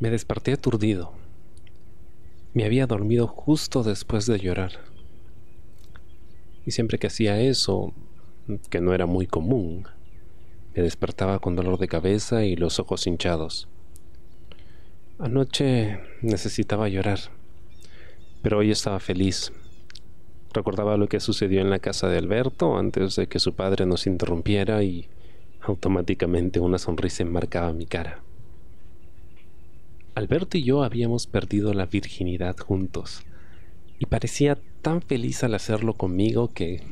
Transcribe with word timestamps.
Me 0.00 0.10
desperté 0.10 0.52
aturdido. 0.52 1.12
Me 2.54 2.64
había 2.64 2.86
dormido 2.86 3.26
justo 3.26 3.82
después 3.82 4.26
de 4.26 4.38
llorar. 4.38 4.72
Y 6.64 6.70
siempre 6.70 7.00
que 7.00 7.08
hacía 7.08 7.40
eso, 7.40 7.92
que 8.70 8.80
no 8.80 8.94
era 8.94 9.06
muy 9.06 9.26
común, 9.26 9.88
me 10.76 10.82
despertaba 10.84 11.40
con 11.40 11.56
dolor 11.56 11.80
de 11.80 11.88
cabeza 11.88 12.44
y 12.44 12.54
los 12.54 12.78
ojos 12.78 13.08
hinchados. 13.08 13.66
Anoche 15.18 15.98
necesitaba 16.22 16.88
llorar, 16.88 17.18
pero 18.40 18.58
hoy 18.58 18.70
estaba 18.70 19.00
feliz. 19.00 19.52
Recordaba 20.52 20.96
lo 20.96 21.08
que 21.08 21.18
sucedió 21.18 21.60
en 21.60 21.70
la 21.70 21.80
casa 21.80 22.06
de 22.08 22.18
Alberto 22.18 22.78
antes 22.78 23.16
de 23.16 23.26
que 23.26 23.40
su 23.40 23.54
padre 23.54 23.84
nos 23.84 24.06
interrumpiera 24.06 24.84
y 24.84 25.08
automáticamente 25.60 26.60
una 26.60 26.78
sonrisa 26.78 27.24
enmarcaba 27.24 27.72
mi 27.72 27.86
cara. 27.86 28.22
Alberto 30.18 30.58
y 30.58 30.64
yo 30.64 30.82
habíamos 30.82 31.28
perdido 31.28 31.72
la 31.72 31.86
virginidad 31.86 32.56
juntos 32.58 33.22
y 34.00 34.06
parecía 34.06 34.58
tan 34.82 35.00
feliz 35.00 35.44
al 35.44 35.54
hacerlo 35.54 35.94
conmigo 35.94 36.48
que 36.48 36.82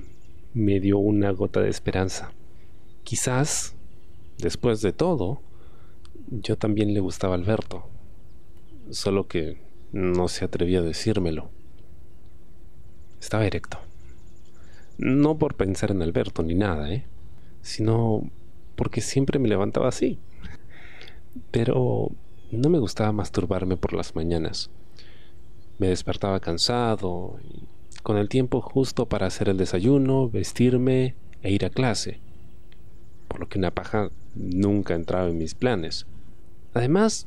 me 0.55 0.79
dio 0.79 0.99
una 0.99 1.30
gota 1.33 1.61
de 1.61 1.69
esperanza. 1.69 2.33
Quizás, 3.02 3.75
después 4.39 4.80
de 4.80 4.93
todo, 4.93 5.41
yo 6.30 6.57
también 6.57 6.95
le 6.95 7.01
gustaba 7.01 7.35
a 7.35 7.39
Alberto 7.39 7.89
solo 8.91 9.27
que 9.27 9.61
no 9.91 10.29
se 10.29 10.45
atrevía 10.45 10.79
a 10.79 10.83
decírmelo. 10.83 11.51
Estaba 13.21 13.45
erecto. 13.45 13.79
No 14.99 15.37
por 15.37 15.57
pensar 15.57 15.91
en 15.91 16.01
Alberto 16.01 16.45
ni 16.45 16.55
nada, 16.55 16.93
¿eh? 16.93 17.05
sino 17.61 18.30
porque 18.77 19.01
siempre 19.01 19.41
me 19.41 19.49
levantaba 19.49 19.88
así. 19.88 20.21
Pero 21.51 22.13
no 22.52 22.68
me 22.68 22.79
gustaba 22.79 23.12
masturbarme 23.12 23.76
por 23.76 23.93
las 23.93 24.15
mañanas. 24.15 24.71
Me 25.79 25.88
despertaba 25.88 26.40
cansado 26.40 27.38
con 28.02 28.16
el 28.16 28.29
tiempo 28.29 28.60
justo 28.60 29.07
para 29.07 29.26
hacer 29.26 29.48
el 29.48 29.57
desayuno, 29.57 30.29
vestirme 30.29 31.15
e 31.43 31.51
ir 31.51 31.65
a 31.65 31.71
clase, 31.71 32.21
por 33.29 33.40
lo 33.40 33.48
que 33.48 33.59
una 33.59 33.73
paja 33.73 34.10
nunca 34.34 34.95
entraba 34.95 35.29
en 35.29 35.38
mis 35.38 35.54
planes. 35.54 36.06
Además, 36.73 37.26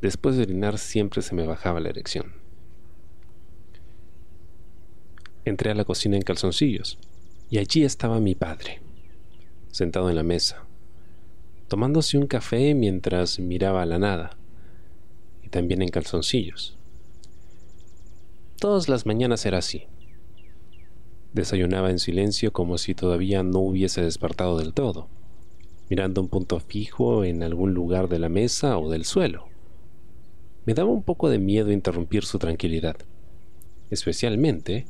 Después 0.00 0.36
de 0.36 0.42
orinar 0.42 0.78
siempre 0.78 1.22
se 1.22 1.34
me 1.34 1.46
bajaba 1.46 1.80
la 1.80 1.88
erección. 1.88 2.32
Entré 5.44 5.70
a 5.70 5.74
la 5.74 5.84
cocina 5.84 6.16
en 6.16 6.22
calzoncillos 6.22 6.98
y 7.50 7.58
allí 7.58 7.82
estaba 7.82 8.20
mi 8.20 8.34
padre, 8.34 8.80
sentado 9.72 10.08
en 10.08 10.16
la 10.16 10.22
mesa, 10.22 10.64
tomándose 11.68 12.16
un 12.16 12.26
café 12.26 12.74
mientras 12.74 13.38
miraba 13.38 13.82
a 13.82 13.86
la 13.86 13.98
nada, 13.98 14.36
y 15.42 15.48
también 15.48 15.82
en 15.82 15.88
calzoncillos. 15.88 16.78
Todas 18.58 18.88
las 18.88 19.06
mañanas 19.06 19.46
era 19.46 19.58
así. 19.58 19.84
Desayunaba 21.32 21.90
en 21.90 21.98
silencio 21.98 22.52
como 22.52 22.78
si 22.78 22.94
todavía 22.94 23.42
no 23.42 23.60
hubiese 23.60 24.02
despertado 24.02 24.58
del 24.58 24.72
todo, 24.72 25.08
mirando 25.90 26.22
un 26.22 26.28
punto 26.28 26.58
fijo 26.58 27.22
en 27.22 27.42
algún 27.42 27.74
lugar 27.74 28.08
de 28.08 28.18
la 28.18 28.30
mesa 28.30 28.78
o 28.78 28.90
del 28.90 29.04
suelo. 29.04 29.46
Me 30.64 30.74
daba 30.74 30.90
un 30.90 31.02
poco 31.02 31.28
de 31.28 31.38
miedo 31.38 31.70
interrumpir 31.70 32.24
su 32.24 32.38
tranquilidad, 32.38 32.96
especialmente 33.90 34.86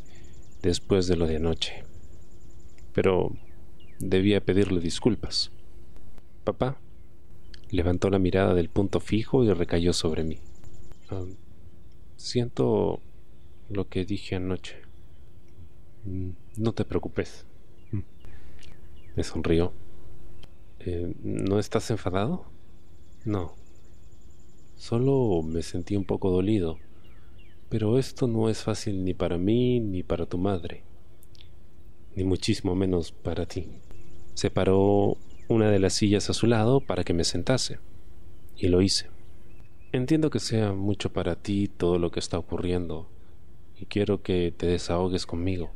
después 0.62 1.08
de 1.08 1.16
lo 1.16 1.26
de 1.26 1.36
anoche. 1.36 1.84
Pero 2.94 3.32
debía 3.98 4.40
pedirle 4.40 4.80
disculpas. 4.80 5.50
Papá 6.48 6.78
levantó 7.70 8.08
la 8.08 8.18
mirada 8.18 8.54
del 8.54 8.70
punto 8.70 9.00
fijo 9.00 9.44
y 9.44 9.52
recayó 9.52 9.92
sobre 9.92 10.24
mí. 10.24 10.38
Siento 12.16 13.00
lo 13.68 13.88
que 13.88 14.06
dije 14.06 14.36
anoche. 14.36 14.76
Mm, 16.04 16.30
no 16.56 16.72
te 16.72 16.86
preocupes. 16.86 17.44
Mm. 17.92 18.00
Me 19.14 19.24
sonrió. 19.24 19.74
Eh, 20.78 21.12
¿No 21.22 21.58
estás 21.58 21.90
enfadado? 21.90 22.46
No, 23.26 23.54
Solo 24.78 25.42
me 25.42 25.62
sentí 25.62 25.96
un 25.96 26.04
poco 26.04 26.30
dolido, 26.30 26.78
pero 27.68 27.98
esto 27.98 28.26
no 28.26 28.48
es 28.48 28.62
fácil 28.62 29.04
ni 29.04 29.12
para 29.12 29.36
mí 29.36 29.80
ni 29.80 30.02
para 30.02 30.24
tu 30.24 30.38
madre, 30.38 30.82
ni 32.16 32.24
muchísimo 32.24 32.74
menos 32.74 33.12
para 33.12 33.44
ti. 33.44 33.68
Separó 34.32 35.18
una 35.48 35.70
de 35.70 35.78
las 35.78 35.94
sillas 35.94 36.28
a 36.28 36.34
su 36.34 36.46
lado 36.46 36.80
para 36.80 37.04
que 37.04 37.14
me 37.14 37.24
sentase, 37.24 37.78
y 38.56 38.68
lo 38.68 38.82
hice. 38.82 39.08
Entiendo 39.92 40.28
que 40.28 40.40
sea 40.40 40.74
mucho 40.74 41.10
para 41.12 41.36
ti 41.36 41.68
todo 41.68 41.98
lo 41.98 42.10
que 42.10 42.20
está 42.20 42.38
ocurriendo, 42.38 43.08
y 43.80 43.86
quiero 43.86 44.22
que 44.22 44.52
te 44.54 44.66
desahogues 44.66 45.24
conmigo, 45.24 45.70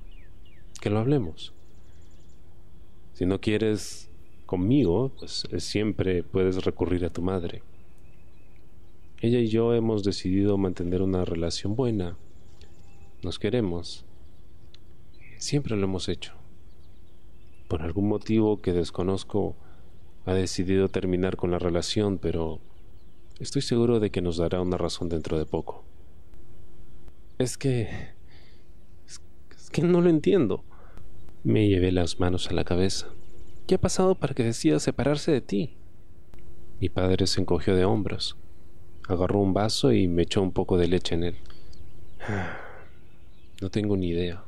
que 0.81 0.91
lo 0.91 0.99
hablemos. 0.99 1.55
Si 3.15 3.25
no 3.25 3.41
quieres 3.41 4.10
conmigo, 4.44 5.12
pues 5.19 5.44
siempre 5.59 6.22
puedes 6.22 6.65
recurrir 6.65 7.04
a 7.06 7.10
tu 7.10 7.22
madre. 7.22 7.62
Ella 9.22 9.39
y 9.39 9.47
yo 9.47 9.72
hemos 9.72 10.03
decidido 10.03 10.59
mantener 10.59 11.00
una 11.00 11.25
relación 11.25 11.77
buena. 11.77 12.16
Nos 13.22 13.39
queremos. 13.39 14.04
Siempre 15.39 15.77
lo 15.77 15.84
hemos 15.84 16.09
hecho. 16.09 16.41
Por 17.72 17.81
algún 17.81 18.06
motivo 18.06 18.60
que 18.60 18.75
desconozco, 18.75 19.56
ha 20.27 20.34
decidido 20.34 20.91
terminar 20.91 21.38
con 21.38 21.50
la 21.50 21.59
relación, 21.59 22.19
pero 22.19 22.60
estoy 23.41 23.62
seguro 23.62 23.99
de 23.99 24.10
que 24.10 24.21
nos 24.21 24.37
dará 24.37 24.60
una 24.60 24.77
razón 24.77 25.09
dentro 25.09 25.38
de 25.38 25.47
poco. 25.47 25.83
Es 27.38 27.56
que... 27.56 27.88
Es 29.06 29.71
que 29.71 29.81
no 29.81 30.03
lo 30.03 30.10
entiendo. 30.10 30.65
Me 31.44 31.66
llevé 31.66 31.93
las 31.93 32.21
manos 32.21 32.50
a 32.50 32.53
la 32.53 32.65
cabeza. 32.65 33.06
¿Qué 33.66 33.77
ha 33.77 33.81
pasado 33.81 34.16
para 34.16 34.34
que 34.34 34.44
decida 34.44 34.78
separarse 34.78 35.33
de 35.33 35.41
ti? 35.41 35.75
Mi 36.78 36.91
padre 36.91 37.27
se 37.27 37.41
encogió 37.41 37.75
de 37.75 37.87
hombros. 37.87 38.37
Agarró 39.09 39.39
un 39.39 39.54
vaso 39.54 39.93
y 39.93 40.09
me 40.09 40.25
echó 40.25 40.43
un 40.43 40.53
poco 40.53 40.77
de 40.77 40.89
leche 40.89 41.15
en 41.15 41.25
él. 41.25 41.37
No 43.62 43.71
tengo 43.71 43.97
ni 43.97 44.09
idea. 44.09 44.44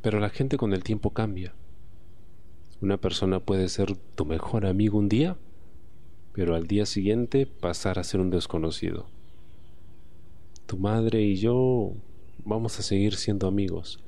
Pero 0.00 0.20
la 0.20 0.30
gente 0.30 0.56
con 0.56 0.72
el 0.72 0.84
tiempo 0.84 1.10
cambia. 1.10 1.52
Una 2.80 2.96
persona 2.96 3.40
puede 3.40 3.68
ser 3.68 3.96
tu 3.96 4.24
mejor 4.24 4.66
amigo 4.66 4.98
un 4.98 5.08
día, 5.08 5.36
pero 6.32 6.54
al 6.54 6.66
día 6.66 6.86
siguiente 6.86 7.46
pasar 7.46 7.98
a 7.98 8.04
ser 8.04 8.20
un 8.20 8.30
desconocido. 8.30 9.06
Tu 10.66 10.76
madre 10.76 11.22
y 11.22 11.36
yo 11.36 11.92
vamos 12.44 12.78
a 12.78 12.82
seguir 12.82 13.16
siendo 13.16 13.48
amigos, 13.48 14.02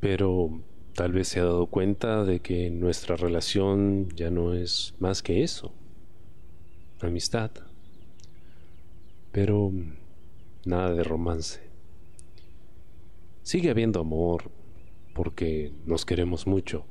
pero 0.00 0.60
tal 0.94 1.12
vez 1.12 1.28
se 1.28 1.40
ha 1.40 1.44
dado 1.44 1.66
cuenta 1.66 2.24
de 2.24 2.40
que 2.40 2.70
nuestra 2.70 3.16
relación 3.16 4.08
ya 4.16 4.30
no 4.30 4.54
es 4.54 4.94
más 4.98 5.22
que 5.22 5.42
eso, 5.42 5.72
amistad 7.00 7.50
pero 9.32 9.72
nada 10.64 10.92
de 10.94 11.04
romance. 11.04 11.60
Sigue 13.42 13.70
habiendo 13.70 14.00
amor 14.00 14.50
porque 15.14 15.72
nos 15.86 16.04
queremos 16.04 16.46
mucho, 16.46 16.84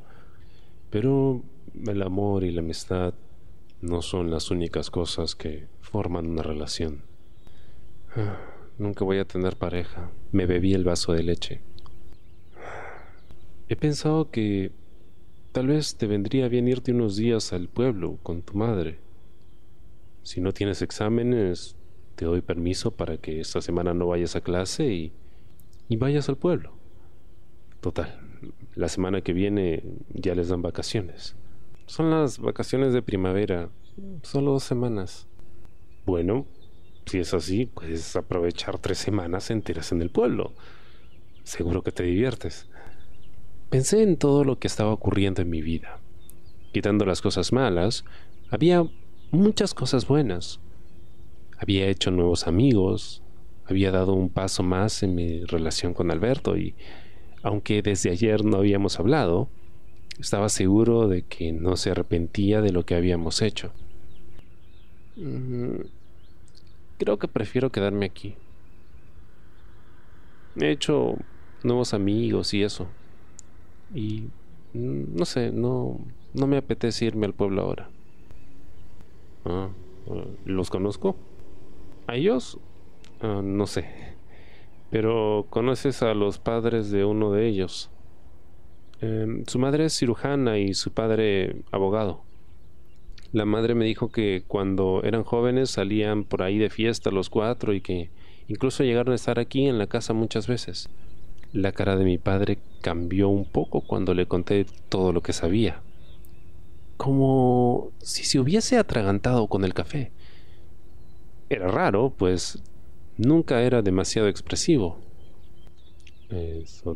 pero 0.90 1.44
el 1.88 2.02
amor 2.02 2.44
y 2.44 2.52
la 2.52 2.62
amistad 2.62 3.14
no 3.82 4.02
son 4.02 4.32
las 4.32 4.52
únicas 4.52 4.90
cosas 4.90 5.36
que 5.36 5.68
forman 5.82 6.28
una 6.28 6.44
relación. 6.44 7.04
Ah, 8.16 8.38
nunca 8.78 9.06
voy 9.06 9.20
a 9.20 9.26
tener 9.26 9.56
pareja. 9.56 10.12
Me 10.32 10.46
bebí 10.46 10.74
el 10.74 10.84
vaso 10.84 11.14
de 11.14 11.24
leche. 11.24 11.62
He 13.70 13.76
pensado 13.76 14.32
que 14.32 14.72
tal 15.52 15.68
vez 15.68 15.96
te 15.96 16.08
vendría 16.08 16.48
bien 16.48 16.68
irte 16.68 16.92
unos 16.92 17.16
días 17.16 17.54
al 17.54 17.70
pueblo 17.70 18.18
con 18.24 18.42
tu 18.42 18.56
madre. 18.56 19.00
Si 20.24 20.42
no 20.42 20.52
tienes 20.54 20.82
exámenes, 20.82 21.76
te 22.16 22.26
doy 22.26 22.42
permiso 22.42 22.92
para 22.92 23.18
que 23.18 23.40
esta 23.40 23.62
semana 23.62 23.94
no 23.94 24.08
vayas 24.08 24.36
a 24.36 24.42
clase 24.42 24.92
y, 24.92 25.14
y 25.88 25.96
vayas 25.96 26.28
al 26.30 26.38
pueblo. 26.38 26.74
Total, 27.80 28.19
la 28.80 28.88
semana 28.88 29.20
que 29.20 29.34
viene 29.34 29.84
ya 30.14 30.34
les 30.36 30.48
dan 30.48 30.62
vacaciones. 30.62 31.36
Son 31.86 32.10
las 32.10 32.40
vacaciones 32.40 32.94
de 32.94 33.02
primavera, 33.02 33.70
solo 34.24 34.52
dos 34.52 34.64
semanas. 34.64 35.28
Bueno, 36.06 36.46
si 37.06 37.20
es 37.20 37.34
así, 37.34 37.66
puedes 37.66 38.16
aprovechar 38.16 38.80
tres 38.80 38.98
semanas 38.98 39.52
enteras 39.52 39.92
en 39.92 40.02
el 40.02 40.12
pueblo. 40.12 40.54
Seguro 41.44 41.84
que 41.84 41.92
te 41.92 42.04
diviertes. 42.04 42.70
Pensé 43.70 44.02
en 44.02 44.16
todo 44.16 44.46
lo 44.46 44.60
que 44.60 44.68
estaba 44.68 44.94
ocurriendo 44.94 45.42
en 45.42 45.50
mi 45.50 45.62
vida. 45.62 46.00
Quitando 46.72 47.04
las 47.04 47.22
cosas 47.22 47.52
malas, 47.52 48.06
había 48.50 48.86
muchas 49.32 49.74
cosas 49.74 50.08
buenas. 50.08 50.62
Había 51.58 51.88
hecho 51.88 52.12
nuevos 52.12 52.48
amigos, 52.48 53.24
había 53.66 53.92
dado 53.92 54.14
un 54.14 54.30
paso 54.30 54.64
más 54.64 55.04
en 55.04 55.16
mi 55.16 55.44
relación 55.44 55.94
con 55.94 56.12
Alberto 56.12 56.56
y, 56.56 56.76
aunque 57.44 57.82
desde 57.82 58.12
ayer 58.12 58.44
no 58.44 58.58
habíamos 58.58 59.00
hablado, 59.00 59.50
estaba 60.20 60.50
seguro 60.50 61.08
de 61.08 61.24
que 61.24 61.52
no 61.52 61.78
se 61.78 61.92
arrepentía 61.92 62.62
de 62.62 62.72
lo 62.72 62.86
que 62.86 62.96
habíamos 62.96 63.42
hecho. 63.42 63.72
Mm, 65.16 65.82
creo 66.98 67.18
que 67.18 67.28
prefiero 67.28 67.72
quedarme 67.72 68.06
aquí. 68.06 68.36
He 70.60 70.72
hecho 70.72 71.16
nuevos 71.64 71.94
amigos 71.94 72.54
y 72.54 72.64
eso. 72.64 72.88
Y 73.94 74.28
mm, 74.74 75.16
no 75.16 75.26
sé, 75.26 75.52
no, 75.52 76.00
no 76.34 76.48
me 76.48 76.58
apetece 76.58 77.06
irme 77.06 77.26
al 77.26 77.34
pueblo 77.34 77.62
ahora. 77.62 77.90
Ah, 79.46 79.70
ah 80.10 80.26
¿Los 80.46 80.70
conozco? 80.70 81.16
¿A 82.08 82.16
ellos? 82.16 82.60
Ah, 83.22 83.42
no 83.44 83.68
sé. 83.68 84.09
Pero 84.90 85.46
conoces 85.50 86.02
a 86.02 86.14
los 86.14 86.40
padres 86.40 86.92
de 86.92 87.06
uno 87.06 87.32
de 87.32 87.48
ellos. 87.48 87.92
Em, 89.02 89.46
su 89.46 89.60
madre 89.60 89.86
es 89.86 89.98
cirujana 89.98 90.58
y 90.58 90.74
su 90.74 90.92
padre 90.92 91.62
abogado. 91.72 92.24
La 93.32 93.46
madre 93.46 93.76
me 93.76 93.86
dijo 93.86 94.12
que 94.12 94.44
cuando 94.48 95.02
eran 95.04 95.24
jóvenes 95.24 95.70
salían 95.70 96.24
por 96.24 96.42
ahí 96.42 96.58
de 96.58 96.72
fiesta 96.72 97.12
los 97.12 97.30
cuatro 97.30 97.74
y 97.74 97.82
que 97.82 98.10
incluso 98.48 98.84
llegaron 98.84 99.12
a 99.12 99.16
estar 99.16 99.40
aquí 99.40 99.68
en 99.68 99.78
la 99.78 99.86
casa 99.86 100.14
muchas 100.14 100.48
veces. 100.48 100.90
La 101.54 101.72
cara 101.72 101.96
de 101.96 102.06
mi 102.06 102.18
padre 102.18 102.58
cambió 102.82 103.30
un 103.30 103.46
poco 103.46 103.82
cuando 103.82 104.16
le 104.16 104.26
conté 104.26 104.66
todo 104.90 105.14
lo 105.14 105.22
que 105.22 105.34
sabía. 105.34 105.82
Como 106.98 107.92
si 108.00 108.24
se 108.24 108.40
hubiese 108.40 108.78
atragantado 108.78 109.48
con 109.48 109.64
el 109.64 109.76
café. 109.76 110.12
Era 111.50 111.68
raro, 111.68 112.14
pues 112.16 112.62
nunca 113.20 113.62
era 113.62 113.82
demasiado 113.82 114.28
expresivo. 114.28 114.98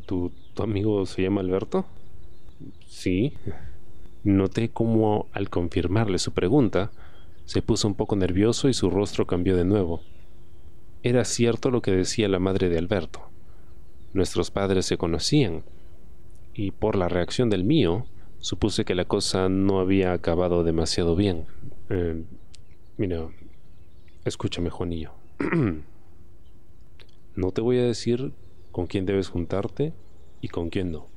¿tu, 0.06 0.32
¿Tu 0.54 0.64
amigo 0.64 1.06
se 1.06 1.22
llama 1.22 1.42
Alberto? 1.42 1.86
Sí. 2.88 3.34
Noté 4.24 4.70
cómo, 4.70 5.28
al 5.34 5.50
confirmarle 5.50 6.18
su 6.18 6.32
pregunta, 6.32 6.92
se 7.46 7.62
puso 7.62 7.88
un 7.88 7.96
poco 7.96 8.16
nervioso 8.16 8.70
y 8.70 8.74
su 8.74 8.90
rostro 8.90 9.28
cambió 9.28 9.58
de 9.58 9.66
nuevo. 9.66 10.02
Era 11.04 11.26
cierto 11.26 11.70
lo 11.72 11.82
que 11.82 11.92
decía 11.92 12.30
la 12.30 12.40
madre 12.40 12.70
de 12.70 12.78
Alberto. 12.78 13.22
Nuestros 14.14 14.50
padres 14.50 14.86
se 14.86 14.98
conocían, 14.98 15.64
y 16.54 16.72
por 16.72 16.96
la 16.96 17.10
reacción 17.10 17.50
del 17.50 17.66
mío, 17.66 18.06
supuse 18.40 18.86
que 18.86 18.96
la 18.96 19.06
cosa 19.06 19.50
no 19.50 19.80
había 19.80 20.14
acabado 20.14 20.64
demasiado 20.64 21.16
bien. 21.16 21.46
Eh, 21.90 22.24
mira, 22.96 23.28
escúchame, 24.24 24.70
Juanillo. 24.70 25.12
no 27.36 27.52
te 27.52 27.62
voy 27.62 27.78
a 27.80 27.84
decir 27.84 28.34
con 28.72 28.88
quién 28.88 29.06
debes 29.06 29.30
juntarte 29.30 29.94
y 30.42 30.48
con 30.50 30.70
quién 30.70 30.92
no. 30.92 31.08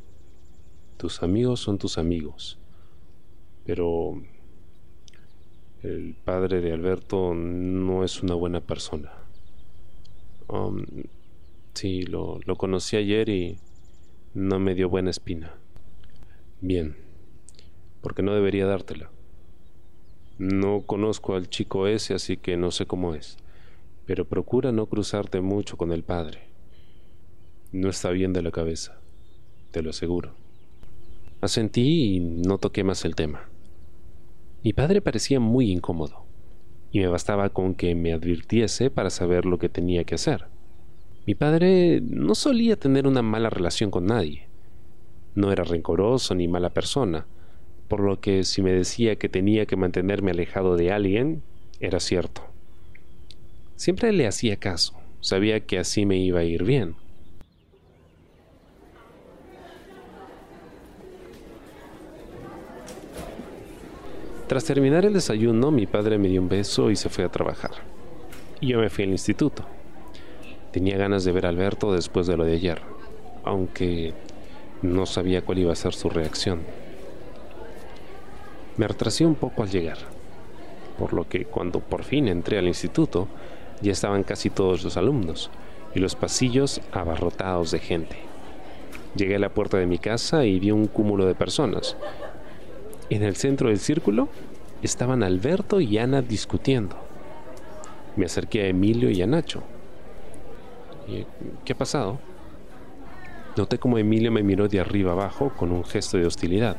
Tus 0.97 1.23
amigos 1.23 1.61
son 1.61 1.79
tus 1.79 1.99
amigos 1.99 2.59
pero 3.67 4.23
el 5.83 6.15
padre 6.25 6.61
de 6.61 6.73
Alberto 6.73 7.35
no 7.35 8.05
es 8.05 8.23
una 8.23 8.35
buena 8.35 8.61
persona. 8.61 9.13
Um, 10.47 10.85
sí, 11.75 12.03
lo, 12.03 12.39
lo 12.45 12.55
conocí 12.55 12.97
ayer 12.97 13.29
y 13.29 13.59
no 14.35 14.61
me 14.61 14.77
dio 14.77 14.89
buena 14.89 15.11
espina. 15.11 15.55
Bien, 16.61 16.97
porque 18.01 18.23
no 18.23 18.35
debería 18.35 18.67
dártela. 18.67 19.11
No 20.39 20.83
conozco 20.83 21.35
al 21.35 21.49
chico 21.49 21.89
ese, 21.89 22.15
así 22.15 22.37
que 22.37 22.57
no 22.57 22.71
sé 22.71 22.87
cómo 22.87 23.17
es, 23.17 23.37
pero 24.07 24.25
procura 24.25 24.73
no 24.73 24.87
cruzarte 24.87 25.41
mucho 25.41 25.77
con 25.77 25.93
el 25.93 26.05
padre. 26.05 26.49
No 27.73 27.91
está 27.91 28.11
bien 28.11 28.33
de 28.33 28.43
la 28.43 28.53
cabeza, 28.53 28.99
te 29.73 29.83
lo 29.83 29.91
aseguro. 29.91 30.33
Asentí 31.41 32.15
y 32.15 32.21
no 32.21 32.59
toqué 32.59 32.85
más 32.85 33.05
el 33.05 33.15
tema. 33.15 33.49
Mi 34.63 34.73
padre 34.73 35.03
parecía 35.03 35.39
muy 35.41 35.71
incómodo, 35.71 36.25
y 36.91 37.01
me 37.01 37.09
bastaba 37.09 37.51
con 37.51 37.75
que 37.75 37.95
me 37.95 38.13
advirtiese 38.13 38.91
para 38.91 39.11
saber 39.11 39.45
lo 39.45 39.59
que 39.59 39.69
tenía 39.69 40.05
que 40.05 40.15
hacer. 40.15 40.47
Mi 41.27 41.35
padre 41.35 42.01
no 42.01 42.35
solía 42.35 42.77
tener 42.77 43.07
una 43.07 43.23
mala 43.23 43.51
relación 43.51 43.91
con 43.91 44.07
nadie. 44.07 44.49
No 45.35 45.53
era 45.53 45.65
rencoroso 45.65 46.35
ni 46.35 46.49
mala 46.49 46.71
persona, 46.71 47.27
por 47.89 48.01
lo 48.01 48.21
que 48.21 48.45
si 48.45 48.63
me 48.63 48.73
decía 48.73 49.17
que 49.17 49.29
tenía 49.29 49.67
que 49.67 49.77
mantenerme 49.77 50.31
alejado 50.31 50.77
de 50.77 50.93
alguien, 50.93 51.43
era 51.81 52.01
cierto. 52.01 52.56
Siempre 53.77 54.11
le 54.13 54.27
hacía 54.27 54.57
caso, 54.57 54.95
sabía 55.21 55.61
que 55.61 55.79
así 55.79 56.07
me 56.07 56.17
iba 56.17 56.41
a 56.41 56.45
ir 56.45 56.65
bien. 56.65 56.97
Tras 64.47 64.65
terminar 64.65 65.05
el 65.05 65.13
desayuno, 65.13 65.71
mi 65.71 65.87
padre 65.87 66.19
me 66.19 66.29
dio 66.29 66.41
un 66.41 66.49
beso 66.49 66.91
y 66.91 66.97
se 66.97 67.11
fue 67.11 67.25
a 67.25 67.29
trabajar. 67.29 67.73
Yo 68.63 68.79
me 68.79 68.89
fui 68.89 69.05
al 69.05 69.11
instituto. 69.11 69.65
Tenía 70.73 70.97
ganas 70.97 71.25
de 71.25 71.33
ver 71.33 71.47
a 71.47 71.51
Alberto 71.51 71.93
después 71.93 72.27
de 72.27 72.37
lo 72.37 72.45
de 72.45 72.55
ayer, 72.55 72.81
aunque 73.45 74.15
no 74.83 75.05
sabía 75.05 75.43
cuál 75.43 75.59
iba 75.59 75.73
a 75.73 75.77
ser 75.77 75.93
su 75.93 76.09
reacción. 76.09 76.61
Me 78.79 78.89
retrasé 78.89 79.27
un 79.27 79.35
poco 79.35 79.63
al 79.63 79.71
llegar, 79.71 79.99
por 80.99 81.13
lo 81.13 81.29
que 81.29 81.45
cuando 81.45 81.81
por 81.81 82.05
fin 82.05 82.29
entré 82.29 82.59
al 82.59 82.69
instituto, 82.69 83.29
ya 83.81 83.93
estaban 83.93 84.23
casi 84.23 84.51
todos 84.51 84.83
los 84.85 84.97
alumnos 84.97 85.51
y 85.95 86.01
los 86.01 86.15
pasillos 86.15 86.81
abarrotados 86.93 87.71
de 87.71 87.79
gente. 87.79 88.17
Llegué 89.15 89.37
a 89.37 89.41
la 89.41 89.49
puerta 89.49 89.79
de 89.79 89.87
mi 89.87 89.99
casa 89.99 90.45
y 90.45 90.59
vi 90.59 90.71
un 90.71 90.87
cúmulo 90.87 91.27
de 91.27 91.35
personas, 91.35 91.97
en 93.09 93.23
el 93.23 93.37
centro 93.37 93.69
del 93.69 93.79
círculo 93.79 94.29
estaban 94.83 95.23
Alberto 95.23 95.81
y 95.81 95.97
Ana 95.99 96.23
discutiendo. 96.23 96.97
Me 98.17 98.27
acerqué 98.27 98.63
a 98.63 98.67
Emilio 98.67 99.11
y 99.11 99.23
a 99.23 99.27
Nacho. 99.27 99.63
¿Qué 101.65 101.73
ha 101.73 101.77
pasado? 101.77 102.19
Noté 103.57 103.79
como 103.79 103.97
Emilio 103.99 104.33
me 104.33 104.43
miró 104.43 104.67
de 104.67 104.81
arriba 104.81 105.13
abajo 105.13 105.53
con 105.57 105.71
un 105.71 105.85
gesto 105.85 106.19
de 106.19 106.27
hostilidad. 106.27 106.77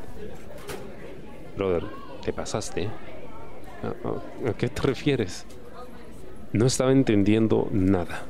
Brother, 1.55 1.85
te 2.23 2.33
pasaste. 2.33 2.89
¿A, 4.45 4.53
qué 4.53 4.67
te 4.67 4.81
refieres? 4.81 5.45
No 6.53 6.65
estaba 6.65 6.91
entendiendo 6.91 7.67
nada. 7.71 8.23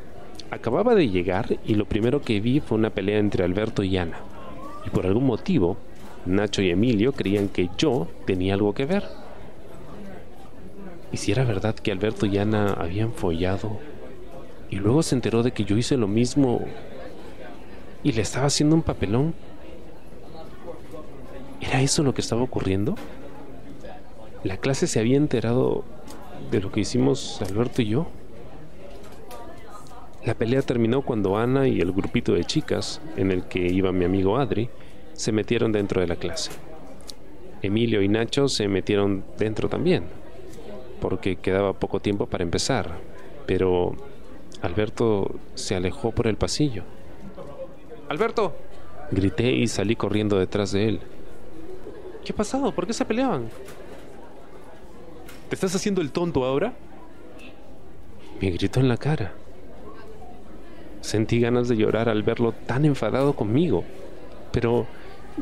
Acababa 0.50 0.96
de 0.96 1.10
llegar 1.10 1.60
y 1.66 1.75
lo 1.75 1.86
primero 1.86 2.22
que 2.22 2.40
vi 2.40 2.60
fue 2.60 2.78
una 2.78 2.90
pelea 2.90 3.19
entre 3.19 3.44
Alberto 3.44 3.84
y 3.84 3.98
Ana. 3.98 4.19
Y 4.86 4.90
por 4.90 5.06
algún 5.06 5.25
motivo 5.25 5.78
Nacho 6.25 6.62
y 6.62 6.69
Emilio 6.72 7.14
creían 7.14 7.48
que 7.48 7.69
yo 7.78 8.08
tenía 8.25 8.54
algo 8.54 8.74
que 8.74 8.86
ver. 8.86 9.04
¿Y 11.12 11.18
si 11.18 11.31
era 11.31 11.44
verdad 11.44 11.76
que 11.76 11.92
Alberto 11.92 12.26
y 12.26 12.38
Ana 12.38 12.74
habían 12.74 13.14
follado? 13.14 13.78
Y 14.69 14.78
luego 14.78 15.04
se 15.04 15.16
enteró 15.16 15.44
de 15.44 15.52
que 15.52 15.64
yo 15.64 15.78
hice 15.78 15.95
lo 15.95 16.07
mismo 16.07 16.62
y 18.04 18.12
le 18.12 18.21
estaba 18.21 18.47
haciendo 18.47 18.76
un 18.76 18.81
papelón. 18.81 19.33
¿Era 21.62 21.81
eso 21.81 22.04
lo 22.04 22.14
que 22.14 22.21
estaba 22.21 22.42
ocurriendo? 22.42 22.95
¿La 24.44 24.57
clase 24.57 24.88
se 24.88 25.00
había 25.00 25.18
enterado 25.18 25.86
de 26.52 26.62
lo 26.62 26.72
que 26.72 26.82
hicimos 26.82 27.42
Alberto 27.42 27.82
y 27.82 27.88
yo? 27.88 28.08
La 30.26 30.34
pelea 30.34 30.62
terminó 30.62 31.04
cuando 31.04 31.38
Ana 31.38 31.68
y 31.68 31.80
el 31.80 31.92
grupito 31.92 32.34
de 32.34 32.44
chicas, 32.44 33.02
en 33.16 33.32
el 33.32 33.44
que 33.44 33.60
iba 33.60 33.92
mi 33.92 34.06
amigo 34.06 34.38
Adri, 34.38 34.70
se 35.14 35.32
metieron 35.32 35.72
dentro 35.72 36.02
de 36.02 36.08
la 36.08 36.18
clase. 36.18 36.52
Emilio 37.62 38.02
y 38.02 38.08
Nacho 38.08 38.48
se 38.48 38.68
metieron 38.68 39.24
dentro 39.38 39.70
también, 39.70 40.04
porque 41.00 41.38
quedaba 41.38 41.74
poco 41.74 42.00
tiempo 42.00 42.26
para 42.26 42.44
empezar, 42.44 42.98
pero 43.46 43.96
Alberto 44.62 45.36
se 45.56 45.76
alejó 45.76 46.12
por 46.12 46.28
el 46.28 46.36
pasillo. 46.36 46.84
¡Alberto! 48.10 48.54
Grité 49.12 49.52
y 49.52 49.68
salí 49.68 49.96
corriendo 49.96 50.38
detrás 50.38 50.72
de 50.72 50.90
él. 50.90 51.00
¿Qué 52.26 52.34
ha 52.34 52.36
pasado? 52.36 52.74
¿Por 52.74 52.86
qué 52.86 52.94
se 52.94 53.06
peleaban? 53.06 53.50
¿Te 55.49 55.56
estás 55.56 55.73
haciendo 55.75 56.01
el 56.01 56.11
tonto 56.11 56.44
ahora? 56.44 56.73
Me 58.42 58.51
gritó 58.51 58.80
en 58.80 58.89
la 58.89 58.97
cara. 58.97 59.33
Sentí 61.01 61.39
ganas 61.39 61.69
de 61.69 61.77
llorar 61.77 62.09
al 62.09 62.21
verlo 62.23 62.51
tan 62.51 62.83
enfadado 62.83 63.33
conmigo, 63.33 63.83
pero 64.51 64.85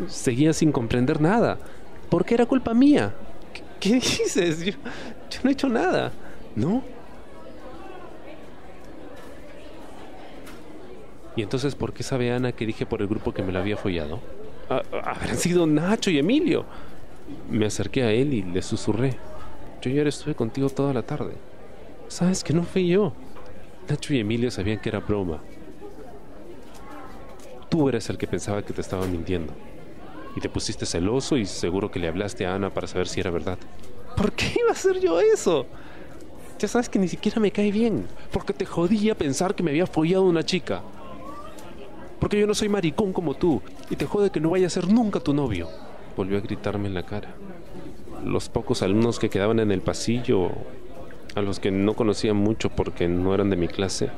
seguía 0.08 0.54
sin 0.54 0.72
comprender 0.72 1.20
nada. 1.22 1.58
¿Por 2.10 2.24
qué 2.24 2.36
era 2.36 2.46
culpa 2.46 2.74
mía? 2.74 3.14
¿Qué, 3.80 3.96
dices? 3.96 4.64
Yo, 4.64 4.74
no 5.44 5.50
he 5.50 5.54
hecho 5.54 5.70
nada. 5.70 6.12
¿No? 6.56 6.84
¿Y 11.36 11.42
entonces 11.42 11.76
por 11.76 11.94
qué 11.94 12.04
sabe 12.04 12.32
Ana 12.32 12.52
que 12.52 12.66
dije 12.66 12.86
por 12.86 13.02
el 13.02 13.08
grupo 13.08 13.34
que 13.34 13.44
me 13.44 13.52
la 13.52 13.60
había 13.60 13.76
follado? 13.76 14.20
habrán 14.70 15.38
sido 15.38 15.68
Nacho 15.68 16.10
y 16.10 16.18
Emilio. 16.18 16.66
Me 17.50 17.66
acerqué 17.66 18.04
a 18.04 18.12
él 18.12 18.34
y 18.34 18.42
le 18.44 18.62
susurré. 18.62 19.18
Yo 19.82 19.92
ayer 19.92 20.08
estuve 20.08 20.36
contigo 20.36 20.70
toda 20.70 20.94
la 20.94 21.04
tarde. 21.04 21.34
Sabes 22.08 22.44
que 22.44 22.54
no 22.54 22.64
fui 22.64 22.88
yo. 22.88 23.14
Nacho 23.88 24.14
y 24.14 24.20
Emilio 24.20 24.50
sabían 24.52 24.80
que 24.80 24.90
era 24.90 25.00
broma. 25.00 25.40
Tú 27.70 27.90
eres 27.90 28.10
el 28.10 28.18
que 28.18 28.28
pensaba 28.28 28.64
que 28.64 28.74
te 28.74 28.82
estaba 28.82 29.06
mintiendo 29.06 29.54
y 30.36 30.42
te 30.42 30.50
pusiste 30.50 30.86
celoso 30.86 31.38
y 31.38 31.46
seguro 31.46 31.90
que 31.90 32.00
le 32.00 32.08
hablaste 32.08 32.46
a 32.46 32.56
Ana 32.56 32.70
para 32.70 32.88
saber 32.88 33.08
si 33.08 33.20
era 33.20 33.32
verdad. 33.32 33.58
¿Por 34.18 34.32
qué 34.34 34.54
iba 34.60 34.70
a 34.70 34.74
hacer 34.74 35.00
yo 35.00 35.20
eso? 35.20 35.66
Ya 36.60 36.68
sabes 36.68 36.90
que 36.90 37.00
ni 37.00 37.08
siquiera 37.08 37.40
me 37.40 37.52
cae 37.52 37.72
bien, 37.72 38.06
porque 38.32 38.54
te 38.54 38.66
jodía 38.66 39.16
pensar 39.16 39.56
que 39.56 39.64
me 39.64 39.72
había 39.72 39.88
follado 39.88 40.24
una 40.24 40.44
chica. 40.44 40.82
Porque 42.20 42.40
yo 42.40 42.48
no 42.48 42.54
soy 42.54 42.70
maricón 42.70 43.12
como 43.14 43.34
tú, 43.34 43.62
y 43.90 43.96
te 43.96 44.06
jode 44.06 44.30
que 44.30 44.40
no 44.40 44.52
vaya 44.52 44.68
a 44.68 44.70
ser 44.70 44.88
nunca 44.88 45.20
tu 45.20 45.34
novio. 45.34 45.70
Volvió 46.16 46.38
a 46.38 46.42
gritarme 46.42 46.88
en 46.88 46.94
la 46.94 47.06
cara. 47.06 47.36
Los 48.26 48.50
pocos 48.50 48.82
alumnos 48.82 49.20
que 49.20 49.30
quedaban 49.30 49.60
en 49.60 49.72
el 49.72 49.82
pasillo, 49.82 50.50
a 51.36 51.42
los 51.42 51.60
que 51.60 51.70
no 51.70 51.94
conocía 51.94 52.34
mucho 52.34 52.72
porque 52.72 53.08
no 53.08 53.36
eran 53.36 53.52
de 53.52 53.56
mi 53.56 53.68
clase, 53.68 54.10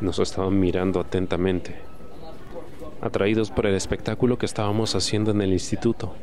nos 0.00 0.20
estaban 0.20 0.60
mirando 0.60 1.00
atentamente, 1.00 1.74
atraídos 3.00 3.50
por 3.50 3.66
el 3.66 3.74
espectáculo 3.74 4.38
que 4.38 4.46
estábamos 4.46 4.94
haciendo 4.94 5.32
en 5.32 5.42
el 5.42 5.52
instituto. 5.52 6.14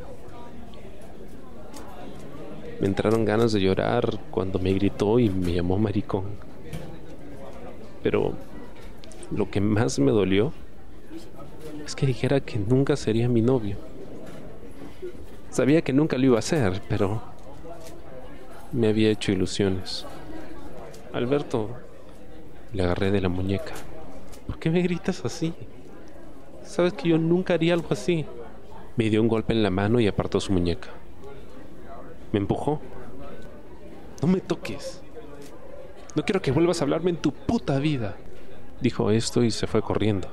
Me 2.80 2.86
entraron 2.86 3.26
ganas 3.26 3.52
de 3.52 3.60
llorar 3.60 4.18
cuando 4.30 4.58
me 4.58 4.72
gritó 4.72 5.18
y 5.18 5.28
me 5.28 5.52
llamó 5.52 5.76
maricón. 5.76 6.24
Pero 8.02 8.32
lo 9.30 9.50
que 9.50 9.60
más 9.60 9.98
me 9.98 10.12
dolió 10.12 10.54
es 11.84 11.94
que 11.94 12.06
dijera 12.06 12.40
que 12.40 12.58
nunca 12.58 12.96
sería 12.96 13.28
mi 13.28 13.42
novio. 13.42 13.87
Sabía 15.58 15.82
que 15.82 15.92
nunca 15.92 16.16
lo 16.16 16.24
iba 16.24 16.36
a 16.36 16.38
hacer, 16.38 16.80
pero 16.88 17.20
me 18.70 18.86
había 18.86 19.10
hecho 19.10 19.32
ilusiones. 19.32 20.06
Alberto, 21.12 21.70
le 22.72 22.84
agarré 22.84 23.10
de 23.10 23.20
la 23.20 23.28
muñeca. 23.28 23.72
¿Por 24.46 24.60
qué 24.60 24.70
me 24.70 24.82
gritas 24.82 25.24
así? 25.24 25.52
Sabes 26.62 26.92
que 26.92 27.08
yo 27.08 27.18
nunca 27.18 27.54
haría 27.54 27.74
algo 27.74 27.88
así. 27.90 28.24
Me 28.94 29.10
dio 29.10 29.20
un 29.20 29.26
golpe 29.26 29.52
en 29.52 29.64
la 29.64 29.70
mano 29.70 29.98
y 29.98 30.06
apartó 30.06 30.38
su 30.38 30.52
muñeca. 30.52 30.90
Me 32.30 32.38
empujó. 32.38 32.80
No 34.22 34.28
me 34.28 34.40
toques. 34.40 35.02
No 36.14 36.24
quiero 36.24 36.40
que 36.40 36.52
vuelvas 36.52 36.80
a 36.80 36.84
hablarme 36.84 37.10
en 37.10 37.16
tu 37.16 37.32
puta 37.32 37.80
vida. 37.80 38.14
Dijo 38.80 39.10
esto 39.10 39.42
y 39.42 39.50
se 39.50 39.66
fue 39.66 39.82
corriendo. 39.82 40.28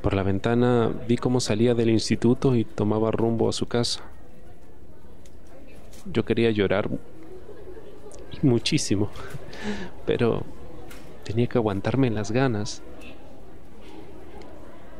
Por 0.00 0.14
la 0.14 0.22
ventana 0.22 0.92
vi 1.08 1.16
cómo 1.16 1.40
salía 1.40 1.74
del 1.74 1.90
instituto 1.90 2.54
y 2.54 2.64
tomaba 2.64 3.10
rumbo 3.10 3.48
a 3.48 3.52
su 3.52 3.66
casa. 3.66 4.13
Yo 6.12 6.24
quería 6.24 6.50
llorar 6.50 6.88
muchísimo, 8.42 9.10
pero 10.06 10.42
tenía 11.24 11.46
que 11.46 11.58
aguantarme 11.58 12.10
las 12.10 12.30
ganas. 12.30 12.82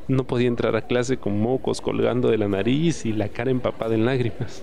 No 0.09 0.25
podía 0.25 0.49
entrar 0.49 0.77
a 0.77 0.87
clase 0.87 1.17
con 1.17 1.41
mocos 1.41 1.81
colgando 1.81 2.29
de 2.29 2.39
la 2.39 2.49
nariz 2.49 3.07
y 3.07 3.13
la 3.13 3.29
cara 3.29 3.51
empapada 3.51 3.95
en 3.95 4.05
lágrimas. 4.05 4.63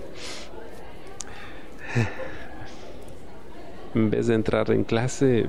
En 3.94 4.08
vez 4.10 4.26
de 4.26 4.34
entrar 4.34 4.70
en 4.70 4.84
clase, 4.84 5.46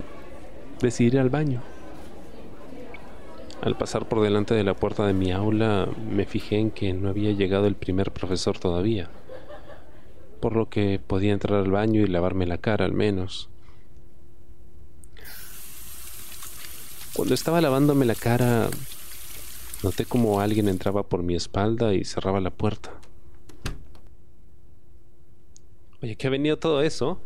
decidí 0.82 1.08
ir 1.08 1.20
al 1.20 1.30
baño. 1.30 1.62
Al 3.62 3.78
pasar 3.78 4.10
por 4.10 4.22
delante 4.22 4.54
de 4.54 4.66
la 4.66 4.74
puerta 4.74 5.08
de 5.08 5.14
mi 5.14 5.32
aula, 5.32 5.88
me 6.12 6.26
fijé 6.26 6.58
en 6.58 6.70
que 6.70 6.92
no 6.94 7.08
había 7.08 7.32
llegado 7.32 7.68
el 7.68 7.76
primer 7.76 8.12
profesor 8.12 8.60
todavía, 8.60 9.10
por 10.44 10.58
lo 10.58 10.70
que 10.70 11.00
podía 11.00 11.32
entrar 11.32 11.58
al 11.58 11.72
baño 11.72 12.02
y 12.02 12.08
lavarme 12.08 12.46
la 12.46 12.58
cara 12.58 12.84
al 12.84 12.92
menos. 12.92 13.50
Cuando 17.14 17.34
estaba 17.34 17.62
lavándome 17.62 18.04
la 18.04 18.14
cara, 18.14 18.70
noté 19.84 20.04
como 20.04 20.42
alguien 20.42 20.68
entraba 20.68 21.04
por 21.04 21.24
mi 21.24 21.34
espalda 21.34 21.94
y 21.94 22.04
cerraba 22.04 22.42
la 22.42 22.52
puerta. 22.52 22.92
Oye, 26.02 26.18
¿qué 26.18 26.28
ha 26.28 26.32
venido 26.32 26.60
todo 26.60 26.82
eso? 26.82 27.22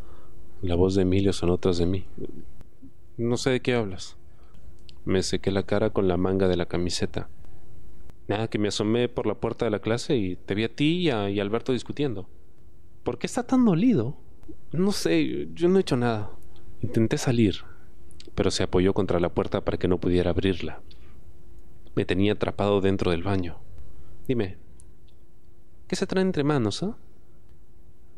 La 0.61 0.75
voz 0.75 0.93
de 0.93 1.01
Emilio 1.01 1.33
sonó 1.33 1.57
tras 1.57 1.79
de 1.79 1.87
mí. 1.87 2.05
No 3.17 3.37
sé 3.37 3.49
de 3.49 3.61
qué 3.61 3.73
hablas. 3.73 4.15
Me 5.05 5.23
sequé 5.23 5.49
la 5.49 5.63
cara 5.63 5.89
con 5.89 6.07
la 6.07 6.17
manga 6.17 6.47
de 6.47 6.55
la 6.55 6.67
camiseta. 6.67 7.29
Nada, 8.27 8.47
que 8.47 8.59
me 8.59 8.67
asomé 8.67 9.09
por 9.09 9.25
la 9.25 9.33
puerta 9.33 9.65
de 9.65 9.71
la 9.71 9.79
clase 9.79 10.15
y 10.17 10.35
te 10.35 10.53
vi 10.53 10.65
a 10.65 10.75
ti 10.75 10.97
y 10.97 11.09
a, 11.09 11.23
Alberto 11.23 11.71
discutiendo. 11.71 12.29
¿Por 13.07 13.19
qué 13.19 13.25
está 13.25 13.43
tan 13.43 13.63
dolido? 13.63 14.17
No 14.73 14.91
sé, 14.91 15.47
yo 15.53 15.69
no 15.69 15.77
he 15.77 15.79
hecho 15.79 15.95
nada. 15.95 16.29
Intenté 16.81 17.17
salir, 17.17 17.55
pero 18.35 18.51
se 18.51 18.63
apoyó 18.63 18.93
contra 18.93 19.21
la 19.21 19.29
puerta 19.29 19.63
para 19.63 19.77
que 19.77 19.87
no 19.87 19.97
pudiera 19.97 20.31
abrirla. 20.31 20.81
Me 21.95 22.03
tenía 22.03 22.33
atrapado 22.33 22.81
dentro 22.81 23.11
del 23.11 23.23
baño. 23.23 23.59
Dime, 24.27 24.57
¿qué 25.87 25.95
se 25.95 26.05
trae 26.05 26.21
entre 26.21 26.43
manos, 26.43 26.83
ah? 26.83 26.97
A 26.97 26.99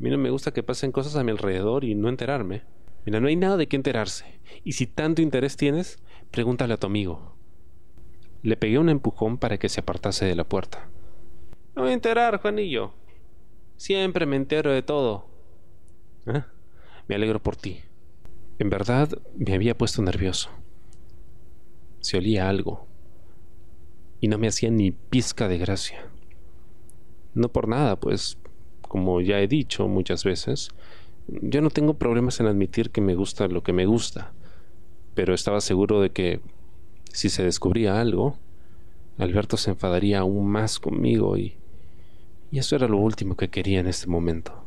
mí 0.00 0.10
no 0.10 0.18
me 0.18 0.30
gusta 0.30 0.52
que 0.52 0.64
pasen 0.64 0.90
cosas 0.90 1.14
a 1.14 1.22
mi 1.22 1.30
alrededor 1.30 1.84
y 1.84 1.94
no 1.94 2.08
enterarme. 2.08 2.64
Mira, 3.06 3.20
no 3.20 3.28
hay 3.28 3.36
nada 3.36 3.56
de 3.56 3.68
qué 3.68 3.76
enterarse. 3.76 4.40
Y 4.64 4.72
si 4.72 4.88
tanto 4.88 5.22
interés 5.22 5.56
tienes, 5.56 6.02
pregúntale 6.32 6.74
a 6.74 6.78
tu 6.78 6.88
amigo. 6.88 7.36
Le 8.42 8.56
pegué 8.56 8.80
un 8.80 8.88
empujón 8.88 9.38
para 9.38 9.56
que 9.56 9.68
se 9.68 9.82
apartase 9.82 10.24
de 10.24 10.34
la 10.34 10.48
puerta. 10.48 10.88
No 11.76 11.82
voy 11.82 11.92
a 11.92 11.94
enterar, 11.94 12.40
Juanillo. 12.40 12.92
Siempre 13.80 14.26
me 14.26 14.36
entero 14.36 14.70
de 14.72 14.82
todo. 14.82 15.24
¿Eh? 16.26 16.42
Me 17.08 17.14
alegro 17.14 17.42
por 17.42 17.56
ti. 17.56 17.80
En 18.58 18.68
verdad 18.68 19.08
me 19.38 19.54
había 19.54 19.74
puesto 19.74 20.02
nervioso. 20.02 20.50
Se 22.00 22.18
olía 22.18 22.50
algo. 22.50 22.86
Y 24.20 24.28
no 24.28 24.36
me 24.36 24.48
hacía 24.48 24.70
ni 24.70 24.90
pizca 24.90 25.48
de 25.48 25.56
gracia. 25.56 26.04
No 27.32 27.48
por 27.48 27.68
nada, 27.68 27.98
pues, 27.98 28.36
como 28.82 29.22
ya 29.22 29.40
he 29.40 29.48
dicho 29.48 29.88
muchas 29.88 30.24
veces, 30.24 30.68
yo 31.26 31.62
no 31.62 31.70
tengo 31.70 31.94
problemas 31.94 32.38
en 32.38 32.48
admitir 32.48 32.90
que 32.90 33.00
me 33.00 33.14
gusta 33.14 33.48
lo 33.48 33.62
que 33.62 33.72
me 33.72 33.86
gusta, 33.86 34.34
pero 35.14 35.32
estaba 35.32 35.62
seguro 35.62 36.02
de 36.02 36.10
que 36.10 36.42
si 37.14 37.30
se 37.30 37.44
descubría 37.44 37.98
algo, 37.98 38.36
Alberto 39.16 39.56
se 39.56 39.70
enfadaría 39.70 40.18
aún 40.18 40.48
más 40.48 40.78
conmigo 40.78 41.38
y, 41.38 41.56
y 42.50 42.58
eso 42.58 42.76
era 42.76 42.88
lo 42.88 42.98
último 42.98 43.36
que 43.36 43.48
quería 43.48 43.80
en 43.80 43.86
este 43.86 44.06
momento. 44.06 44.64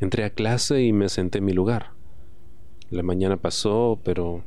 Entré 0.00 0.24
a 0.24 0.30
clase 0.30 0.82
y 0.82 0.92
me 0.92 1.08
senté 1.08 1.38
en 1.38 1.44
mi 1.44 1.52
lugar. 1.52 1.92
La 2.90 3.02
mañana 3.02 3.36
pasó, 3.36 3.98
pero 4.04 4.42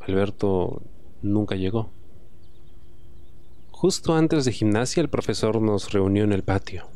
Alberto 0.00 0.82
nunca 1.22 1.56
llegó. 1.56 1.90
Justo 3.70 4.14
antes 4.14 4.44
de 4.44 4.52
gimnasia 4.52 5.00
el 5.00 5.08
profesor 5.08 5.60
nos 5.60 5.92
reunió 5.92 6.24
en 6.24 6.32
el 6.32 6.42
patio 6.42 6.86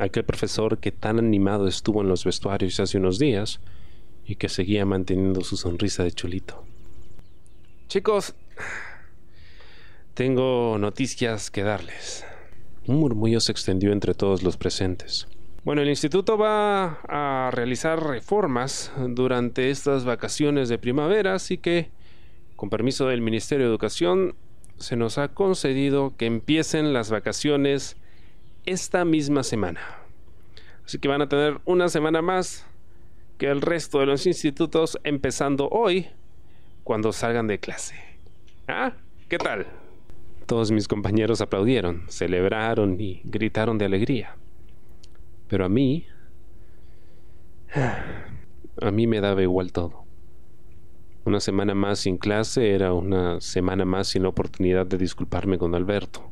aquel 0.00 0.24
profesor 0.24 0.78
que 0.78 0.92
tan 0.92 1.18
animado 1.18 1.68
estuvo 1.68 2.00
en 2.00 2.08
los 2.08 2.24
vestuarios 2.24 2.80
hace 2.80 2.98
unos 2.98 3.18
días 3.18 3.60
y 4.24 4.36
que 4.36 4.48
seguía 4.48 4.86
manteniendo 4.86 5.42
su 5.42 5.56
sonrisa 5.56 6.02
de 6.02 6.12
chulito. 6.12 6.64
Chicos, 7.88 8.34
tengo 10.14 10.78
noticias 10.78 11.50
que 11.50 11.62
darles. 11.62 12.24
Un 12.90 12.98
murmullo 12.98 13.38
se 13.38 13.52
extendió 13.52 13.92
entre 13.92 14.14
todos 14.14 14.42
los 14.42 14.56
presentes. 14.56 15.28
Bueno, 15.62 15.80
el 15.80 15.88
instituto 15.88 16.36
va 16.36 16.98
a 17.06 17.52
realizar 17.52 18.04
reformas 18.04 18.90
durante 19.10 19.70
estas 19.70 20.04
vacaciones 20.04 20.68
de 20.68 20.76
primavera, 20.76 21.34
así 21.34 21.56
que, 21.56 21.88
con 22.56 22.68
permiso 22.68 23.06
del 23.06 23.20
Ministerio 23.20 23.66
de 23.66 23.70
Educación, 23.70 24.34
se 24.76 24.96
nos 24.96 25.18
ha 25.18 25.28
concedido 25.28 26.16
que 26.16 26.26
empiecen 26.26 26.92
las 26.92 27.12
vacaciones 27.12 27.96
esta 28.66 29.04
misma 29.04 29.44
semana. 29.44 29.82
Así 30.84 30.98
que 30.98 31.06
van 31.06 31.22
a 31.22 31.28
tener 31.28 31.60
una 31.66 31.88
semana 31.88 32.22
más 32.22 32.66
que 33.38 33.46
el 33.50 33.60
resto 33.60 34.00
de 34.00 34.06
los 34.06 34.26
institutos 34.26 34.98
empezando 35.04 35.68
hoy 35.68 36.08
cuando 36.82 37.12
salgan 37.12 37.46
de 37.46 37.60
clase. 37.60 37.94
¿Ah? 38.66 38.94
¿Qué 39.28 39.38
tal? 39.38 39.79
Todos 40.50 40.72
mis 40.72 40.88
compañeros 40.88 41.40
aplaudieron, 41.40 42.02
celebraron 42.08 43.00
y 43.00 43.22
gritaron 43.24 43.78
de 43.78 43.84
alegría. 43.84 44.36
Pero 45.48 45.64
a 45.64 45.68
mí... 45.68 46.06
A 48.82 48.90
mí 48.90 49.06
me 49.06 49.20
daba 49.20 49.42
igual 49.42 49.72
todo. 49.72 50.04
Una 51.26 51.38
semana 51.38 51.74
más 51.74 51.98
sin 51.98 52.16
clase 52.16 52.70
era 52.70 52.94
una 52.94 53.38
semana 53.42 53.84
más 53.84 54.08
sin 54.08 54.24
oportunidad 54.24 54.86
de 54.86 54.96
disculparme 54.96 55.58
con 55.58 55.74
Alberto 55.74 56.30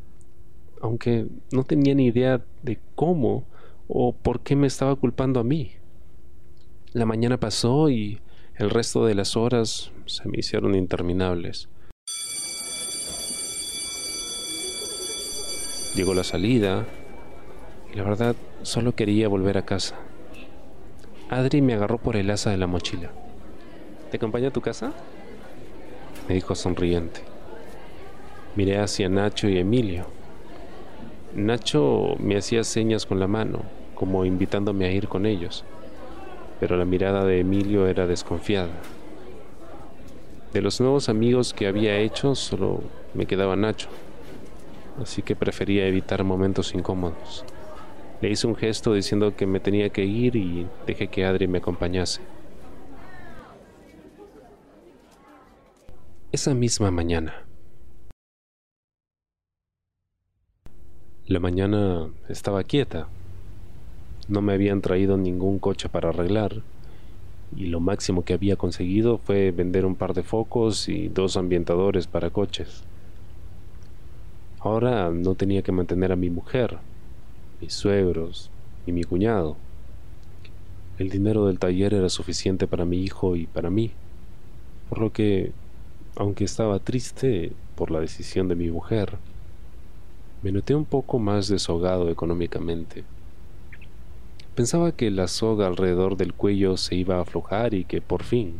aunque 0.81 1.27
no 1.53 1.65
tenía 1.65 1.95
ni 1.95 2.07
idea 2.07 2.45
de 2.63 2.79
cómo 2.95 3.45
o 3.89 4.13
por 4.13 4.41
qué 4.41 4.57
me 4.57 4.67
estaba 4.67 4.95
culpando 4.97 5.41
a 5.41 5.45
mí. 5.45 5.73
La 6.93 7.07
mañana 7.07 7.39
pasó 7.39 7.91
y 7.91 8.21
el 8.57 8.71
resto 8.71 9.05
de 9.05 9.15
las 9.15 9.37
horas 9.37 9.93
se 10.07 10.29
me 10.29 10.39
hicieron 10.39 10.75
interminables. 10.75 11.69
Llegó 15.95 16.15
la 16.15 16.25
salida 16.25 16.87
y 17.93 17.97
la 17.97 18.05
verdad 18.05 18.37
solo 18.63 18.95
quería 18.95 19.29
volver 19.29 19.59
a 19.59 19.65
casa. 19.65 19.97
Adri 21.31 21.61
me 21.61 21.75
agarró 21.75 21.99
por 21.99 22.17
el 22.17 22.31
asa 22.31 22.51
de 22.51 22.57
la 22.57 22.67
mochila. 22.67 23.11
¿Te 24.11 24.17
acompaña 24.17 24.49
a 24.49 24.53
tu 24.53 24.61
casa? 24.61 24.93
Me 26.29 26.35
dijo 26.35 26.55
sonriente. 26.55 27.21
Miré 28.57 28.79
hacia 28.79 29.09
Nacho 29.09 29.49
y 29.49 29.59
Emilio 29.59 30.07
Nacho 31.35 32.17
me 32.19 32.39
hacía 32.39 32.65
señas 32.65 33.05
con 33.05 33.21
la 33.21 33.27
mano, 33.27 33.61
como 33.95 34.25
invitándome 34.25 34.87
a 34.87 34.93
ir 34.93 35.09
con 35.09 35.27
ellos. 35.27 35.65
pero 36.59 36.77
la 36.77 36.85
mirada 36.85 37.25
de 37.25 37.39
Emilio 37.39 37.87
era 37.87 38.09
desconfiada. 38.09 38.73
De 40.53 40.61
los 40.61 40.81
nuevos 40.81 41.09
amigos 41.09 41.55
que 41.55 41.69
había 41.69 41.99
hecho, 41.99 42.35
solo 42.35 42.83
me 43.15 43.27
quedaba 43.27 43.55
Nacho, 43.55 43.89
así 45.01 45.23
que 45.23 45.37
prefería 45.37 45.87
evitar 45.87 46.25
momentos 46.25 46.75
incómodos. 46.75 47.45
Le 48.21 48.31
hice 48.31 48.47
un 48.47 48.57
gesto 48.57 48.93
diciendo 48.95 49.37
que 49.37 49.47
me 49.47 49.61
tenía 49.61 49.91
que 49.91 50.05
ir 50.05 50.37
y 50.37 50.67
dejé 50.87 51.09
que 51.09 51.25
Adri 51.25 51.47
me 51.47 51.59
acompañase. 51.59 52.21
Esa 56.33 56.53
misma 56.55 56.91
mañana. 56.91 57.47
La 61.27 61.41
mañana 61.41 62.11
estaba 62.29 62.65
quieta. 62.65 63.09
No 64.29 64.43
me 64.43 64.53
habían 64.53 64.81
traído 64.81 65.17
ningún 65.17 65.59
coche 65.59 65.89
para 65.89 66.09
arreglar 66.09 66.63
y 67.57 67.67
lo 67.67 67.81
máximo 67.81 68.25
que 68.25 68.35
había 68.35 68.57
conseguido 68.57 69.19
fue 69.19 69.51
vender 69.53 69.87
un 69.87 69.95
par 69.95 70.15
de 70.15 70.23
focos 70.23 70.89
y 70.89 71.09
dos 71.09 71.37
ambientadores 71.37 72.07
para 72.07 72.31
coches. 72.31 72.85
Ahora 74.61 75.11
no 75.11 75.37
tenía 75.37 75.63
que 75.63 75.71
mantener 75.71 76.11
a 76.11 76.17
mi 76.17 76.31
mujer, 76.31 76.79
mis 77.61 77.73
suegros 77.73 78.51
y 78.87 78.93
mi 78.93 79.05
cuñado. 79.05 79.57
El 80.99 81.11
dinero 81.11 81.47
del 81.47 81.61
taller 81.61 81.95
era 81.95 82.09
suficiente 82.09 82.67
para 82.67 82.85
mi 82.85 83.03
hijo 83.03 83.37
y 83.37 83.47
para 83.47 83.71
mí, 83.71 83.93
por 84.89 84.99
lo 84.99 85.13
que, 85.13 85.53
aunque 86.17 86.43
estaba 86.43 86.81
triste 86.81 87.53
por 87.77 87.93
la 87.93 88.01
decisión 88.01 88.49
de 88.49 88.57
mi 88.57 88.69
mujer, 88.69 89.17
me 90.43 90.51
noté 90.51 90.75
un 90.75 90.85
poco 90.85 91.21
más 91.21 91.47
desahogado 91.47 92.09
económicamente. 92.11 93.05
Pensaba 94.57 94.91
que 94.91 95.13
la 95.13 95.29
soga 95.29 95.69
alrededor 95.69 96.17
del 96.17 96.35
cuello 96.35 96.77
se 96.77 96.97
iba 96.97 97.19
a 97.19 97.21
aflojar 97.21 97.75
y 97.75 97.85
que 97.85 98.01
por 98.01 98.25
fin 98.25 98.55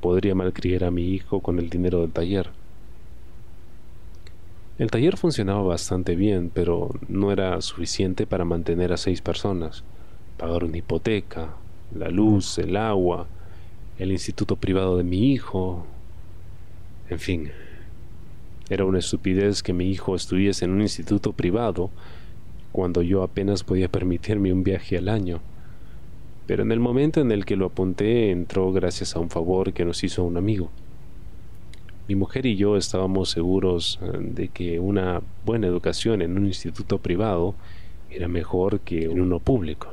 podría 0.00 0.36
malcriar 0.36 0.84
a 0.84 0.92
mi 0.92 1.08
hijo 1.08 1.40
con 1.40 1.58
el 1.58 1.70
dinero 1.70 2.02
del 2.02 2.12
taller. 2.12 2.50
El 4.76 4.90
taller 4.90 5.16
funcionaba 5.16 5.62
bastante 5.62 6.16
bien, 6.16 6.50
pero 6.52 6.90
no 7.08 7.30
era 7.30 7.60
suficiente 7.60 8.26
para 8.26 8.44
mantener 8.44 8.92
a 8.92 8.96
seis 8.96 9.22
personas, 9.22 9.84
pagar 10.36 10.64
una 10.64 10.78
hipoteca, 10.78 11.54
la 11.94 12.08
luz, 12.08 12.58
el 12.58 12.76
agua, 12.76 13.28
el 14.00 14.10
instituto 14.10 14.56
privado 14.56 14.96
de 14.96 15.04
mi 15.04 15.32
hijo, 15.32 15.86
en 17.08 17.20
fin. 17.20 17.50
Era 18.68 18.84
una 18.84 18.98
estupidez 18.98 19.62
que 19.62 19.72
mi 19.72 19.90
hijo 19.90 20.16
estuviese 20.16 20.64
en 20.64 20.72
un 20.72 20.80
instituto 20.80 21.32
privado 21.32 21.90
cuando 22.72 23.02
yo 23.02 23.22
apenas 23.22 23.62
podía 23.62 23.88
permitirme 23.88 24.52
un 24.52 24.64
viaje 24.64 24.98
al 24.98 25.08
año. 25.08 25.40
Pero 26.48 26.64
en 26.64 26.72
el 26.72 26.80
momento 26.80 27.20
en 27.20 27.30
el 27.30 27.44
que 27.44 27.54
lo 27.54 27.66
apunté 27.66 28.32
entró 28.32 28.72
gracias 28.72 29.14
a 29.14 29.20
un 29.20 29.30
favor 29.30 29.72
que 29.72 29.84
nos 29.84 30.02
hizo 30.02 30.24
un 30.24 30.36
amigo. 30.36 30.70
Mi 32.08 32.14
mujer 32.14 32.46
y 32.46 32.56
yo 32.56 32.76
estábamos 32.76 33.30
seguros 33.30 33.98
eh, 34.02 34.18
de 34.20 34.48
que 34.48 34.78
una 34.78 35.22
buena 35.44 35.66
educación 35.66 36.22
en 36.22 36.36
un 36.36 36.46
instituto 36.46 36.98
privado 36.98 37.54
era 38.10 38.28
mejor 38.28 38.80
que 38.80 39.04
en 39.04 39.20
uno 39.20 39.40
público. 39.40 39.88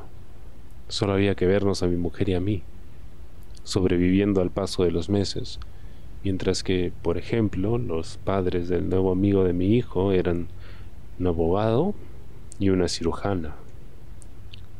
Solo 0.87 1.13
había 1.13 1.35
que 1.35 1.45
vernos 1.45 1.83
a 1.83 1.87
mi 1.87 1.95
mujer 1.95 2.29
y 2.29 2.33
a 2.33 2.41
mí, 2.41 2.63
sobreviviendo 3.63 4.41
al 4.41 4.51
paso 4.51 4.83
de 4.83 4.91
los 4.91 5.09
meses, 5.09 5.59
mientras 6.23 6.63
que, 6.63 6.91
por 7.01 7.17
ejemplo, 7.17 7.77
los 7.77 8.17
padres 8.17 8.67
del 8.67 8.89
nuevo 8.89 9.11
amigo 9.11 9.43
de 9.43 9.53
mi 9.53 9.75
hijo 9.75 10.11
eran 10.11 10.47
un 11.19 11.27
abogado, 11.27 11.95
y 12.61 12.69
una 12.69 12.87
cirujana. 12.87 13.55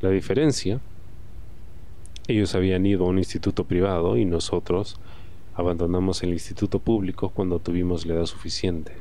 La 0.01 0.11
diferencia, 0.11 0.79
ellos 2.27 2.53
habían 2.53 2.85
ido 2.85 3.05
a 3.05 3.09
un 3.09 3.17
instituto 3.17 3.63
privado 3.63 4.17
y 4.17 4.23
nosotros 4.23 4.99
abandonamos 5.55 6.23
el 6.23 6.31
instituto 6.31 6.79
público 6.79 7.29
cuando 7.29 7.59
tuvimos 7.59 8.05
la 8.05 8.15
edad 8.15 8.25
suficiente. 8.25 8.93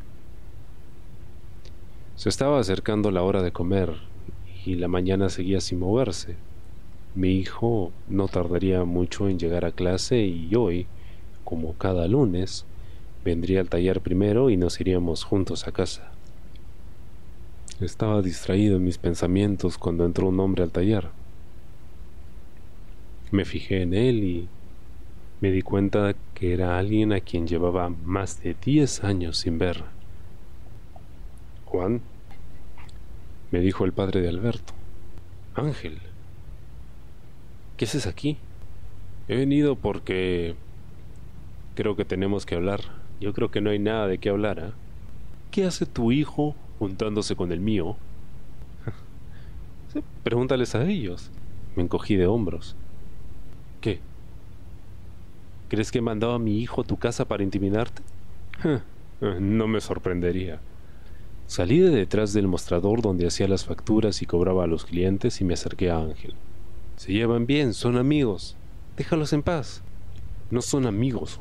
Se 2.17 2.29
estaba 2.29 2.59
acercando 2.59 3.11
la 3.11 3.23
hora 3.23 3.43
de 3.43 3.53
comer 3.53 3.95
y 4.67 4.75
la 4.75 4.89
mañana 4.89 5.29
seguía 5.29 5.61
sin 5.61 5.79
moverse. 5.79 6.37
Mi 7.15 7.33
hijo 7.33 7.93
no 8.09 8.29
tardaría 8.29 8.85
mucho 8.85 9.29
en 9.29 9.39
llegar 9.39 9.65
a 9.65 9.73
clase 9.73 10.21
y 10.27 10.55
hoy, 10.55 10.87
como 11.45 11.73
cada 11.75 12.07
lunes, 12.07 12.67
vendría 13.25 13.61
al 13.61 13.69
taller 13.69 14.01
primero 14.01 14.51
y 14.51 14.57
nos 14.57 14.81
iríamos 14.81 15.25
juntos 15.25 15.67
a 15.67 15.73
casa. 15.73 16.13
Estaba 17.81 18.21
distraído 18.21 18.77
en 18.77 18.85
mis 18.85 18.99
pensamientos 18.99 19.79
cuando 19.79 20.05
entró 20.05 20.29
un 20.29 20.39
hombre 20.41 20.63
al 20.63 20.71
taller. 20.71 21.09
Me 23.31 23.45
fijé 23.45 23.83
en 23.83 23.95
él 23.95 24.25
y 24.25 24.49
me 25.41 25.51
di 25.51 25.63
cuenta 25.63 26.15
que 26.35 26.53
era 26.53 26.79
alguien 26.79 27.13
a 27.13 27.21
quien 27.21 27.47
llevaba 27.47 27.89
más 27.89 28.43
de 28.43 28.55
diez 28.55 29.05
años 29.05 29.39
sin 29.39 29.59
ver. 29.59 29.85
Juan, 31.65 32.01
me 33.51 33.61
dijo 33.61 33.85
el 33.85 33.93
padre 33.93 34.21
de 34.21 34.29
Alberto. 34.29 34.73
Ángel, 35.55 35.99
¿qué 37.77 37.85
haces 37.85 38.07
aquí? 38.07 38.37
He 39.29 39.37
venido 39.37 39.77
porque 39.77 40.55
creo 41.75 41.97
que 41.97 42.05
tenemos 42.05 42.47
que 42.47 42.57
hablar. 42.57 42.81
Yo 43.21 43.33
creo 43.33 43.51
que 43.51 43.61
no 43.61 43.71
hay 43.71 43.79
nada 43.79 44.07
de 44.07 44.19
qué 44.19 44.29
hablar. 44.29 44.59
¿eh? 44.59 44.73
¿Qué 45.51 45.65
hace 45.65 45.87
tu 45.87 46.13
hijo 46.13 46.55
juntándose 46.81 47.37
con 47.37 47.53
el 47.53 47.61
mío. 47.61 47.97
pregúntales 50.25 50.75
a 50.75 50.83
ellos. 50.89 51.31
Me 51.77 51.83
encogí 51.83 52.17
de 52.17 52.27
hombros. 52.27 52.75
¿Qué? 53.83 54.01
¿Crees 55.71 55.93
que 55.93 55.99
he 55.99 56.03
mandado 56.03 56.35
a 56.35 56.41
mi 56.41 56.59
hijo 56.59 56.81
a 56.81 56.85
tu 56.85 56.97
casa 56.97 57.29
para 57.29 57.45
intimidarte? 57.45 58.03
no 59.21 59.69
me 59.69 59.81
sorprendería. 59.81 60.61
Salí 61.47 61.79
de 61.79 61.91
detrás 61.91 62.33
del 62.33 62.49
mostrador 62.49 63.03
donde 63.03 63.29
hacía 63.29 63.47
las 63.47 63.65
facturas 63.65 64.21
y 64.21 64.27
cobraba 64.27 64.65
a 64.65 64.67
los 64.67 64.85
clientes 64.85 65.41
y 65.41 65.45
me 65.45 65.55
acerqué 65.55 65.89
a 65.89 65.99
Ángel. 65.99 66.35
Se 66.97 67.13
llevan 67.13 67.47
bien, 67.47 67.73
son 67.73 67.97
amigos. 67.97 68.57
Déjalos 68.97 69.33
en 69.33 69.45
paz. 69.45 69.83
No 70.51 70.61
son 70.61 70.87
amigos. 70.87 71.39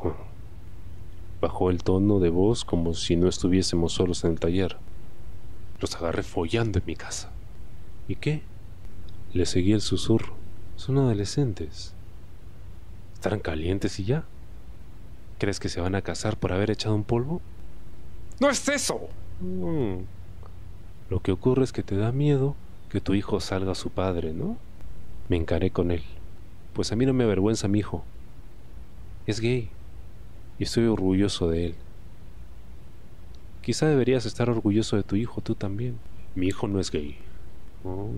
Bajó 1.41 1.71
el 1.71 1.81
tono 1.81 2.19
de 2.19 2.29
voz 2.29 2.63
como 2.63 2.93
si 2.93 3.15
no 3.15 3.27
estuviésemos 3.27 3.93
solos 3.93 4.23
en 4.25 4.33
el 4.33 4.39
taller. 4.39 4.77
Los 5.81 5.95
agarré 5.95 6.21
follando 6.21 6.77
en 6.77 6.85
mi 6.85 6.95
casa. 6.95 7.31
¿Y 8.07 8.15
qué? 8.15 8.43
Le 9.33 9.47
seguí 9.47 9.71
el 9.71 9.81
susurro. 9.81 10.35
Son 10.75 10.99
adolescentes. 10.99 11.95
Estarán 13.19 13.41
calientes 13.41 13.99
y 13.99 14.05
ya. 14.05 14.23
¿Crees 15.39 15.59
que 15.59 15.67
se 15.67 15.81
van 15.81 15.93
a 15.93 16.01
casar 16.01 16.37
por 16.37 16.53
haber 16.53 16.71
echado 16.71 16.95
un 16.95 17.03
polvo? 17.03 17.41
¡No 18.39 18.49
es 18.49 18.65
eso! 18.69 19.09
Mm. 19.41 20.03
Lo 21.09 21.19
que 21.19 21.33
ocurre 21.33 21.65
es 21.65 21.73
que 21.73 21.83
te 21.83 21.97
da 21.97 22.13
miedo 22.13 22.55
que 22.89 23.01
tu 23.01 23.15
hijo 23.15 23.41
salga 23.41 23.73
a 23.73 23.75
su 23.75 23.89
padre, 23.89 24.31
¿no? 24.31 24.55
Me 25.27 25.35
encaré 25.35 25.69
con 25.69 25.91
él. 25.91 26.01
Pues 26.71 26.93
a 26.93 26.95
mí 26.95 27.05
no 27.05 27.13
me 27.13 27.25
avergüenza 27.25 27.67
mi 27.67 27.79
hijo. 27.79 28.05
Es 29.27 29.41
gay. 29.41 29.69
Y 30.57 30.63
estoy 30.63 30.85
orgulloso 30.85 31.49
de 31.49 31.65
él. 31.65 31.75
Quizá 33.61 33.85
deberías 33.87 34.25
estar 34.25 34.49
orgulloso 34.49 34.95
de 34.95 35.03
tu 35.03 35.17
hijo 35.17 35.41
tú 35.41 35.55
también. 35.55 35.97
Mi 36.35 36.47
hijo 36.47 36.69
no 36.69 36.79
es 36.79 36.89
gay. 36.89 37.17
Oh, 37.83 38.11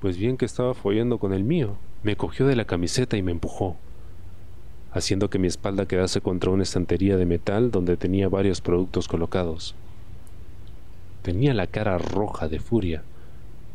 pues 0.00 0.16
bien 0.16 0.38
que 0.38 0.46
estaba 0.46 0.72
follando 0.72 1.18
con 1.18 1.34
el 1.34 1.44
mío. 1.44 1.76
Me 2.02 2.16
cogió 2.16 2.46
de 2.46 2.56
la 2.56 2.64
camiseta 2.64 3.18
y 3.18 3.22
me 3.22 3.32
empujó, 3.32 3.76
haciendo 4.92 5.30
que 5.30 5.38
mi 5.38 5.46
espalda 5.46 5.86
quedase 5.86 6.20
contra 6.20 6.50
una 6.50 6.62
estantería 6.62 7.16
de 7.16 7.26
metal 7.26 7.70
donde 7.70 7.96
tenía 7.96 8.28
varios 8.28 8.60
productos 8.60 9.08
colocados. 9.08 9.74
Tenía 11.22 11.54
la 11.54 11.66
cara 11.66 11.98
roja 11.98 12.48
de 12.48 12.60
furia 12.60 13.02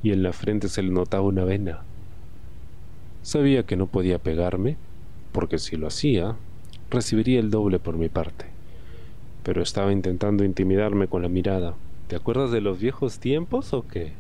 y 0.04 0.12
en 0.12 0.24
la 0.24 0.34
frente 0.34 0.68
se 0.68 0.84
le 0.84 0.90
notaba 0.90 1.24
una 1.24 1.44
vena. 1.44 1.84
Sabía 3.22 3.64
que 3.64 3.76
no 3.76 3.88
podía 3.88 4.20
pegarme, 4.20 4.78
porque 5.32 5.58
si 5.58 5.78
lo 5.78 5.88
hacía, 5.88 6.36
recibiría 6.90 7.40
el 7.40 7.50
doble 7.50 7.80
por 7.80 7.98
mi 7.98 8.10
parte 8.10 8.56
pero 9.46 9.62
estaba 9.62 9.94
intentando 9.94 10.44
intimidarme 10.44 11.08
con 11.08 11.22
la 11.22 11.30
mirada. 11.30 11.76
¿Te 12.08 12.16
acuerdas 12.16 12.50
de 12.50 12.62
los 12.62 12.80
viejos 12.80 13.20
tiempos 13.20 13.74
o 13.74 13.88
qué? 13.88 14.14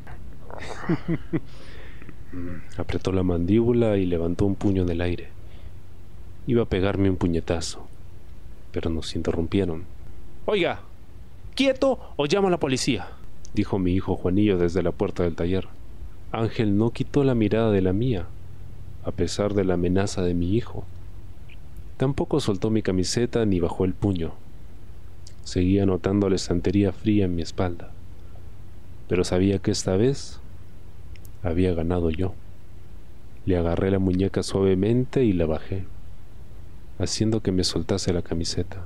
Apretó 2.78 3.12
la 3.12 3.24
mandíbula 3.24 3.98
y 3.98 4.06
levantó 4.06 4.46
un 4.46 4.54
puño 4.54 4.84
en 4.84 4.90
el 4.90 5.02
aire. 5.02 5.30
Iba 6.48 6.64
a 6.64 6.70
pegarme 6.70 7.10
un 7.10 7.18
puñetazo, 7.18 7.88
pero 8.72 8.90
nos 8.90 9.16
interrumpieron. 9.16 9.84
Oiga, 10.46 10.82
quieto 11.56 12.00
o 12.18 12.26
llamo 12.26 12.50
a 12.50 12.52
la 12.52 12.60
policía, 12.60 13.08
dijo 13.54 13.80
mi 13.80 13.94
hijo 13.94 14.16
Juanillo 14.16 14.58
desde 14.58 14.84
la 14.84 14.92
puerta 14.92 15.24
del 15.24 15.36
taller. 15.36 15.68
Ángel 16.32 16.78
no 16.78 16.92
quitó 16.92 17.24
la 17.24 17.34
mirada 17.34 17.72
de 17.72 17.82
la 17.82 17.94
mía, 17.94 18.28
a 19.06 19.12
pesar 19.12 19.54
de 19.54 19.64
la 19.64 19.76
amenaza 19.76 20.22
de 20.22 20.34
mi 20.34 20.56
hijo. 20.56 20.84
Tampoco 21.98 22.40
soltó 22.40 22.70
mi 22.70 22.82
camiseta 22.82 23.46
ni 23.46 23.60
bajó 23.60 23.86
el 23.86 23.94
puño. 23.94 24.34
Seguía 25.44 25.86
notando 25.86 26.30
la 26.30 26.36
estantería 26.36 26.92
fría 26.92 27.26
en 27.26 27.36
mi 27.36 27.42
espalda, 27.42 27.92
pero 29.08 29.24
sabía 29.24 29.60
que 29.60 29.72
esta 29.72 29.96
vez 29.96 30.40
había 31.42 31.74
ganado 31.74 32.10
yo. 32.10 32.34
Le 33.46 33.58
agarré 33.58 33.92
la 33.92 34.00
muñeca 34.00 34.44
suavemente 34.44 35.24
y 35.24 35.34
la 35.34 35.46
bajé, 35.46 35.86
haciendo 37.00 37.42
que 37.42 37.52
me 37.52 37.64
soltase 37.64 38.14
la 38.14 38.22
camiseta. 38.22 38.84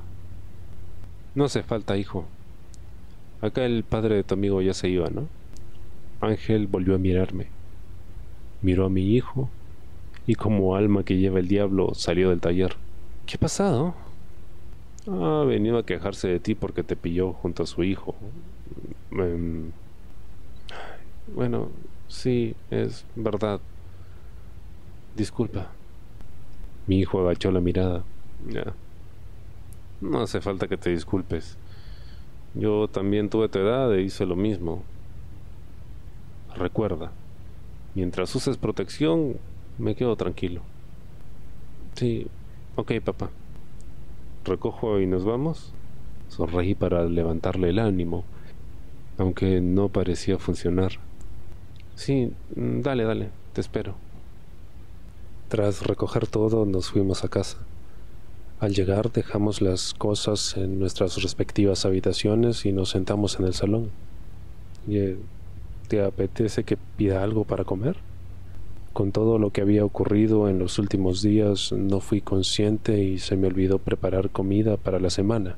No 1.36 1.46
hace 1.46 1.64
falta, 1.64 1.98
hijo. 1.98 2.26
Acá 3.42 3.66
el 3.66 3.84
padre 3.84 4.16
de 4.16 4.24
tu 4.24 4.34
amigo 4.34 4.62
ya 4.62 4.74
se 4.74 4.90
iba, 4.90 5.10
¿no? 5.10 5.28
Ángel 6.22 6.68
volvió 6.68 6.96
a 6.96 6.98
mirarme. 6.98 7.48
Miró 8.62 8.86
a 8.86 8.90
mi 8.90 9.16
hijo 9.16 9.50
y 10.28 10.36
como 10.36 10.76
alma 10.76 11.04
que 11.04 11.18
lleva 11.18 11.40
el 11.40 11.48
diablo 11.48 11.94
salió 11.94 12.30
del 12.30 12.42
taller. 12.42 12.76
¿Qué 13.26 13.38
ha 13.38 13.40
pasado? 13.40 13.96
Ha 15.08 15.44
venido 15.46 15.78
a 15.78 15.86
quejarse 15.86 16.28
de 16.28 16.40
ti 16.40 16.56
porque 16.56 16.84
te 16.84 16.96
pilló 16.96 17.34
junto 17.34 17.64
a 17.64 17.68
su 17.68 17.84
hijo. 17.84 18.16
Em, 19.12 19.72
bueno, 21.34 21.70
sí, 22.08 22.56
es 22.70 23.06
verdad. 23.16 23.62
Disculpa. 25.16 25.72
Mi 26.90 27.02
hijo 27.02 27.20
agachó 27.20 27.52
la 27.52 27.62
mirada. 27.62 28.04
Ya. 28.48 28.74
No 30.02 30.24
hace 30.24 30.42
falta 30.42 30.68
que 30.68 30.76
te 30.76 30.90
disculpes. 30.90 31.56
Yo 32.56 32.88
también 32.88 33.30
tuve 33.30 33.48
tu 33.48 33.60
edad 33.60 33.94
e 33.94 34.02
hice 34.02 34.26
lo 34.26 34.36
mismo. 34.36 34.82
Recuerda, 36.56 37.12
mientras 37.94 38.34
uses 38.34 38.58
protección, 38.58 39.38
me 39.78 39.94
quedo 39.94 40.16
tranquilo. 40.16 40.64
Sí, 41.94 42.26
ok, 42.76 42.94
papá. 43.06 43.30
Recojo 44.44 45.00
y 45.00 45.06
nos 45.06 45.26
vamos. 45.26 45.72
Sonreí 46.30 46.74
para 46.74 47.04
levantarle 47.04 47.70
el 47.70 47.78
ánimo, 47.78 48.24
aunque 49.20 49.62
no 49.62 49.90
parecía 49.90 50.40
funcionar. 50.40 50.94
Sí, 51.94 52.34
dale, 52.56 53.04
dale, 53.04 53.30
te 53.54 53.62
espero. 53.62 54.09
Tras 55.50 55.82
recoger 55.82 56.28
todo, 56.28 56.68
nos 56.68 56.92
fuimos 56.92 57.24
a 57.24 57.28
casa. 57.28 57.58
Al 58.60 58.76
llegar 58.76 59.12
dejamos 59.12 59.64
las 59.64 59.96
cosas 59.96 60.56
en 60.58 60.78
nuestras 60.78 61.24
respectivas 61.24 61.86
habitaciones 61.86 62.68
y 62.68 62.72
nos 62.72 62.92
sentamos 62.92 63.40
en 63.40 63.48
el 63.48 63.56
salón. 63.56 63.90
¿Te 65.88 66.04
apetece 66.04 66.64
que 66.66 66.78
pida 66.78 67.24
algo 67.24 67.46
para 67.46 67.64
comer? 67.64 67.98
Con 68.94 69.12
todo 69.12 69.40
lo 69.40 69.50
que 69.50 69.62
había 69.62 69.84
ocurrido 69.84 70.50
en 70.50 70.60
los 70.60 70.78
últimos 70.78 71.24
días 71.24 71.72
no 71.72 72.00
fui 72.00 72.22
consciente 72.22 73.02
y 73.02 73.18
se 73.18 73.36
me 73.36 73.48
olvidó 73.48 73.80
preparar 73.80 74.30
comida 74.30 74.78
para 74.78 75.00
la 75.00 75.10
semana. 75.10 75.56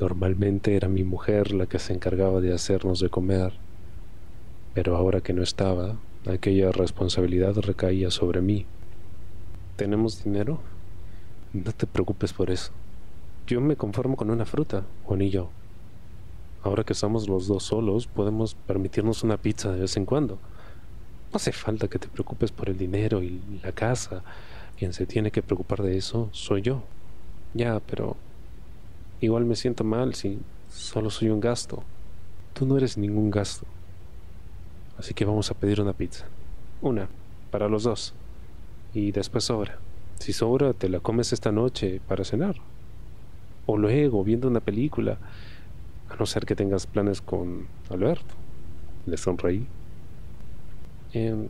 Normalmente 0.00 0.74
era 0.74 0.88
mi 0.88 1.04
mujer 1.04 1.52
la 1.52 1.66
que 1.66 1.78
se 1.78 1.92
encargaba 1.92 2.40
de 2.40 2.52
hacernos 2.52 2.98
de 2.98 3.10
comer, 3.10 3.52
pero 4.74 4.96
ahora 4.96 5.20
que 5.20 5.34
no 5.34 5.44
estaba, 5.44 6.00
aquella 6.26 6.72
responsabilidad 6.72 7.54
recaía 7.58 8.10
sobre 8.10 8.40
mí. 8.40 8.66
¿Tenemos 9.78 10.24
dinero? 10.24 10.58
No 11.52 11.70
te 11.70 11.86
preocupes 11.86 12.32
por 12.32 12.50
eso. 12.50 12.72
Yo 13.46 13.60
me 13.60 13.76
conformo 13.76 14.16
con 14.16 14.28
una 14.28 14.44
fruta, 14.44 14.82
Juan 15.04 15.22
y 15.22 15.30
yo. 15.30 15.50
Ahora 16.64 16.82
que 16.82 16.94
estamos 16.94 17.28
los 17.28 17.46
dos 17.46 17.62
solos, 17.62 18.08
podemos 18.08 18.56
permitirnos 18.56 19.22
una 19.22 19.36
pizza 19.36 19.70
de 19.70 19.82
vez 19.82 19.96
en 19.96 20.04
cuando. 20.04 20.34
No 20.34 21.36
hace 21.36 21.52
falta 21.52 21.86
que 21.86 22.00
te 22.00 22.08
preocupes 22.08 22.50
por 22.50 22.68
el 22.68 22.76
dinero 22.76 23.22
y 23.22 23.40
la 23.62 23.70
casa. 23.70 24.24
Quien 24.76 24.92
se 24.92 25.06
tiene 25.06 25.30
que 25.30 25.42
preocupar 25.42 25.80
de 25.82 25.96
eso 25.96 26.28
soy 26.32 26.62
yo. 26.62 26.82
Ya, 27.54 27.78
pero 27.78 28.16
igual 29.20 29.44
me 29.44 29.54
siento 29.54 29.84
mal 29.84 30.16
si 30.16 30.40
solo 30.72 31.08
soy 31.08 31.28
un 31.28 31.38
gasto. 31.38 31.84
Tú 32.52 32.66
no 32.66 32.76
eres 32.76 32.98
ningún 32.98 33.30
gasto. 33.30 33.64
Así 34.98 35.14
que 35.14 35.24
vamos 35.24 35.52
a 35.52 35.54
pedir 35.54 35.80
una 35.80 35.92
pizza. 35.92 36.24
Una, 36.82 37.08
para 37.52 37.68
los 37.68 37.84
dos. 37.84 38.12
Y 38.98 39.12
después 39.12 39.44
sobra. 39.44 39.78
Si 40.18 40.32
sobra, 40.32 40.72
te 40.72 40.88
la 40.88 40.98
comes 40.98 41.32
esta 41.32 41.52
noche 41.52 42.00
para 42.08 42.24
cenar. 42.24 42.56
O 43.64 43.76
luego, 43.76 44.24
viendo 44.24 44.48
una 44.48 44.58
película, 44.58 45.18
a 46.10 46.16
no 46.16 46.26
ser 46.26 46.44
que 46.44 46.56
tengas 46.56 46.88
planes 46.88 47.20
con 47.20 47.68
Alberto. 47.90 48.34
Le 49.06 49.16
sonreí. 49.16 49.68
Em, 51.12 51.46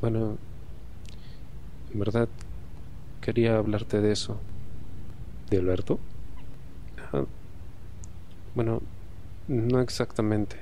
bueno, 0.00 0.38
en 1.92 1.98
verdad, 1.98 2.30
quería 3.20 3.58
hablarte 3.58 4.00
de 4.00 4.12
eso. 4.12 4.38
¿De 5.50 5.58
Alberto? 5.58 5.98
Bueno, 8.54 8.80
no 9.48 9.80
exactamente, 9.82 10.56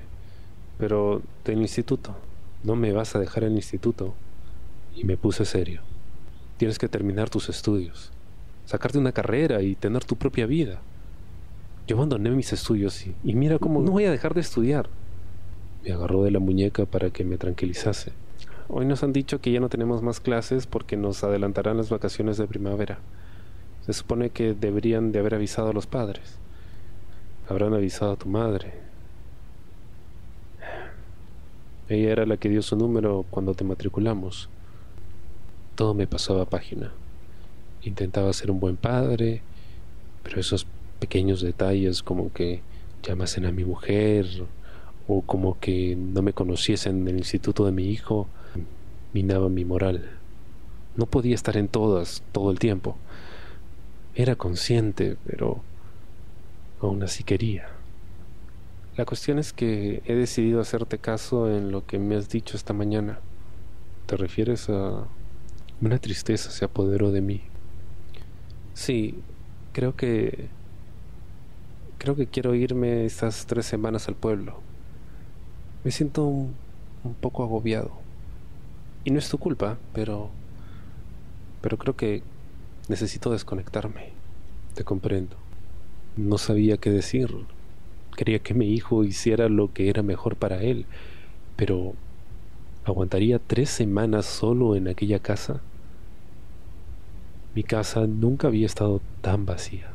pero 0.78 1.22
del 1.44 1.60
instituto. 1.60 2.16
No 2.64 2.74
me 2.74 2.90
vas 2.90 3.14
a 3.14 3.20
dejar 3.20 3.44
el 3.44 3.52
instituto. 3.52 4.14
Y 4.96 5.04
me 5.04 5.16
puse 5.16 5.44
serio. 5.44 5.91
Tienes 6.56 6.78
que 6.78 6.88
terminar 6.88 7.30
tus 7.30 7.48
estudios, 7.48 8.12
sacarte 8.66 8.98
una 8.98 9.12
carrera 9.12 9.62
y 9.62 9.74
tener 9.74 10.04
tu 10.04 10.16
propia 10.16 10.46
vida. 10.46 10.80
Yo 11.86 11.96
abandoné 11.96 12.30
mis 12.30 12.52
estudios 12.52 13.06
y, 13.06 13.34
mira 13.34 13.58
cómo 13.58 13.82
no 13.82 13.90
voy 13.90 14.04
a 14.04 14.10
dejar 14.10 14.34
de 14.34 14.40
estudiar. 14.40 14.88
Me 15.84 15.92
agarró 15.92 16.22
de 16.22 16.30
la 16.30 16.38
muñeca 16.38 16.86
para 16.86 17.10
que 17.10 17.24
me 17.24 17.38
tranquilizase. 17.38 18.12
Hoy 18.68 18.86
nos 18.86 19.02
han 19.02 19.12
dicho 19.12 19.40
que 19.40 19.50
ya 19.50 19.58
no 19.58 19.68
tenemos 19.68 20.00
más 20.02 20.20
clases 20.20 20.66
porque 20.66 20.96
nos 20.96 21.24
adelantarán 21.24 21.76
las 21.76 21.90
vacaciones 21.90 22.36
de 22.36 22.46
primavera. 22.46 23.00
Se 23.84 23.92
supone 23.92 24.30
que 24.30 24.54
deberían 24.54 25.10
de 25.10 25.18
haber 25.18 25.34
avisado 25.34 25.70
a 25.70 25.72
los 25.72 25.88
padres. 25.88 26.38
Habrán 27.48 27.74
avisado 27.74 28.12
a 28.12 28.16
tu 28.16 28.28
madre. 28.28 28.72
Ella 31.88 32.12
era 32.12 32.26
la 32.26 32.36
que 32.36 32.48
dio 32.48 32.62
su 32.62 32.76
número 32.76 33.26
cuando 33.28 33.54
te 33.54 33.64
matriculamos. 33.64 34.48
Todo 35.74 35.94
me 35.94 36.06
pasaba 36.06 36.44
página. 36.44 36.92
Intentaba 37.82 38.32
ser 38.32 38.50
un 38.50 38.60
buen 38.60 38.76
padre, 38.76 39.42
pero 40.22 40.40
esos 40.40 40.66
pequeños 41.00 41.40
detalles 41.40 42.02
como 42.02 42.32
que 42.32 42.62
llamasen 43.02 43.44
a 43.46 43.52
mi 43.52 43.64
mujer 43.64 44.26
o 45.08 45.22
como 45.22 45.58
que 45.58 45.96
no 45.96 46.22
me 46.22 46.32
conociesen 46.32 47.02
en 47.02 47.08
el 47.08 47.18
instituto 47.18 47.66
de 47.66 47.72
mi 47.72 47.86
hijo 47.86 48.28
minaban 49.12 49.54
mi 49.54 49.64
moral. 49.64 50.10
No 50.96 51.06
podía 51.06 51.34
estar 51.34 51.56
en 51.56 51.68
todas 51.68 52.22
todo 52.32 52.50
el 52.50 52.58
tiempo. 52.58 52.96
Era 54.14 54.36
consciente, 54.36 55.16
pero 55.26 55.62
aún 56.80 57.02
así 57.02 57.24
quería. 57.24 57.68
La 58.96 59.06
cuestión 59.06 59.38
es 59.38 59.52
que 59.52 60.02
he 60.04 60.14
decidido 60.14 60.60
hacerte 60.60 60.98
caso 60.98 61.50
en 61.50 61.72
lo 61.72 61.86
que 61.86 61.98
me 61.98 62.14
has 62.14 62.28
dicho 62.28 62.56
esta 62.56 62.74
mañana. 62.74 63.20
¿Te 64.06 64.16
refieres 64.16 64.68
a 64.68 65.06
una 65.82 65.98
tristeza 65.98 66.50
se 66.50 66.64
apoderó 66.64 67.10
de 67.10 67.20
mí. 67.20 67.40
Sí, 68.72 69.16
creo 69.72 69.96
que... 69.96 70.48
Creo 71.98 72.14
que 72.16 72.26
quiero 72.26 72.54
irme 72.54 73.04
estas 73.04 73.46
tres 73.46 73.66
semanas 73.66 74.08
al 74.08 74.14
pueblo. 74.14 74.60
Me 75.84 75.90
siento 75.90 76.24
un, 76.24 76.54
un 77.02 77.14
poco 77.14 77.42
agobiado. 77.42 77.90
Y 79.04 79.10
no 79.10 79.18
es 79.18 79.28
tu 79.28 79.38
culpa, 79.38 79.78
pero... 79.92 80.30
Pero 81.60 81.76
creo 81.78 81.96
que 81.96 82.22
necesito 82.88 83.30
desconectarme. 83.30 84.10
Te 84.74 84.84
comprendo. 84.84 85.36
No 86.16 86.38
sabía 86.38 86.76
qué 86.76 86.90
decir. 86.90 87.28
Quería 88.16 88.38
que 88.38 88.54
mi 88.54 88.72
hijo 88.72 89.02
hiciera 89.02 89.48
lo 89.48 89.72
que 89.72 89.88
era 89.88 90.02
mejor 90.02 90.36
para 90.36 90.62
él. 90.62 90.86
Pero... 91.56 91.94
¿Aguantaría 92.84 93.38
tres 93.38 93.70
semanas 93.70 94.26
solo 94.26 94.74
en 94.74 94.88
aquella 94.88 95.20
casa? 95.20 95.60
Mi 97.54 97.62
casa 97.62 98.06
nunca 98.06 98.48
había 98.48 98.66
estado 98.66 99.00
tan 99.20 99.44
vacía. 99.44 99.90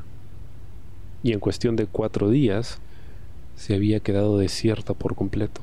Y 1.24 1.34
en 1.34 1.40
cuestión 1.40 1.76
de 1.76 1.88
cuatro 1.88 2.30
días 2.30 2.80
se 3.56 3.74
había 3.74 4.00
quedado 4.00 4.38
desierta 4.38 4.94
por 4.94 5.16
completo. 5.16 5.62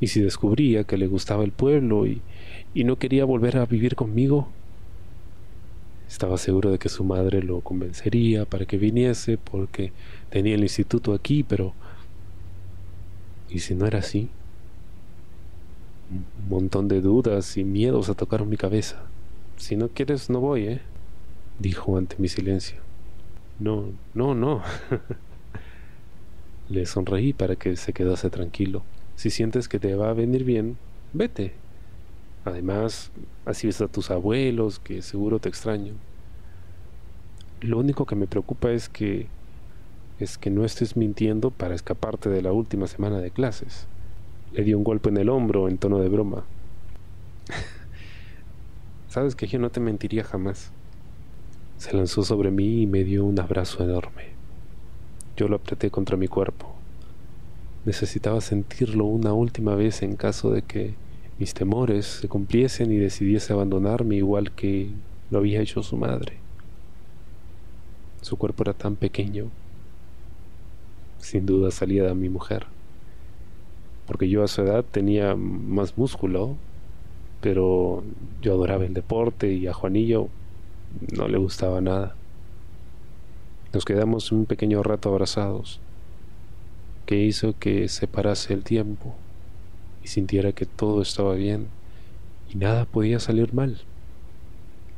Y 0.00 0.08
si 0.08 0.20
descubría 0.20 0.84
que 0.84 0.96
le 0.96 1.06
gustaba 1.06 1.44
el 1.44 1.52
pueblo 1.52 2.06
y, 2.06 2.22
y 2.72 2.84
no 2.84 2.96
quería 2.96 3.24
volver 3.24 3.58
a 3.58 3.66
vivir 3.66 3.94
conmigo, 3.96 4.48
estaba 6.08 6.38
seguro 6.38 6.70
de 6.70 6.78
que 6.78 6.88
su 6.88 7.04
madre 7.04 7.42
lo 7.42 7.60
convencería 7.60 8.46
para 8.46 8.64
que 8.64 8.78
viniese 8.78 9.36
porque 9.36 9.92
tenía 10.30 10.54
el 10.54 10.62
instituto 10.62 11.12
aquí, 11.12 11.42
pero... 11.42 11.74
¿Y 13.50 13.60
si 13.60 13.74
no 13.74 13.86
era 13.86 13.98
así? 13.98 14.28
Un 16.10 16.48
montón 16.48 16.88
de 16.88 17.02
dudas 17.02 17.56
y 17.56 17.64
miedos 17.64 18.14
tocaron 18.16 18.48
mi 18.48 18.56
cabeza. 18.56 19.07
Si 19.58 19.76
no 19.76 19.88
quieres, 19.88 20.30
no 20.30 20.40
voy, 20.40 20.66
¿eh? 20.66 20.80
Dijo 21.58 21.96
ante 21.96 22.16
mi 22.18 22.28
silencio. 22.28 22.78
No, 23.58 23.86
no, 24.14 24.34
no. 24.34 24.62
Le 26.68 26.86
sonreí 26.86 27.32
para 27.32 27.56
que 27.56 27.76
se 27.76 27.92
quedase 27.92 28.30
tranquilo. 28.30 28.84
Si 29.16 29.30
sientes 29.30 29.68
que 29.68 29.80
te 29.80 29.94
va 29.96 30.10
a 30.10 30.14
venir 30.14 30.44
bien, 30.44 30.78
vete. 31.12 31.54
Además, 32.44 33.10
así 33.44 33.66
ves 33.66 33.80
a 33.80 33.88
tus 33.88 34.10
abuelos, 34.10 34.78
que 34.78 35.02
seguro 35.02 35.40
te 35.40 35.48
extraño. 35.48 35.94
Lo 37.60 37.78
único 37.78 38.06
que 38.06 38.14
me 38.14 38.28
preocupa 38.28 38.70
es 38.70 38.88
que 38.88 39.26
es 40.20 40.38
que 40.38 40.50
no 40.50 40.64
estés 40.64 40.96
mintiendo 40.96 41.50
para 41.50 41.74
escaparte 41.74 42.28
de 42.28 42.42
la 42.42 42.52
última 42.52 42.86
semana 42.86 43.18
de 43.18 43.30
clases. 43.30 43.86
Le 44.52 44.64
dio 44.64 44.78
un 44.78 44.84
golpe 44.84 45.10
en 45.10 45.16
el 45.16 45.28
hombro 45.28 45.68
en 45.68 45.78
tono 45.78 45.98
de 45.98 46.08
broma. 46.08 46.44
Sabes 49.08 49.34
que 49.34 49.46
yo 49.46 49.58
no 49.58 49.70
te 49.70 49.80
mentiría 49.80 50.22
jamás. 50.22 50.70
Se 51.78 51.96
lanzó 51.96 52.24
sobre 52.24 52.50
mí 52.50 52.82
y 52.82 52.86
me 52.86 53.04
dio 53.04 53.24
un 53.24 53.40
abrazo 53.40 53.82
enorme. 53.82 54.24
Yo 55.34 55.48
lo 55.48 55.56
apreté 55.56 55.90
contra 55.90 56.18
mi 56.18 56.28
cuerpo. 56.28 56.74
Necesitaba 57.86 58.42
sentirlo 58.42 59.06
una 59.06 59.32
última 59.32 59.74
vez 59.74 60.02
en 60.02 60.16
caso 60.16 60.50
de 60.50 60.60
que 60.60 60.94
mis 61.38 61.54
temores 61.54 62.04
se 62.04 62.28
cumpliesen 62.28 62.92
y 62.92 62.96
decidiese 62.96 63.54
abandonarme 63.54 64.16
igual 64.16 64.52
que 64.52 64.90
lo 65.30 65.38
había 65.38 65.62
hecho 65.62 65.82
su 65.82 65.96
madre. 65.96 66.36
Su 68.20 68.36
cuerpo 68.36 68.64
era 68.64 68.74
tan 68.74 68.96
pequeño. 68.96 69.46
Sin 71.18 71.46
duda 71.46 71.70
salía 71.70 72.04
de 72.04 72.14
mi 72.14 72.28
mujer. 72.28 72.66
Porque 74.06 74.28
yo 74.28 74.42
a 74.42 74.48
su 74.48 74.62
edad 74.62 74.84
tenía 74.84 75.34
más 75.34 75.96
músculo, 75.96 76.56
pero 77.40 78.02
yo 78.42 78.54
adoraba 78.54 78.84
el 78.84 78.94
deporte 78.94 79.52
y 79.52 79.66
a 79.66 79.74
Juanillo 79.74 80.28
no 81.12 81.28
le 81.28 81.38
gustaba 81.38 81.80
nada. 81.80 82.14
Nos 83.72 83.84
quedamos 83.84 84.32
un 84.32 84.46
pequeño 84.46 84.82
rato 84.82 85.10
abrazados, 85.10 85.80
que 87.06 87.16
hizo 87.16 87.58
que 87.58 87.88
se 87.88 88.06
parase 88.06 88.54
el 88.54 88.64
tiempo 88.64 89.14
y 90.02 90.08
sintiera 90.08 90.52
que 90.52 90.66
todo 90.66 91.02
estaba 91.02 91.34
bien 91.34 91.68
y 92.52 92.56
nada 92.56 92.84
podía 92.86 93.20
salir 93.20 93.52
mal. 93.54 93.80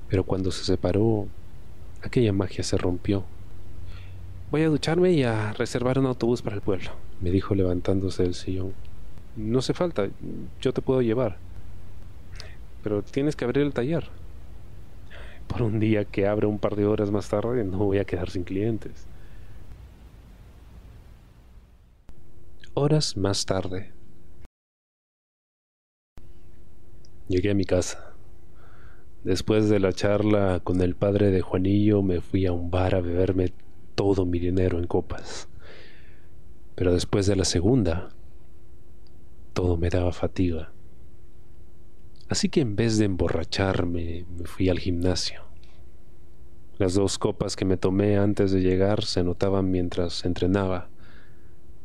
Pero 0.08 0.24
cuando 0.24 0.50
se 0.50 0.64
separó, 0.64 1.26
aquella 2.02 2.32
magia 2.32 2.64
se 2.64 2.76
rompió. 2.76 3.24
Voy 4.50 4.62
a 4.62 4.68
ducharme 4.68 5.12
y 5.12 5.22
a 5.22 5.52
reservar 5.52 5.98
un 5.98 6.06
autobús 6.06 6.42
para 6.42 6.56
el 6.56 6.62
pueblo, 6.62 6.90
me 7.20 7.30
dijo 7.30 7.54
levantándose 7.54 8.24
del 8.24 8.34
sillón. 8.34 8.72
No 9.36 9.60
hace 9.60 9.74
falta, 9.74 10.08
yo 10.60 10.72
te 10.72 10.82
puedo 10.82 11.02
llevar. 11.02 11.38
Pero 12.82 13.02
tienes 13.02 13.36
que 13.36 13.44
abrir 13.44 13.64
el 13.64 13.72
taller. 13.72 14.08
Por 15.46 15.62
un 15.62 15.80
día 15.80 16.04
que 16.04 16.26
abre 16.26 16.46
un 16.46 16.58
par 16.58 16.76
de 16.76 16.86
horas 16.86 17.10
más 17.10 17.28
tarde, 17.28 17.64
no 17.64 17.78
voy 17.78 17.98
a 17.98 18.04
quedar 18.04 18.30
sin 18.30 18.44
clientes. 18.44 19.06
Horas 22.74 23.16
más 23.16 23.44
tarde. 23.44 23.92
Llegué 27.28 27.50
a 27.50 27.54
mi 27.54 27.64
casa. 27.64 28.14
Después 29.24 29.68
de 29.68 29.80
la 29.80 29.92
charla 29.92 30.60
con 30.64 30.80
el 30.80 30.94
padre 30.94 31.30
de 31.30 31.42
Juanillo, 31.42 32.02
me 32.02 32.20
fui 32.20 32.46
a 32.46 32.52
un 32.52 32.70
bar 32.70 32.94
a 32.94 33.00
beberme 33.00 33.52
todo 33.94 34.24
mi 34.24 34.38
dinero 34.38 34.78
en 34.78 34.86
copas. 34.86 35.48
Pero 36.74 36.94
después 36.94 37.26
de 37.26 37.36
la 37.36 37.44
segunda, 37.44 38.08
todo 39.52 39.76
me 39.76 39.90
daba 39.90 40.12
fatiga. 40.12 40.72
Así 42.30 42.48
que 42.48 42.60
en 42.60 42.76
vez 42.76 42.96
de 42.96 43.06
emborracharme, 43.06 44.24
me 44.38 44.46
fui 44.46 44.68
al 44.68 44.78
gimnasio. 44.78 45.42
Las 46.78 46.94
dos 46.94 47.18
copas 47.18 47.56
que 47.56 47.64
me 47.64 47.76
tomé 47.76 48.18
antes 48.18 48.52
de 48.52 48.60
llegar 48.60 49.04
se 49.04 49.24
notaban 49.24 49.72
mientras 49.72 50.24
entrenaba. 50.24 50.88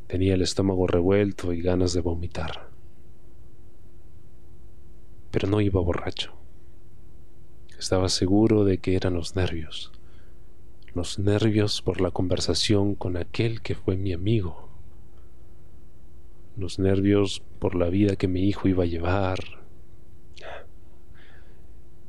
Tenía 0.05 0.35
el 0.35 0.43
estómago 0.43 0.85
revuelto 0.85 1.51
y 1.51 1.63
ganas 1.63 1.93
de 1.93 2.01
vomitar. 2.01 2.69
Pero 5.31 5.47
no 5.47 5.61
iba 5.61 5.81
borracho. 5.81 6.35
Estaba 7.79 8.07
seguro 8.07 8.65
de 8.65 8.77
que 8.77 8.95
eran 8.95 9.15
los 9.15 9.35
nervios. 9.35 9.91
Los 10.93 11.17
nervios 11.17 11.81
por 11.81 12.01
la 12.01 12.11
conversación 12.11 12.93
con 12.93 13.17
aquel 13.17 13.61
que 13.61 13.73
fue 13.73 13.97
mi 13.97 14.13
amigo. 14.13 14.69
Los 16.55 16.77
nervios 16.77 17.41
por 17.57 17.73
la 17.73 17.89
vida 17.89 18.15
que 18.15 18.27
mi 18.27 18.43
hijo 18.43 18.67
iba 18.67 18.83
a 18.83 18.87
llevar. 18.87 19.64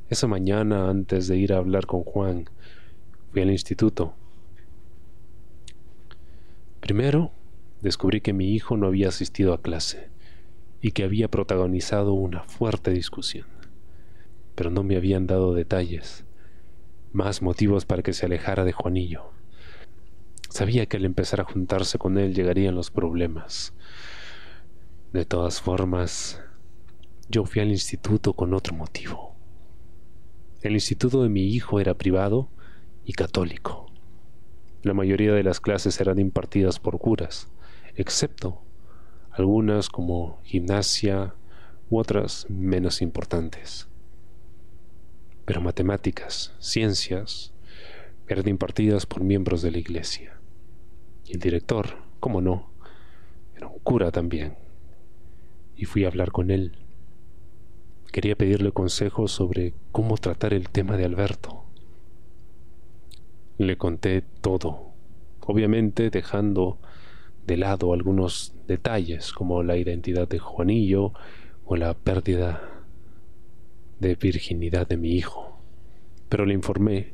Esa 0.09 0.27
mañana, 0.27 0.89
antes 0.89 1.27
de 1.27 1.37
ir 1.37 1.53
a 1.53 1.57
hablar 1.57 1.85
con 1.85 2.03
Juan, 2.03 2.49
fui 3.31 3.41
al 3.41 3.51
instituto. 3.51 4.13
Primero, 6.79 7.31
descubrí 7.81 8.21
que 8.21 8.33
mi 8.33 8.53
hijo 8.53 8.77
no 8.77 8.87
había 8.87 9.09
asistido 9.09 9.53
a 9.53 9.61
clase 9.61 10.09
y 10.81 10.91
que 10.91 11.03
había 11.03 11.27
protagonizado 11.27 12.13
una 12.13 12.43
fuerte 12.43 12.91
discusión 12.91 13.57
pero 14.57 14.71
no 14.71 14.81
me 14.81 14.97
habían 14.97 15.27
dado 15.27 15.53
detalles, 15.53 16.25
más 17.13 17.43
motivos 17.43 17.85
para 17.85 18.01
que 18.01 18.11
se 18.11 18.25
alejara 18.25 18.63
de 18.63 18.71
Juanillo. 18.71 19.29
Sabía 20.49 20.87
que 20.87 20.97
al 20.97 21.05
empezar 21.05 21.41
a 21.41 21.43
juntarse 21.43 21.99
con 21.99 22.17
él 22.17 22.33
llegarían 22.33 22.73
los 22.73 22.89
problemas. 22.89 23.75
De 25.13 25.25
todas 25.25 25.61
formas, 25.61 26.41
yo 27.29 27.45
fui 27.45 27.61
al 27.61 27.69
instituto 27.69 28.33
con 28.33 28.55
otro 28.55 28.73
motivo. 28.73 29.36
El 30.61 30.73
instituto 30.73 31.23
de 31.23 31.29
mi 31.29 31.47
hijo 31.47 31.79
era 31.79 31.93
privado 31.93 32.49
y 33.05 33.13
católico. 33.13 33.91
La 34.83 34.93
mayoría 34.93 35.33
de 35.33 35.43
las 35.43 35.59
clases 35.59 35.99
eran 36.01 36.19
impartidas 36.19 36.79
por 36.79 36.97
curas, 36.99 37.49
excepto 37.95 38.61
algunas 39.31 39.89
como 39.89 40.39
gimnasia 40.43 41.35
u 41.89 41.99
otras 41.99 42.47
menos 42.49 43.01
importantes 43.01 43.87
pero 45.47 45.61
matemáticas, 45.61 46.53
ciencias, 46.59 47.53
eran 48.27 48.49
impartidas 48.49 49.05
por 49.05 49.23
miembros 49.23 49.61
de 49.61 49.71
la 49.71 49.77
iglesia. 49.77 50.41
Y 51.23 51.35
el 51.35 51.39
director, 51.39 51.99
como 52.19 52.41
no, 52.41 52.69
era 53.55 53.67
un 53.67 53.79
cura 53.79 54.11
también. 54.11 54.57
Y 55.77 55.85
fui 55.85 56.03
a 56.03 56.09
hablar 56.09 56.33
con 56.33 56.51
él. 56.51 56.77
Quería 58.11 58.35
pedirle 58.35 58.71
consejos 58.71 59.31
sobre 59.31 59.73
cómo 59.91 60.17
tratar 60.17 60.53
el 60.53 60.69
tema 60.69 60.97
de 60.97 61.05
Alberto. 61.05 61.63
Le 63.57 63.77
conté 63.77 64.23
todo, 64.41 64.91
obviamente 65.41 66.09
dejando 66.09 66.79
de 67.45 67.57
lado 67.57 67.93
algunos 67.93 68.53
detalles 68.67 69.31
como 69.31 69.63
la 69.63 69.77
identidad 69.77 70.27
de 70.27 70.39
Juanillo 70.39 71.13
o 71.65 71.75
la 71.75 71.93
pérdida 71.93 72.61
de 73.99 74.15
virginidad 74.15 74.87
de 74.87 74.97
mi 74.97 75.11
hijo, 75.11 75.59
pero 76.29 76.45
le 76.45 76.53
informé 76.53 77.13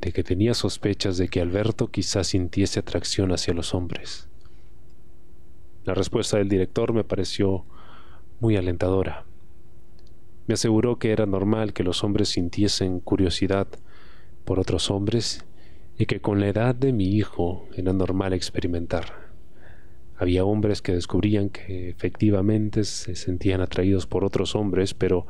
de 0.00 0.12
que 0.12 0.24
tenía 0.24 0.54
sospechas 0.54 1.16
de 1.16 1.28
que 1.28 1.40
Alberto 1.40 1.88
quizás 1.88 2.28
sintiese 2.28 2.80
atracción 2.80 3.32
hacia 3.32 3.54
los 3.54 3.74
hombres. 3.74 4.28
La 5.84 5.94
respuesta 5.94 6.38
del 6.38 6.48
director 6.48 6.92
me 6.92 7.04
pareció 7.04 7.64
muy 8.40 8.56
alentadora. 8.56 9.24
Me 10.52 10.54
aseguró 10.56 10.98
que 10.98 11.12
era 11.12 11.24
normal 11.24 11.72
que 11.72 11.82
los 11.82 12.04
hombres 12.04 12.28
sintiesen 12.28 13.00
curiosidad 13.00 13.68
por 14.44 14.60
otros 14.60 14.90
hombres 14.90 15.46
y 15.96 16.04
que 16.04 16.20
con 16.20 16.40
la 16.40 16.48
edad 16.48 16.74
de 16.74 16.92
mi 16.92 17.16
hijo 17.16 17.66
era 17.74 17.94
normal 17.94 18.34
experimentar. 18.34 19.30
Había 20.18 20.44
hombres 20.44 20.82
que 20.82 20.92
descubrían 20.92 21.48
que 21.48 21.88
efectivamente 21.88 22.84
se 22.84 23.14
sentían 23.14 23.62
atraídos 23.62 24.06
por 24.06 24.26
otros 24.26 24.54
hombres, 24.54 24.92
pero 24.92 25.26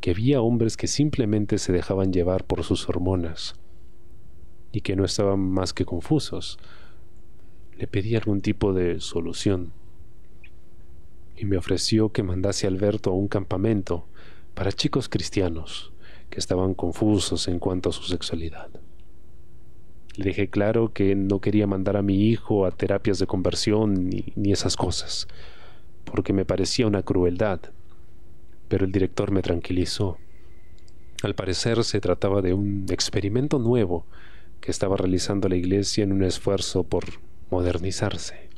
que 0.00 0.12
había 0.12 0.40
hombres 0.40 0.78
que 0.78 0.86
simplemente 0.86 1.58
se 1.58 1.74
dejaban 1.74 2.10
llevar 2.10 2.46
por 2.46 2.64
sus 2.64 2.88
hormonas 2.88 3.56
y 4.72 4.80
que 4.80 4.96
no 4.96 5.04
estaban 5.04 5.40
más 5.40 5.74
que 5.74 5.84
confusos. 5.84 6.58
Le 7.76 7.86
pedí 7.86 8.16
algún 8.16 8.40
tipo 8.40 8.72
de 8.72 9.00
solución 9.00 9.74
y 11.36 11.44
me 11.44 11.58
ofreció 11.58 12.08
que 12.08 12.22
mandase 12.22 12.66
a 12.66 12.70
Alberto 12.70 13.10
a 13.10 13.14
un 13.14 13.28
campamento 13.28 14.06
para 14.54 14.72
chicos 14.72 15.08
cristianos 15.08 15.92
que 16.28 16.38
estaban 16.38 16.74
confusos 16.74 17.48
en 17.48 17.58
cuanto 17.58 17.90
a 17.90 17.92
su 17.92 18.02
sexualidad. 18.04 18.68
Le 20.16 20.24
dije 20.24 20.48
claro 20.48 20.92
que 20.92 21.14
no 21.14 21.40
quería 21.40 21.66
mandar 21.66 21.96
a 21.96 22.02
mi 22.02 22.28
hijo 22.28 22.66
a 22.66 22.70
terapias 22.70 23.18
de 23.18 23.26
conversión 23.26 24.08
ni, 24.08 24.32
ni 24.36 24.52
esas 24.52 24.76
cosas, 24.76 25.28
porque 26.04 26.32
me 26.32 26.44
parecía 26.44 26.86
una 26.86 27.02
crueldad 27.02 27.60
pero 28.70 28.86
el 28.86 28.92
director 28.92 29.32
me 29.32 29.42
tranquilizó. 29.42 30.16
Al 31.24 31.34
parecer 31.34 31.82
se 31.82 32.00
trataba 32.00 32.40
de 32.40 32.54
un 32.54 32.86
experimento 32.88 33.58
nuevo 33.58 34.06
que 34.60 34.70
estaba 34.70 34.96
realizando 34.96 35.48
la 35.48 35.56
iglesia 35.56 36.04
en 36.04 36.12
un 36.12 36.22
esfuerzo 36.22 36.84
por 36.84 37.04
modernizarse. 37.50 38.48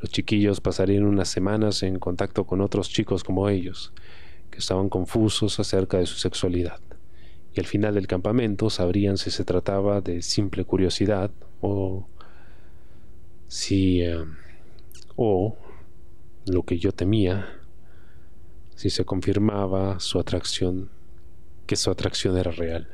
Los 0.00 0.10
chiquillos 0.10 0.60
pasarían 0.60 1.04
unas 1.04 1.28
semanas 1.28 1.84
en 1.84 2.00
contacto 2.00 2.44
con 2.44 2.60
otros 2.60 2.90
chicos 2.90 3.22
como 3.22 3.48
ellos, 3.48 3.92
estaban 4.58 4.88
confusos 4.88 5.58
acerca 5.60 5.98
de 5.98 6.06
su 6.06 6.16
sexualidad, 6.16 6.80
y 7.54 7.60
al 7.60 7.66
final 7.66 7.94
del 7.94 8.06
campamento 8.06 8.70
sabrían 8.70 9.16
si 9.16 9.30
se 9.30 9.44
trataba 9.44 10.00
de 10.00 10.22
simple 10.22 10.64
curiosidad 10.64 11.30
o 11.60 12.08
si... 13.48 14.02
Eh, 14.02 14.24
o 15.16 15.56
lo 16.46 16.62
que 16.62 16.78
yo 16.78 16.92
temía, 16.92 17.58
si 18.76 18.90
se 18.90 19.04
confirmaba 19.04 19.98
su 19.98 20.18
atracción, 20.20 20.90
que 21.66 21.76
su 21.76 21.90
atracción 21.90 22.36
era 22.36 22.52
real. 22.52 22.88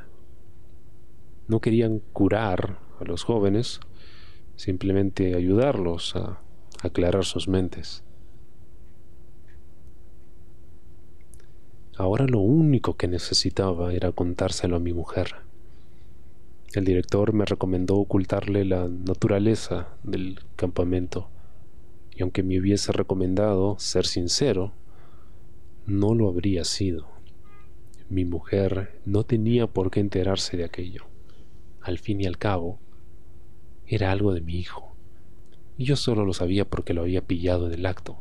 No 1.48 1.60
querían 1.60 2.00
curar 2.12 2.78
a 2.98 3.04
los 3.04 3.24
jóvenes, 3.24 3.80
simplemente 4.56 5.34
ayudarlos 5.34 6.16
a 6.16 6.40
aclarar 6.82 7.24
sus 7.24 7.48
mentes. 7.48 8.04
Ahora 11.96 12.26
lo 12.26 12.40
único 12.40 12.96
que 12.96 13.06
necesitaba 13.06 13.92
era 13.92 14.12
contárselo 14.12 14.76
a 14.76 14.80
mi 14.80 14.94
mujer. 14.94 15.34
El 16.72 16.86
director 16.86 17.34
me 17.34 17.44
recomendó 17.44 17.96
ocultarle 17.96 18.64
la 18.64 18.88
naturaleza 18.88 19.88
del 20.02 20.40
campamento, 20.56 21.28
y 22.16 22.22
aunque 22.22 22.42
me 22.42 22.58
hubiese 22.58 22.92
recomendado 22.92 23.78
ser 23.78 24.06
sincero, 24.06 24.72
no 25.84 26.14
lo 26.14 26.28
habría 26.28 26.64
sido. 26.64 27.08
Mi 28.08 28.24
mujer 28.24 28.98
no 29.04 29.24
tenía 29.24 29.66
por 29.66 29.90
qué 29.90 30.00
enterarse 30.00 30.56
de 30.56 30.64
aquello. 30.64 31.04
Al 31.82 31.98
fin 31.98 32.22
y 32.22 32.26
al 32.26 32.38
cabo, 32.38 32.78
era 33.86 34.12
algo 34.12 34.32
de 34.32 34.40
mi 34.40 34.56
hijo, 34.56 34.94
y 35.76 35.84
yo 35.84 35.96
solo 35.96 36.24
lo 36.24 36.32
sabía 36.32 36.64
porque 36.64 36.94
lo 36.94 37.02
había 37.02 37.26
pillado 37.26 37.66
en 37.66 37.74
el 37.74 37.84
acto. 37.84 38.16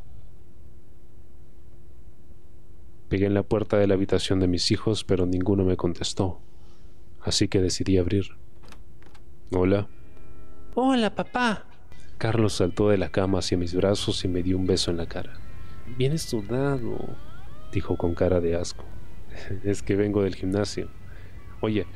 Pegué 3.12 3.26
en 3.26 3.34
la 3.34 3.43
puerta 3.43 3.78
de 3.78 3.88
la 3.88 3.95
habitación 3.95 4.39
de 4.39 4.47
mis 4.47 4.71
hijos, 4.71 5.04
pero 5.04 5.26
ninguno 5.26 5.65
me 5.65 5.76
contestó, 5.76 6.39
así 7.19 7.50
que 7.50 7.60
decidí 7.60 7.97
abrir. 7.97 8.38
Hola. 9.52 9.89
Hola, 10.76 11.13
papá. 11.13 11.65
Carlos 12.17 12.54
saltó 12.54 12.88
de 12.88 12.97
la 12.97 13.10
cama 13.10 13.39
hacia 13.39 13.58
mis 13.58 13.76
brazos 13.76 14.24
y 14.24 14.30
me 14.30 14.43
dio 14.43 14.58
un 14.58 14.65
beso 14.65 14.91
en 14.91 14.97
la 14.97 15.08
cara. 15.08 15.34
Vienes 15.97 16.21
sudado, 16.21 17.17
dijo 17.74 17.97
con 17.97 18.15
cara 18.15 18.39
de 18.39 18.56
asco. 18.56 18.86
es 19.65 19.84
que 19.84 19.97
vengo 19.97 20.24
del 20.24 20.36
gimnasio. 20.36 20.88
Oye, 21.60 21.88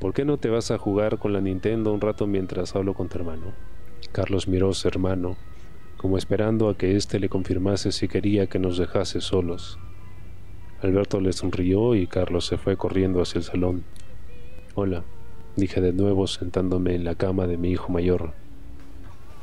¿por 0.00 0.12
qué 0.12 0.26
no 0.26 0.36
te 0.36 0.50
vas 0.50 0.70
a 0.70 0.76
jugar 0.76 1.18
con 1.18 1.32
la 1.32 1.40
Nintendo 1.40 1.94
un 1.94 2.02
rato 2.02 2.26
mientras 2.26 2.76
hablo 2.76 2.92
con 2.92 3.08
tu 3.08 3.16
hermano? 3.16 3.54
Carlos 4.12 4.48
miró 4.48 4.68
a 4.68 4.74
su 4.74 4.86
hermano, 4.86 5.38
como 5.96 6.18
esperando 6.18 6.68
a 6.68 6.76
que 6.76 6.94
éste 6.94 7.18
le 7.20 7.30
confirmase 7.30 7.90
si 7.90 8.06
quería 8.06 8.48
que 8.48 8.58
nos 8.58 8.76
dejase 8.76 9.22
solos. 9.22 9.78
Alberto 10.82 11.20
le 11.20 11.32
sonrió 11.32 11.94
y 11.94 12.08
Carlos 12.08 12.44
se 12.44 12.58
fue 12.58 12.76
corriendo 12.76 13.22
hacia 13.22 13.38
el 13.38 13.44
salón. 13.44 13.84
Hola, 14.74 15.04
dije 15.54 15.80
de 15.80 15.92
nuevo 15.92 16.26
sentándome 16.26 16.96
en 16.96 17.04
la 17.04 17.14
cama 17.14 17.46
de 17.46 17.56
mi 17.56 17.70
hijo 17.70 17.92
mayor. 17.92 18.32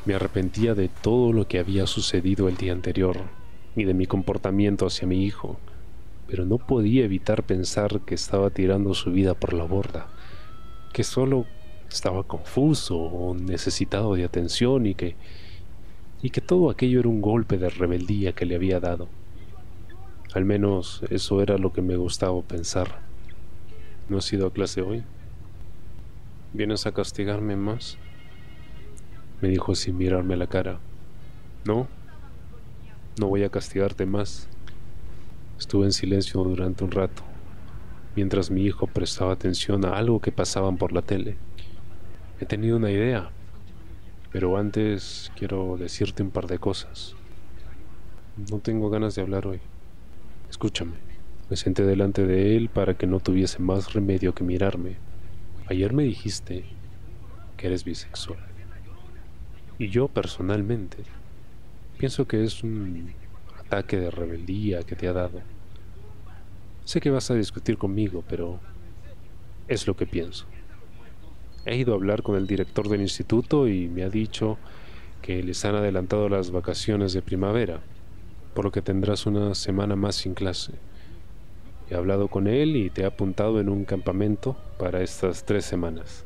Me 0.06 0.16
arrepentía 0.16 0.76
de 0.76 0.90
todo 0.90 1.32
lo 1.32 1.48
que 1.48 1.60
había 1.60 1.88
sucedido 1.88 2.50
el 2.50 2.58
día 2.58 2.74
anterior 2.74 3.16
y 3.78 3.86
de 3.86 3.94
mi 3.94 4.06
comportamiento 4.06 4.86
hacia 4.86 5.08
mi 5.08 5.24
hijo, 5.24 5.58
pero 6.28 6.44
no 6.44 6.58
podía 6.58 7.06
evitar 7.06 7.44
pensar 7.44 8.02
que 8.02 8.16
estaba 8.16 8.50
tirando 8.50 8.94
su 8.94 9.10
vida 9.14 9.34
por 9.34 9.54
la 9.54 9.64
borda, 9.64 10.08
que 10.92 11.06
solo 11.06 11.46
estaba 11.90 12.24
confuso 12.24 12.98
o 12.98 13.34
necesitado 13.34 14.14
de 14.16 14.26
atención 14.26 14.86
y 14.86 14.94
que 14.94 15.16
y 16.22 16.32
que 16.32 16.42
todo 16.42 16.70
aquello 16.70 17.00
era 17.00 17.08
un 17.08 17.22
golpe 17.22 17.58
de 17.58 17.70
rebeldía 17.70 18.34
que 18.34 18.46
le 18.46 18.56
había 18.56 18.82
dado. 18.82 19.08
Al 20.34 20.46
menos 20.46 21.02
eso 21.10 21.42
era 21.42 21.58
lo 21.58 21.74
que 21.74 21.82
me 21.82 21.96
gustaba 21.96 22.40
pensar. 22.44 23.00
¿No 24.10 24.20
has 24.20 24.32
ido 24.32 24.46
a 24.46 24.54
clase 24.54 24.82
hoy? 24.82 25.04
¿Vienes 26.54 26.86
a 26.86 26.92
castigarme 26.92 27.56
más? 27.56 27.98
Me 29.42 29.50
dijo 29.50 29.74
sin 29.74 29.98
mirarme 29.98 30.38
la 30.38 30.46
cara. 30.46 30.80
No, 31.66 31.88
no 33.20 33.28
voy 33.28 33.44
a 33.44 33.50
castigarte 33.50 34.06
más. 34.06 34.48
Estuve 35.58 35.86
en 35.86 35.94
silencio 35.94 36.44
durante 36.44 36.84
un 36.84 36.92
rato, 36.92 37.24
mientras 38.16 38.52
mi 38.52 38.64
hijo 38.64 38.86
prestaba 38.86 39.34
atención 39.34 39.84
a 39.84 39.98
algo 39.98 40.22
que 40.22 40.32
pasaban 40.32 40.78
por 40.78 40.94
la 40.94 41.02
tele. 41.02 41.38
He 42.40 42.46
tenido 42.46 42.78
una 42.78 42.92
idea, 42.92 43.32
pero 44.32 44.58
antes 44.58 45.32
quiero 45.36 45.76
decirte 45.78 46.22
un 46.22 46.30
par 46.30 46.46
de 46.46 46.60
cosas. 46.60 47.16
No 48.52 48.60
tengo 48.60 48.90
ganas 48.90 49.16
de 49.16 49.24
hablar 49.24 49.48
hoy. 49.48 49.60
Escúchame. 50.60 50.98
Me 51.50 51.56
senté 51.56 51.86
delante 51.86 52.28
de 52.28 52.58
él 52.58 52.68
para 52.68 52.94
que 52.94 53.08
no 53.08 53.22
tuviese 53.22 53.60
más 53.60 53.94
remedio 53.94 54.36
que 54.36 54.44
mirarme. 54.44 54.98
Ayer 55.70 55.94
me 55.94 56.04
dijiste 56.04 56.66
que 57.56 57.68
eres 57.68 57.86
bisexual. 57.86 58.40
Y 59.78 59.88
yo 59.88 60.10
personalmente 60.10 60.98
pienso 61.98 62.28
que 62.28 62.44
es 62.44 62.62
un 62.62 63.14
ataque 63.58 63.98
de 63.98 64.12
rebeldía 64.12 64.84
que 64.84 64.98
te 64.98 65.08
ha 65.08 65.14
dado. 65.14 65.40
Sé 66.84 67.00
que 67.00 67.10
vas 67.10 67.32
a 67.32 67.36
discutir 67.36 67.78
conmigo, 67.78 68.26
pero 68.28 68.60
es 69.70 69.88
lo 69.88 69.96
que 69.96 70.08
pienso. 70.08 70.46
He 71.66 71.78
ido 71.78 71.94
a 71.94 71.96
hablar 71.96 72.22
con 72.22 72.36
el 72.36 72.48
director 72.48 72.90
del 72.90 73.00
instituto 73.00 73.70
y 73.70 73.88
me 73.88 74.04
ha 74.04 74.10
dicho 74.10 74.58
que 75.22 75.42
les 75.42 75.64
han 75.64 75.76
adelantado 75.76 76.28
las 76.28 76.52
vacaciones 76.52 77.14
de 77.14 77.22
primavera 77.22 77.80
por 78.60 78.66
lo 78.66 78.72
que 78.74 78.82
tendrás 78.82 79.26
una 79.26 79.56
semana 79.56 79.96
más 79.96 80.16
sin 80.16 80.34
clase. 80.34 80.74
He 81.90 81.96
hablado 81.96 82.28
con 82.28 82.46
él 82.46 82.76
y 82.76 82.90
te 82.90 83.06
ha 83.06 83.08
apuntado 83.08 83.62
en 83.62 83.70
un 83.70 83.86
campamento 83.86 84.58
para 84.78 85.02
estas 85.02 85.46
tres 85.46 85.64
semanas. 85.64 86.26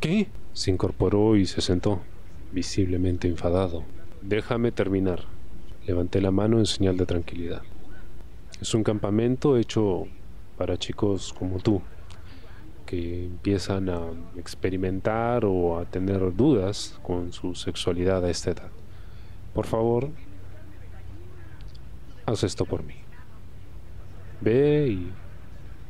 ¿Qué? 0.00 0.28
Se 0.54 0.70
incorporó 0.70 1.36
y 1.36 1.44
se 1.44 1.60
sentó, 1.60 2.00
visiblemente 2.52 3.28
enfadado. 3.28 3.84
Déjame 4.22 4.72
terminar. 4.72 5.24
Levanté 5.86 6.22
la 6.22 6.30
mano 6.30 6.58
en 6.58 6.64
señal 6.64 6.96
de 6.96 7.04
tranquilidad. 7.04 7.60
Es 8.62 8.72
un 8.72 8.82
campamento 8.82 9.58
hecho 9.58 10.06
para 10.56 10.78
chicos 10.78 11.34
como 11.34 11.58
tú, 11.58 11.82
que 12.86 13.26
empiezan 13.26 13.90
a 13.90 14.00
experimentar 14.38 15.44
o 15.44 15.78
a 15.78 15.84
tener 15.84 16.34
dudas 16.34 16.98
con 17.02 17.34
su 17.34 17.54
sexualidad 17.54 18.24
a 18.24 18.30
esta 18.30 18.52
edad. 18.52 18.70
Por 19.52 19.66
favor, 19.66 20.08
haz 22.26 22.44
esto 22.44 22.64
por 22.64 22.82
mí. 22.82 22.94
Ve 24.40 24.88
y 24.88 25.12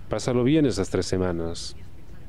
pásalo 0.09 0.45
bien 0.45 0.67
esas 0.67 0.91
tres 0.91 1.07
semanas. 1.07 1.77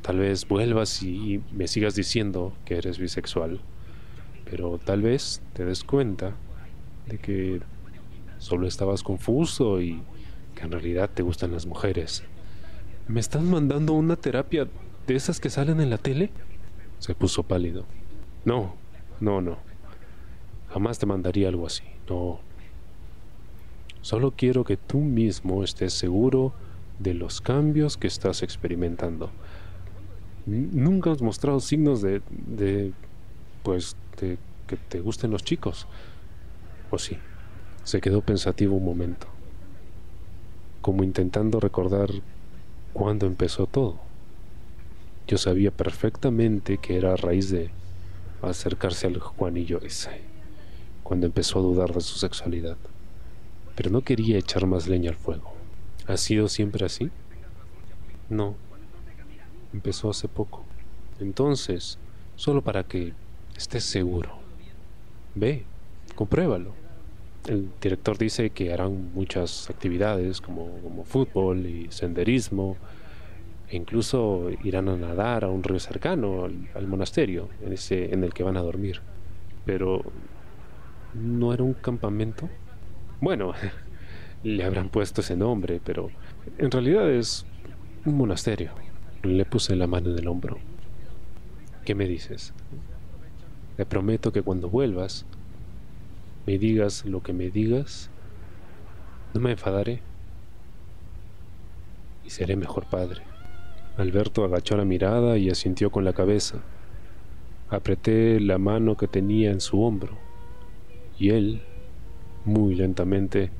Tal 0.01 0.19
vez 0.19 0.47
vuelvas 0.47 1.01
y 1.03 1.41
me 1.51 1.67
sigas 1.67 1.95
diciendo 1.95 2.53
que 2.63 2.77
eres 2.77 2.99
bisexual, 2.99 3.59
pero 4.49 4.77
tal 4.77 5.01
vez 5.01 5.41
te 5.53 5.65
des 5.65 5.83
cuenta 5.83 6.35
de 7.07 7.17
que 7.17 7.61
solo 8.37 8.67
estabas 8.67 9.01
confuso 9.01 9.81
y 9.81 10.01
que 10.53 10.63
en 10.63 10.71
realidad 10.71 11.09
te 11.13 11.23
gustan 11.23 11.51
las 11.51 11.65
mujeres. 11.65 12.23
¿Me 13.07 13.19
estás 13.19 13.41
mandando 13.43 13.93
una 13.93 14.15
terapia 14.15 14.67
de 15.07 15.15
esas 15.15 15.39
que 15.39 15.49
salen 15.49 15.79
en 15.79 15.89
la 15.89 15.97
tele? 15.97 16.31
Se 16.99 17.13
puso 17.13 17.43
pálido. 17.43 17.85
No, 18.45 18.75
no, 19.19 19.41
no. 19.41 19.57
Jamás 20.69 20.99
te 20.99 21.05
mandaría 21.05 21.47
algo 21.49 21.67
así. 21.67 21.83
No, 22.09 22.39
Solo 24.05 24.35
quiero 24.37 24.63
que 24.65 24.77
tú 24.77 24.99
mismo 24.99 25.63
estés 25.63 25.91
seguro 25.91 26.53
de 26.99 27.15
los 27.15 27.41
cambios 27.41 27.97
que 27.97 28.05
estás 28.05 28.43
experimentando. 28.43 29.31
Nunca 30.45 31.11
has 31.11 31.23
mostrado 31.23 31.59
signos 31.59 32.03
de, 32.03 32.21
de 32.29 32.93
pues, 33.63 33.95
de 34.21 34.37
que 34.67 34.77
te 34.77 34.99
gusten 34.99 35.31
los 35.31 35.43
chicos. 35.43 35.87
¿O 36.91 36.99
sí? 36.99 37.17
Se 37.83 37.99
quedó 37.99 38.21
pensativo 38.21 38.75
un 38.75 38.85
momento, 38.85 39.25
como 40.83 41.03
intentando 41.03 41.59
recordar 41.59 42.11
cuándo 42.93 43.25
empezó 43.25 43.65
todo. 43.65 43.97
Yo 45.27 45.39
sabía 45.39 45.71
perfectamente 45.71 46.77
que 46.77 46.97
era 46.97 47.13
a 47.13 47.17
raíz 47.17 47.49
de 47.49 47.71
acercarse 48.43 49.07
al 49.07 49.17
Juanillo 49.17 49.81
ese, 49.81 50.21
cuando 51.01 51.25
empezó 51.25 51.57
a 51.57 51.63
dudar 51.63 51.91
de 51.91 52.01
su 52.01 52.19
sexualidad 52.19 52.77
pero 53.75 53.89
no 53.89 54.01
quería 54.01 54.37
echar 54.37 54.65
más 54.65 54.87
leña 54.87 55.09
al 55.09 55.17
fuego. 55.17 55.53
¿Ha 56.07 56.17
sido 56.17 56.47
siempre 56.47 56.85
así? 56.85 57.09
No. 58.29 58.55
Empezó 59.73 60.09
hace 60.09 60.27
poco. 60.27 60.63
Entonces, 61.19 61.97
solo 62.35 62.61
para 62.61 62.83
que 62.83 63.13
estés 63.55 63.83
seguro. 63.83 64.31
Ve, 65.35 65.63
compruébalo. 66.15 66.73
El 67.47 67.69
director 67.81 68.17
dice 68.17 68.49
que 68.49 68.73
harán 68.73 69.13
muchas 69.13 69.69
actividades 69.69 70.41
como, 70.41 70.79
como 70.81 71.03
fútbol 71.03 71.65
y 71.65 71.87
senderismo, 71.91 72.77
e 73.69 73.75
incluso 73.75 74.49
irán 74.63 74.89
a 74.89 74.95
nadar 74.95 75.43
a 75.43 75.49
un 75.49 75.63
río 75.63 75.79
cercano 75.79 76.45
al, 76.45 76.69
al 76.73 76.87
monasterio 76.87 77.49
en, 77.61 77.73
ese, 77.73 78.13
en 78.13 78.23
el 78.23 78.33
que 78.33 78.43
van 78.43 78.57
a 78.57 78.61
dormir. 78.61 79.01
Pero, 79.65 80.01
¿no 81.13 81.53
era 81.53 81.63
un 81.63 81.73
campamento? 81.73 82.49
Bueno, 83.21 83.53
le 84.43 84.63
habrán 84.63 84.89
puesto 84.89 85.21
ese 85.21 85.35
nombre, 85.35 85.81
pero 85.83 86.09
en 86.57 86.71
realidad 86.71 87.09
es 87.09 87.45
un 88.05 88.17
monasterio. 88.17 88.71
Le 89.23 89.45
puse 89.45 89.75
la 89.75 89.87
mano 89.87 90.11
en 90.11 90.19
el 90.19 90.27
hombro. 90.27 90.57
¿Qué 91.83 91.95
me 91.95 92.07
dices? 92.07 92.53
Te 93.77 93.85
prometo 93.85 94.31
que 94.31 94.41
cuando 94.41 94.69
vuelvas, 94.69 95.25
me 96.45 96.57
digas 96.57 97.05
lo 97.05 97.23
que 97.23 97.33
me 97.33 97.49
digas, 97.49 98.09
no 99.33 99.41
me 99.41 99.51
enfadaré 99.51 100.01
y 102.23 102.29
seré 102.29 102.55
mejor 102.55 102.85
padre. 102.85 103.21
Alberto 103.97 104.43
agachó 104.43 104.77
la 104.77 104.85
mirada 104.85 105.37
y 105.37 105.49
asintió 105.49 105.89
con 105.89 106.05
la 106.05 106.13
cabeza. 106.13 106.57
Apreté 107.69 108.39
la 108.39 108.57
mano 108.57 108.95
que 108.95 109.07
tenía 109.07 109.51
en 109.51 109.61
su 109.61 109.81
hombro 109.81 110.17
y 111.17 111.29
él 111.29 111.61
muy 112.45 112.75
lentamente 112.75 113.51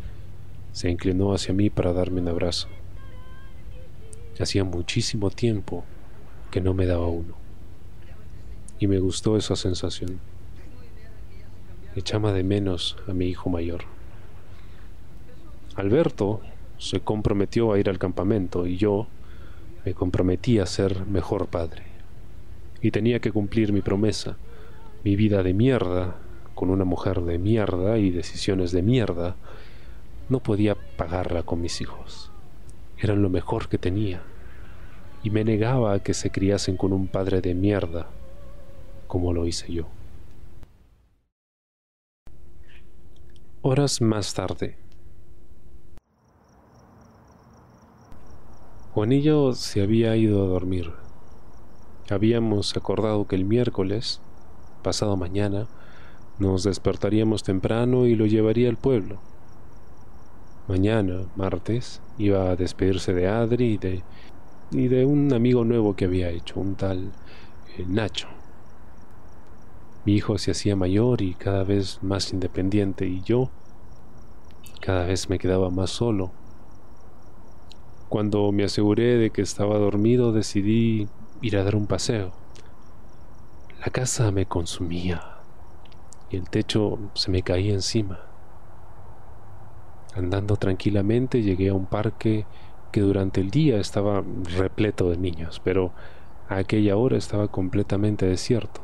se 0.71 0.89
inclinó 0.89 1.33
hacia 1.33 1.53
mí 1.53 1.69
para 1.69 1.93
darme 1.93 2.21
un 2.21 2.27
abrazo. 2.27 2.67
Hacía 4.39 4.63
muchísimo 4.63 5.29
tiempo 5.29 5.86
que 6.51 6.61
no 6.61 6.73
me 6.73 6.86
daba 6.86 7.07
uno. 7.07 7.33
Y 8.79 8.88
me 8.88 8.99
gustó 8.99 9.38
esa 9.38 9.55
sensación. 9.55 10.19
Echaba 11.95 12.33
de 12.33 12.43
menos 12.43 12.97
a 13.07 13.13
mi 13.13 13.27
hijo 13.27 13.49
mayor. 13.49 13.86
Alberto 15.75 16.41
se 16.77 16.99
comprometió 16.99 17.71
a 17.71 17.79
ir 17.79 17.89
al 17.89 17.97
campamento 17.97 18.67
y 18.67 18.77
yo 18.77 19.07
me 19.86 19.93
comprometí 19.93 20.59
a 20.59 20.65
ser 20.65 21.05
mejor 21.05 21.47
padre. 21.47 21.83
Y 22.81 22.91
tenía 22.91 23.19
que 23.19 23.31
cumplir 23.31 23.71
mi 23.71 23.81
promesa. 23.81 24.36
Mi 25.05 25.15
vida 25.15 25.41
de 25.43 25.53
mierda, 25.53 26.17
con 26.56 26.70
una 26.70 26.86
mujer 26.86 27.22
de 27.22 27.38
mierda 27.38 27.97
y 27.97 28.10
decisiones 28.10 28.72
de 28.72 28.82
mierda, 28.82 29.36
no 30.30 30.39
podía 30.39 30.76
pagarla 30.97 31.43
con 31.43 31.62
mis 31.62 31.82
hijos. 31.82 32.32
Eran 32.97 33.22
lo 33.22 33.30
mejor 33.30 33.68
que 33.68 33.78
tenía. 33.78 34.24
Y 35.22 35.30
me 35.30 35.43
negaba 35.43 35.93
a 35.93 35.99
que 35.99 36.14
se 36.14 36.32
criasen 36.32 36.78
con 36.78 36.93
un 36.93 37.08
padre 37.08 37.41
de 37.41 37.53
mierda, 37.53 38.08
como 39.08 39.34
lo 39.34 39.45
hice 39.45 39.72
yo. 39.72 39.88
Horas 43.62 44.01
más 44.01 44.34
tarde. 44.34 44.78
Juanillo 48.93 49.53
se 49.53 49.82
había 49.82 50.16
ido 50.16 50.43
a 50.43 50.47
dormir. 50.47 50.93
Habíamos 52.10 52.78
acordado 52.78 53.28
que 53.28 53.36
el 53.36 53.43
miércoles, 53.43 54.22
pasado 54.84 55.18
mañana, 55.18 55.68
nos 56.39 56.63
despertaríamos 56.63 57.43
temprano 57.43 58.05
y 58.05 58.15
lo 58.15 58.25
llevaría 58.25 58.69
al 58.69 58.77
pueblo. 58.77 59.19
Mañana, 60.67 61.25
martes, 61.36 62.01
iba 62.17 62.49
a 62.49 62.55
despedirse 62.55 63.13
de 63.13 63.27
Adri 63.27 63.73
y 63.73 63.77
de, 63.77 64.03
y 64.71 64.88
de 64.88 65.05
un 65.05 65.31
amigo 65.33 65.63
nuevo 65.63 65.95
que 65.95 66.05
había 66.05 66.29
hecho, 66.29 66.59
un 66.59 66.75
tal 66.75 67.11
eh, 67.77 67.86
Nacho. 67.88 68.27
Mi 70.05 70.13
hijo 70.13 70.38
se 70.38 70.51
hacía 70.51 70.75
mayor 70.75 71.21
y 71.21 71.33
cada 71.36 71.63
vez 71.63 71.99
más 72.03 72.33
independiente 72.33 73.07
y 73.07 73.21
yo 73.21 73.49
cada 74.81 75.05
vez 75.05 75.29
me 75.29 75.39
quedaba 75.39 75.71
más 75.71 75.89
solo. 75.89 76.31
Cuando 78.07 78.51
me 78.51 78.63
aseguré 78.63 79.17
de 79.17 79.31
que 79.31 79.41
estaba 79.41 79.79
dormido 79.79 80.31
decidí 80.31 81.07
ir 81.41 81.57
a 81.57 81.63
dar 81.63 81.75
un 81.75 81.88
paseo. 81.88 82.33
La 83.79 83.91
casa 83.91 84.31
me 84.31 84.45
consumía 84.45 85.34
y 86.30 86.38
el 86.38 86.49
techo 86.49 86.97
se 87.13 87.32
me 87.32 87.41
caía 87.41 87.73
encima. 87.73 88.19
Andando 90.15 90.55
tranquilamente 90.55 91.41
llegué 91.41 91.69
a 91.69 91.73
un 91.73 91.86
parque 91.86 92.45
que 92.91 93.01
durante 93.01 93.41
el 93.41 93.51
día 93.51 93.78
estaba 93.78 94.23
repleto 94.57 95.09
de 95.09 95.17
niños, 95.17 95.61
pero 95.63 95.91
a 96.47 96.57
aquella 96.57 96.95
hora 96.95 97.17
estaba 97.17 97.49
completamente 97.49 98.26
desierto, 98.26 98.82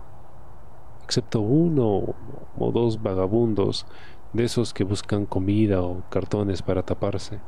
excepto 1.05 1.39
uno 1.39 2.15
o 2.57 2.71
dos 2.71 3.01
vagabundos 3.01 3.85
de 4.33 4.43
esos 4.43 4.73
que 4.73 4.83
buscan 4.83 5.25
comida 5.25 5.81
o 5.81 6.03
cartones 6.09 6.61
para 6.61 6.83
taparse. 6.83 7.39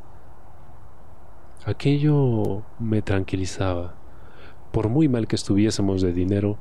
Aquello 1.66 2.64
me 2.80 3.02
tranquilizaba. 3.02 3.96
Por 4.72 4.90
muy 4.90 5.08
mal 5.08 5.28
que 5.28 5.36
estuviésemos 5.36 6.02
de 6.02 6.12
dinero, 6.12 6.58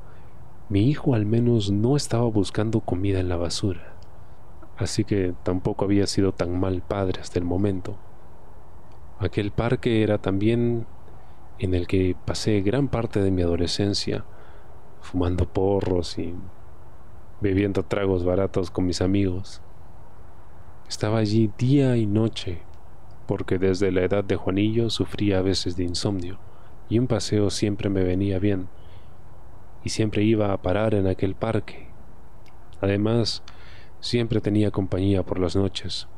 mi 0.69 0.89
hijo 0.89 1.13
al 1.13 1.25
menos 1.25 1.71
no 1.71 1.95
estaba 1.95 2.25
buscando 2.25 2.79
comida 2.79 3.19
en 3.19 3.29
la 3.29 3.37
basura 3.37 3.93
así 4.77 5.03
que 5.03 5.33
tampoco 5.43 5.85
había 5.85 6.07
sido 6.07 6.31
tan 6.31 6.59
mal 6.59 6.81
padre 6.81 7.21
hasta 7.21 7.39
el 7.39 7.45
momento. 7.45 7.97
Aquel 9.19 9.51
parque 9.51 10.03
era 10.03 10.17
también 10.17 10.85
en 11.59 11.73
el 11.73 11.87
que 11.87 12.15
pasé 12.25 12.61
gran 12.61 12.87
parte 12.87 13.21
de 13.21 13.31
mi 13.31 13.41
adolescencia, 13.41 14.25
fumando 15.01 15.47
porros 15.47 16.17
y 16.17 16.33
bebiendo 17.41 17.83
tragos 17.83 18.25
baratos 18.25 18.71
con 18.71 18.85
mis 18.85 19.01
amigos. 19.01 19.61
Estaba 20.87 21.19
allí 21.19 21.51
día 21.57 21.95
y 21.95 22.05
noche, 22.05 22.61
porque 23.27 23.57
desde 23.57 23.91
la 23.91 24.01
edad 24.01 24.23
de 24.23 24.35
Juanillo 24.35 24.89
sufría 24.89 25.39
a 25.39 25.41
veces 25.41 25.77
de 25.77 25.83
insomnio, 25.83 26.39
y 26.89 26.99
un 26.99 27.07
paseo 27.07 27.49
siempre 27.49 27.89
me 27.89 28.03
venía 28.03 28.39
bien, 28.39 28.67
y 29.83 29.89
siempre 29.89 30.23
iba 30.23 30.53
a 30.53 30.61
parar 30.61 30.93
en 30.93 31.07
aquel 31.07 31.35
parque. 31.35 31.87
Además, 32.81 33.43
Siempre 34.03 34.41
tenía 34.41 34.69
compañía 34.69 35.23
por 35.23 35.39
las 35.39 35.55
noches. 35.55 36.09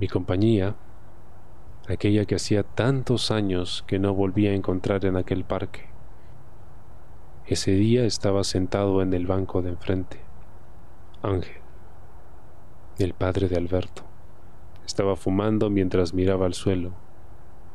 Mi 0.00 0.08
compañía, 0.08 0.74
aquella 1.86 2.24
que 2.24 2.34
hacía 2.34 2.64
tantos 2.64 3.30
años 3.30 3.84
que 3.86 4.00
no 4.00 4.12
volvía 4.14 4.50
a 4.50 4.54
encontrar 4.54 5.04
en 5.04 5.16
aquel 5.16 5.44
parque. 5.44 5.86
Ese 7.46 7.70
día 7.70 8.04
estaba 8.04 8.42
sentado 8.42 9.00
en 9.00 9.14
el 9.14 9.28
banco 9.28 9.62
de 9.62 9.68
enfrente. 9.70 10.18
Ángel, 11.22 11.62
el 12.98 13.14
padre 13.14 13.46
de 13.46 13.56
Alberto, 13.56 14.02
estaba 14.84 15.14
fumando 15.14 15.70
mientras 15.70 16.14
miraba 16.14 16.46
al 16.46 16.54
suelo, 16.54 16.94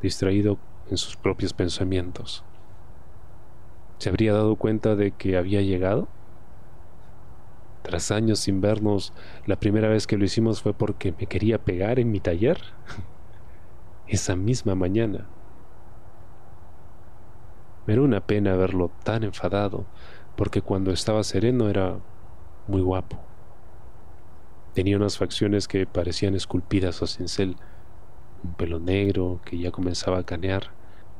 distraído 0.01 0.57
en 0.91 0.97
sus 0.97 1.15
propios 1.15 1.53
pensamientos. 1.53 2.43
¿Se 3.99 4.07
habría 4.07 4.31
dado 4.31 4.55
cuenta 4.55 4.95
de 4.95 5.11
que 5.11 5.37
había 5.37 5.61
llegado? 5.61 6.07
Tras 7.83 8.11
años 8.11 8.39
sin 8.39 8.61
vernos, 8.61 9.11
la 9.45 9.57
primera 9.57 9.89
vez 9.89 10.07
que 10.07 10.17
lo 10.17 10.23
hicimos 10.23 10.61
fue 10.61 10.73
porque 10.73 11.11
me 11.11 11.27
quería 11.27 11.57
pegar 11.57 11.99
en 11.99 12.09
mi 12.09 12.21
taller. 12.21 12.61
Esa 14.07 14.37
misma 14.37 14.73
mañana. 14.73 15.27
Me 17.85 17.93
era 17.93 18.01
una 18.01 18.25
pena 18.25 18.55
verlo 18.55 18.89
tan 19.03 19.23
enfadado, 19.25 19.85
porque 20.37 20.61
cuando 20.61 20.91
estaba 20.91 21.21
sereno 21.23 21.67
era 21.67 21.97
muy 22.67 22.81
guapo. 22.81 23.19
Tenía 24.73 24.95
unas 24.95 25.17
facciones 25.17 25.67
que 25.67 25.85
parecían 25.85 26.35
esculpidas 26.35 27.03
a 27.03 27.07
cincel, 27.07 27.57
un 28.45 28.53
pelo 28.53 28.79
negro 28.79 29.41
que 29.43 29.57
ya 29.57 29.71
comenzaba 29.71 30.19
a 30.19 30.23
canear, 30.23 30.78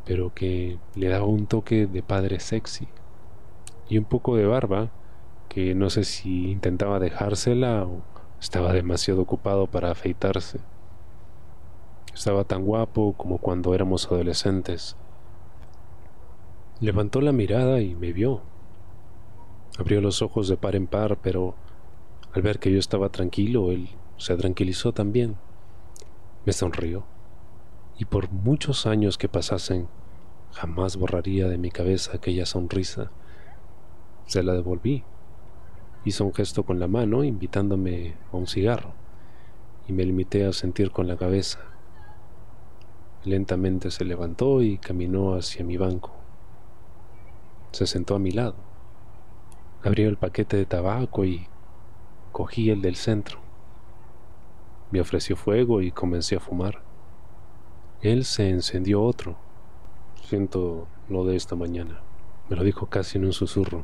pero 0.10 0.34
que 0.34 0.80
le 0.96 1.08
daba 1.08 1.28
un 1.28 1.46
toque 1.46 1.86
de 1.86 2.02
padre 2.02 2.40
sexy, 2.40 2.88
y 3.88 4.00
un 4.00 4.06
poco 4.06 4.36
de 4.36 4.48
barba 4.48 4.90
que 5.50 5.76
no 5.76 5.92
sé 5.92 6.04
si 6.04 6.50
intentaba 6.50 6.98
dejársela 6.98 7.84
o 7.84 8.02
estaba 8.42 8.74
demasiado 8.74 9.22
ocupado 9.22 9.68
para 9.68 9.92
afeitarse. 9.92 10.62
Estaba 12.12 12.44
tan 12.44 12.66
guapo 12.66 13.14
como 13.14 13.38
cuando 13.38 13.76
éramos 13.76 14.08
adolescentes. 14.08 14.98
Levantó 16.80 17.22
la 17.22 17.32
mirada 17.32 17.80
y 17.80 17.94
me 17.94 18.12
vio. 18.12 18.42
Abrió 19.78 20.02
los 20.02 20.24
ojos 20.24 20.48
de 20.48 20.58
par 20.58 20.76
en 20.76 20.88
par, 20.88 21.18
pero 21.18 21.54
al 22.34 22.42
ver 22.42 22.58
que 22.58 22.72
yo 22.72 22.80
estaba 22.80 23.10
tranquilo, 23.10 23.72
él 23.72 23.90
se 24.18 24.36
tranquilizó 24.36 24.92
también. 24.92 25.36
Me 26.48 26.52
sonrió. 26.52 27.04
Y 28.00 28.06
por 28.06 28.32
muchos 28.32 28.88
años 28.88 29.20
que 29.20 29.30
pasasen, 29.30 29.88
jamás 30.54 30.98
borraría 30.98 31.48
de 31.48 31.58
mi 31.58 31.72
cabeza 31.72 32.12
aquella 32.16 32.46
sonrisa. 32.46 33.12
Se 34.26 34.44
la 34.44 34.54
devolví 34.54 35.04
Hizo 36.06 36.24
un 36.24 36.34
gesto 36.34 36.64
con 36.64 36.80
la 36.80 36.88
mano 36.88 37.26
invitándome 37.26 38.16
a 38.32 38.38
un 38.38 38.48
cigarro 38.48 38.94
y 39.88 39.92
me 39.92 40.06
limité 40.06 40.46
a 40.46 40.54
sentir 40.54 40.92
con 40.92 41.08
la 41.08 41.18
cabeza. 41.18 41.60
Lentamente 43.26 43.92
se 43.92 44.06
levantó 44.06 44.62
y 44.62 44.78
caminó 44.78 45.34
hacia 45.34 45.66
mi 45.66 45.76
banco. 45.76 46.14
Se 47.72 47.86
sentó 47.86 48.16
a 48.16 48.20
mi 48.20 48.32
lado. 48.32 48.56
Abrió 49.84 50.08
el 50.08 50.16
paquete 50.16 50.56
de 50.56 50.66
tabaco 50.66 51.26
y 51.26 51.48
cogí 52.32 52.70
el 52.70 52.82
del 52.82 52.96
centro. 52.96 53.40
Me 54.92 55.02
ofreció 55.02 55.36
fuego 55.36 55.82
y 55.82 55.92
comencé 55.92 56.38
a 56.38 56.40
fumar. 56.40 56.82
Él 58.02 58.24
se 58.24 58.50
encendió 58.50 59.04
otro. 59.04 59.38
Siento 60.30 60.86
lo 61.10 61.26
de 61.26 61.36
esta 61.36 61.56
mañana. 61.56 62.02
Me 62.50 62.56
lo 62.56 62.64
dijo 62.64 62.86
casi 62.86 63.18
en 63.18 63.26
un 63.26 63.34
susurro. 63.34 63.84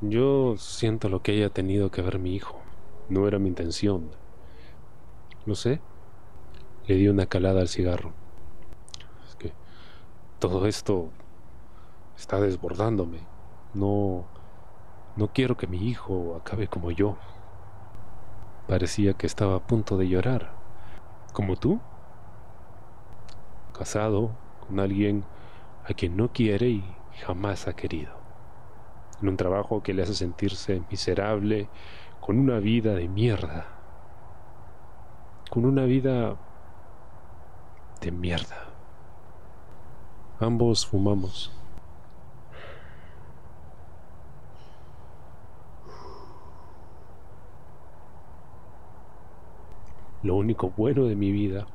Yo 0.00 0.54
siento 0.58 1.08
lo 1.08 1.22
que 1.24 1.32
haya 1.32 1.50
tenido 1.50 1.90
que 1.90 2.02
ver 2.02 2.20
mi 2.20 2.36
hijo. 2.36 2.60
No 3.08 3.26
era 3.26 3.40
mi 3.40 3.48
intención. 3.48 4.12
No 5.44 5.56
sé. 5.56 5.80
Le 6.86 6.94
di 6.94 7.08
una 7.08 7.26
calada 7.26 7.62
al 7.62 7.66
cigarro. 7.66 8.12
Es 9.28 9.34
que 9.34 9.54
todo 10.38 10.68
esto 10.68 11.08
está 12.16 12.38
desbordándome. 12.38 13.26
No 13.74 14.24
no 15.16 15.32
quiero 15.32 15.56
que 15.56 15.66
mi 15.66 15.78
hijo 15.78 16.36
acabe 16.40 16.68
como 16.68 16.92
yo. 16.92 17.16
Parecía 18.68 19.14
que 19.14 19.26
estaba 19.26 19.56
a 19.56 19.66
punto 19.66 19.96
de 19.96 20.08
llorar. 20.08 20.52
¿Como 21.32 21.56
tú? 21.56 21.80
Casado 23.76 24.30
con 24.64 24.78
alguien 24.78 25.24
a 25.88 25.94
quien 25.94 26.16
no 26.16 26.32
quiere 26.32 26.68
y 26.68 26.84
jamás 27.24 27.68
ha 27.68 27.74
querido 27.74 28.26
en 29.20 29.28
un 29.28 29.36
trabajo 29.36 29.82
que 29.82 29.94
le 29.94 30.02
hace 30.02 30.14
sentirse 30.14 30.82
miserable, 30.90 31.68
con 32.20 32.38
una 32.38 32.58
vida 32.58 32.94
de 32.94 33.08
mierda, 33.08 33.66
con 35.50 35.64
una 35.64 35.84
vida 35.84 36.36
de 38.00 38.10
mierda. 38.10 38.66
Ambos 40.40 40.86
fumamos. 40.86 41.52
Lo 50.22 50.34
único 50.34 50.70
bueno 50.70 51.04
de 51.04 51.14
mi 51.14 51.30
vida 51.30 51.66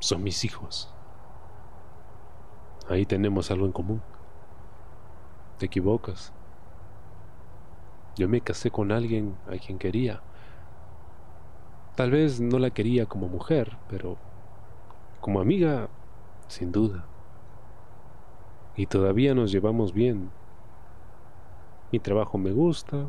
son 0.00 0.24
mis 0.24 0.44
hijos. 0.44 0.92
Ahí 2.88 3.04
tenemos 3.04 3.50
algo 3.50 3.66
en 3.66 3.72
común. 3.72 4.00
Te 5.58 5.66
equivocas. 5.66 6.32
Yo 8.16 8.28
me 8.28 8.40
casé 8.40 8.70
con 8.70 8.92
alguien 8.92 9.36
a 9.46 9.58
quien 9.58 9.78
quería. 9.78 10.22
Tal 11.96 12.10
vez 12.10 12.40
no 12.40 12.58
la 12.58 12.70
quería 12.70 13.04
como 13.06 13.28
mujer, 13.28 13.76
pero 13.90 14.16
como 15.20 15.40
amiga, 15.40 15.88
sin 16.46 16.72
duda. 16.72 17.04
Y 18.74 18.86
todavía 18.86 19.34
nos 19.34 19.52
llevamos 19.52 19.92
bien. 19.92 20.30
Mi 21.92 21.98
trabajo 21.98 22.38
me 22.38 22.52
gusta, 22.52 23.06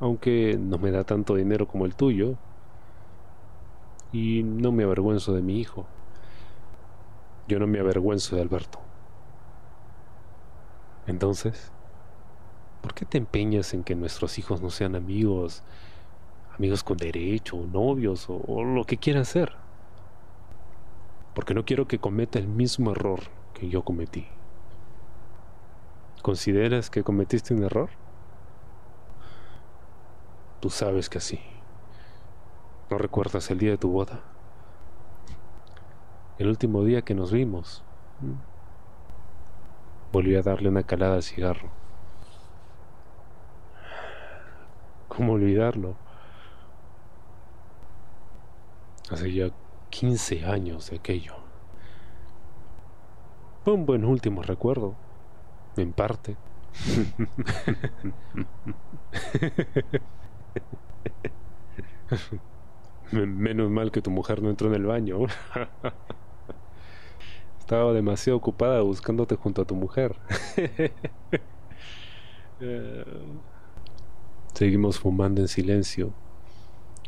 aunque 0.00 0.56
no 0.58 0.78
me 0.78 0.92
da 0.92 1.04
tanto 1.04 1.34
dinero 1.34 1.68
como 1.68 1.84
el 1.84 1.94
tuyo. 1.94 2.36
Y 4.12 4.42
no 4.44 4.72
me 4.72 4.84
avergüenzo 4.84 5.34
de 5.34 5.42
mi 5.42 5.58
hijo. 5.58 5.86
Yo 7.48 7.58
no 7.58 7.66
me 7.66 7.80
avergüenzo 7.80 8.36
de 8.36 8.42
Alberto. 8.42 8.78
Entonces, 11.06 11.72
¿por 12.82 12.92
qué 12.92 13.06
te 13.06 13.16
empeñas 13.16 13.72
en 13.72 13.84
que 13.84 13.94
nuestros 13.94 14.38
hijos 14.38 14.60
no 14.60 14.68
sean 14.68 14.94
amigos, 14.94 15.62
amigos 16.54 16.84
con 16.84 16.98
derecho, 16.98 17.56
novios 17.72 18.26
o, 18.28 18.62
lo 18.62 18.84
que 18.84 18.98
quieran 18.98 19.24
ser? 19.24 19.54
Porque 21.34 21.54
no 21.54 21.64
quiero 21.64 21.88
que 21.88 21.98
cometa 21.98 22.38
el 22.38 22.48
mismo 22.48 22.90
error 22.90 23.20
que 23.54 23.70
yo 23.70 23.82
cometí. 23.82 24.26
¿Consideras 26.20 26.90
que 26.90 27.02
cometiste 27.02 27.54
un 27.54 27.64
error? 27.64 27.88
Tú 30.60 30.68
sabes 30.68 31.08
que 31.08 31.20
sí. 31.20 31.40
¿No 32.90 32.98
recuerdas 32.98 33.50
el 33.50 33.58
día 33.58 33.70
de 33.70 33.78
tu 33.78 33.90
boda? 33.90 34.20
El 36.38 36.48
último 36.48 36.84
día 36.84 37.02
que 37.02 37.16
nos 37.16 37.32
vimos. 37.32 37.82
Volví 40.12 40.36
a 40.36 40.42
darle 40.42 40.68
una 40.68 40.84
calada 40.84 41.16
al 41.16 41.24
cigarro. 41.24 41.70
¿Cómo 45.08 45.32
olvidarlo? 45.32 45.96
Hace 49.10 49.32
ya 49.32 49.50
15 49.90 50.44
años 50.44 50.90
de 50.90 50.98
aquello. 50.98 51.34
Fue 53.64 53.74
un 53.74 53.84
buen 53.84 54.04
último 54.04 54.42
recuerdo, 54.42 54.94
en 55.76 55.92
parte. 55.92 56.36
Menos 63.10 63.70
mal 63.70 63.90
que 63.90 64.02
tu 64.02 64.12
mujer 64.12 64.40
no 64.40 64.50
entró 64.50 64.68
en 64.68 64.74
el 64.74 64.86
baño. 64.86 65.18
Estaba 67.68 67.92
demasiado 67.92 68.38
ocupada 68.38 68.80
buscándote 68.80 69.36
junto 69.36 69.60
a 69.60 69.66
tu 69.66 69.74
mujer. 69.74 70.16
Eh, 72.60 73.04
seguimos 74.52 74.98
fumando 74.98 75.40
en 75.42 75.46
silencio. 75.46 76.12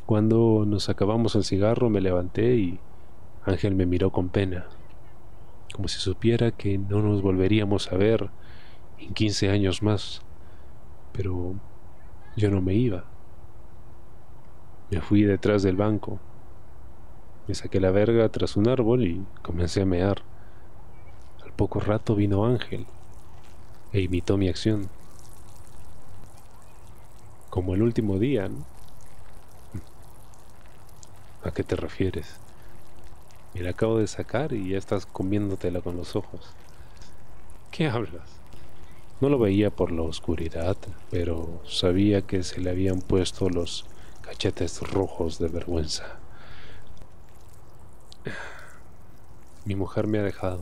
Cuando 0.06 0.64
nos 0.64 0.88
acabamos 0.88 1.34
el 1.34 1.42
cigarro 1.42 1.90
me 1.90 2.00
levanté 2.00 2.54
y 2.54 2.78
Ángel 3.44 3.74
me 3.74 3.84
miró 3.84 4.12
con 4.12 4.28
pena, 4.28 4.68
como 5.74 5.88
si 5.88 5.98
supiera 5.98 6.52
que 6.52 6.78
no 6.78 7.02
nos 7.02 7.20
volveríamos 7.20 7.90
a 7.90 7.96
ver 7.96 8.30
en 8.98 9.12
15 9.12 9.50
años 9.50 9.82
más. 9.82 10.22
Pero 11.12 11.54
yo 12.36 12.50
no 12.52 12.60
me 12.60 12.74
iba. 12.74 13.06
Me 14.90 15.00
fui 15.00 15.22
detrás 15.22 15.64
del 15.64 15.74
banco. 15.74 16.20
Me 17.48 17.56
saqué 17.56 17.80
la 17.80 17.90
verga 17.90 18.28
tras 18.28 18.56
un 18.56 18.68
árbol 18.68 19.04
y 19.04 19.24
comencé 19.42 19.82
a 19.82 19.86
mear. 19.86 20.29
Al 21.50 21.56
poco 21.56 21.80
rato 21.80 22.14
vino 22.14 22.46
Ángel 22.46 22.86
e 23.92 24.00
imitó 24.00 24.36
mi 24.36 24.48
acción. 24.48 24.88
Como 27.50 27.74
el 27.74 27.82
último 27.82 28.20
día, 28.20 28.48
¿no? 28.48 28.64
¿A 31.42 31.50
qué 31.50 31.64
te 31.64 31.74
refieres? 31.74 32.36
Me 33.52 33.62
la 33.62 33.70
acabo 33.70 33.98
de 33.98 34.06
sacar 34.06 34.52
y 34.52 34.70
ya 34.70 34.78
estás 34.78 35.06
comiéndotela 35.06 35.80
con 35.80 35.96
los 35.96 36.14
ojos. 36.14 36.40
¿Qué 37.72 37.88
hablas? 37.88 38.30
No 39.20 39.28
lo 39.28 39.40
veía 39.40 39.70
por 39.70 39.90
la 39.90 40.02
oscuridad, 40.02 40.76
pero 41.10 41.60
sabía 41.66 42.22
que 42.22 42.44
se 42.44 42.60
le 42.60 42.70
habían 42.70 43.00
puesto 43.00 43.50
los 43.50 43.86
cachetes 44.22 44.80
rojos 44.88 45.40
de 45.40 45.48
vergüenza. 45.48 46.20
Mi 49.64 49.74
mujer 49.74 50.06
me 50.06 50.20
ha 50.20 50.22
dejado, 50.22 50.60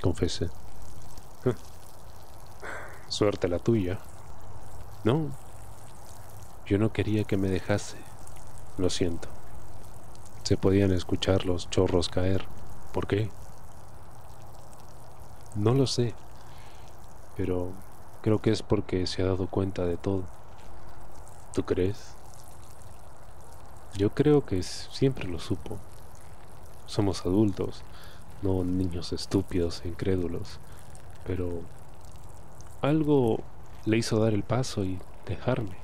confesé. 0.00 0.50
Suerte 3.08 3.48
la 3.48 3.58
tuya. 3.58 3.98
No, 5.04 5.30
yo 6.66 6.78
no 6.78 6.92
quería 6.92 7.24
que 7.24 7.36
me 7.36 7.48
dejase. 7.48 7.96
Lo 8.78 8.90
siento. 8.90 9.28
Se 10.44 10.56
podían 10.56 10.92
escuchar 10.92 11.44
los 11.44 11.68
chorros 11.70 12.08
caer. 12.08 12.46
¿Por 12.92 13.06
qué? 13.06 13.30
No 15.56 15.74
lo 15.74 15.86
sé, 15.88 16.14
pero 17.36 17.72
creo 18.22 18.40
que 18.40 18.52
es 18.52 18.62
porque 18.62 19.06
se 19.08 19.22
ha 19.22 19.26
dado 19.26 19.48
cuenta 19.48 19.84
de 19.84 19.96
todo. 19.96 20.22
¿Tú 21.52 21.64
crees? 21.64 22.14
Yo 23.96 24.10
creo 24.10 24.46
que 24.46 24.62
siempre 24.62 25.26
lo 25.26 25.40
supo. 25.40 25.78
Somos 26.86 27.26
adultos, 27.26 27.82
no 28.42 28.64
niños 28.64 29.12
estúpidos 29.12 29.82
e 29.84 29.88
incrédulos, 29.88 30.58
pero 31.26 31.60
algo 32.82 33.40
le 33.84 33.98
hizo 33.98 34.18
dar 34.18 34.32
el 34.32 34.42
paso 34.42 34.84
y 34.84 34.98
dejarme. 35.26 35.76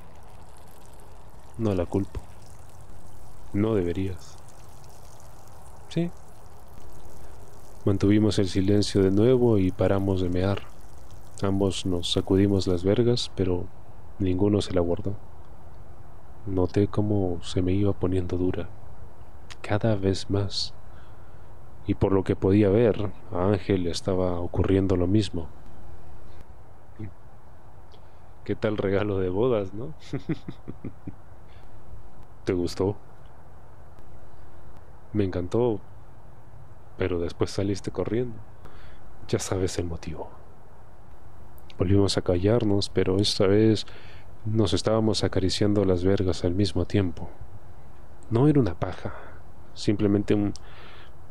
No 1.57 1.73
la 1.73 1.85
culpo. 1.85 2.21
No 3.53 3.73
deberías. 3.73 4.37
Sí. 5.89 6.11
Mantuvimos 7.85 8.37
el 8.39 8.49
silencio 8.49 9.01
de 9.01 9.11
nuevo 9.11 9.57
y 9.57 9.71
paramos 9.71 10.21
de 10.21 10.29
mear. 10.29 10.63
Ambos 11.41 11.85
nos 11.85 12.11
sacudimos 12.11 12.67
las 12.67 12.83
vergas, 12.83 13.31
pero 13.35 13.65
ninguno 14.19 14.61
se 14.61 14.73
la 14.73 14.81
guardó. 14.81 15.15
Noté 16.45 16.87
cómo 16.87 17.39
se 17.43 17.61
me 17.61 17.73
iba 17.73 17.93
poniendo 17.93 18.37
dura, 18.37 18.69
cada 19.61 19.95
vez 19.95 20.29
más. 20.29 20.73
Y 21.87 21.95
por 21.95 22.11
lo 22.11 22.25
que 22.25 22.35
podía 22.35 22.69
ver, 22.69 23.11
a 23.31 23.45
Ángel 23.45 23.87
estaba 23.87 24.41
ocurriendo 24.41 24.97
lo 24.97 25.07
mismo. 25.07 25.47
¿Qué 28.43 28.55
tal 28.55 28.77
regalo 28.77 29.19
de 29.19 29.29
bodas, 29.29 29.73
no? 29.73 29.93
¿Te 32.43 32.53
gustó? 32.53 32.97
Me 35.13 35.23
encantó, 35.23 35.79
pero 36.97 37.19
después 37.19 37.51
saliste 37.51 37.91
corriendo. 37.91 38.37
Ya 39.29 39.39
sabes 39.39 39.79
el 39.79 39.85
motivo. 39.85 40.29
Volvimos 41.77 42.17
a 42.17 42.21
callarnos, 42.21 42.89
pero 42.89 43.17
esta 43.17 43.47
vez 43.47 43.85
nos 44.45 44.73
estábamos 44.73 45.23
acariciando 45.23 45.85
las 45.85 46.03
vergas 46.03 46.43
al 46.43 46.53
mismo 46.53 46.85
tiempo. 46.85 47.29
No 48.29 48.47
era 48.47 48.59
una 48.59 48.77
paja, 48.77 49.13
simplemente 49.73 50.33
un 50.33 50.53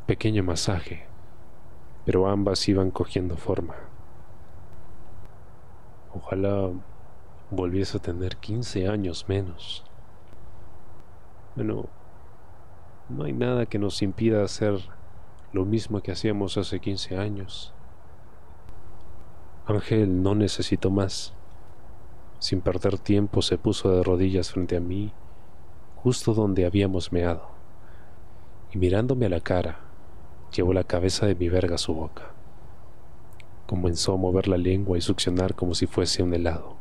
pequeño 0.07 0.45
masaje, 0.45 1.07
pero 2.05 2.29
ambas 2.29 2.69
iban 2.69 2.93
cogiendo 2.93 3.37
forma. 3.37 3.75
Ojalá 6.15 6.71
volviese 7.51 7.99
a 7.99 8.01
tener 8.01 8.37
15 8.37 8.87
años 8.89 9.29
menos. 9.29 9.85
Bueno, 11.57 11.87
no 13.09 13.25
hay 13.25 13.33
nada 13.33 13.67
que 13.67 13.79
nos 13.79 14.01
impida 14.03 14.45
hacer 14.45 14.79
lo 15.53 15.65
mismo 15.65 16.01
que 16.01 16.13
hacíamos 16.13 16.57
hace 16.57 16.81
15 16.81 17.19
años. 17.19 17.75
Ángel 19.67 20.23
no 20.23 20.37
necesitó 20.37 20.91
más. 20.91 21.35
Sin 22.39 22.61
perder 22.61 22.99
tiempo 22.99 23.43
se 23.43 23.59
puso 23.59 23.91
de 23.91 24.05
rodillas 24.05 24.53
frente 24.53 24.77
a 24.77 24.81
mí, 24.81 25.13
justo 25.97 26.35
donde 26.35 26.67
habíamos 26.67 27.11
meado, 27.11 27.49
y 28.73 28.79
mirándome 28.79 29.27
a 29.27 29.31
la 29.31 29.41
cara, 29.41 29.86
llevó 30.55 30.72
la 30.72 30.84
cabeza 30.84 31.26
de 31.26 31.34
mi 31.34 31.49
verga 31.49 31.76
a 31.76 31.78
su 31.78 31.94
boca. 31.94 32.32
Comenzó 33.66 34.14
a 34.14 34.16
mover 34.16 34.49
la 34.49 34.57
lengua 34.57 34.97
y 34.97 35.01
succionar 35.01 35.55
como 35.55 35.74
si 35.74 35.86
fuese 35.86 36.22
un 36.22 36.34
helado, 36.34 36.76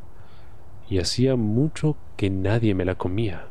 y 0.89 0.99
hacía 0.99 1.35
mucho 1.35 1.95
que 2.15 2.29
nadie 2.29 2.75
me 2.75 2.85
la 2.85 2.95
comía, 2.95 3.47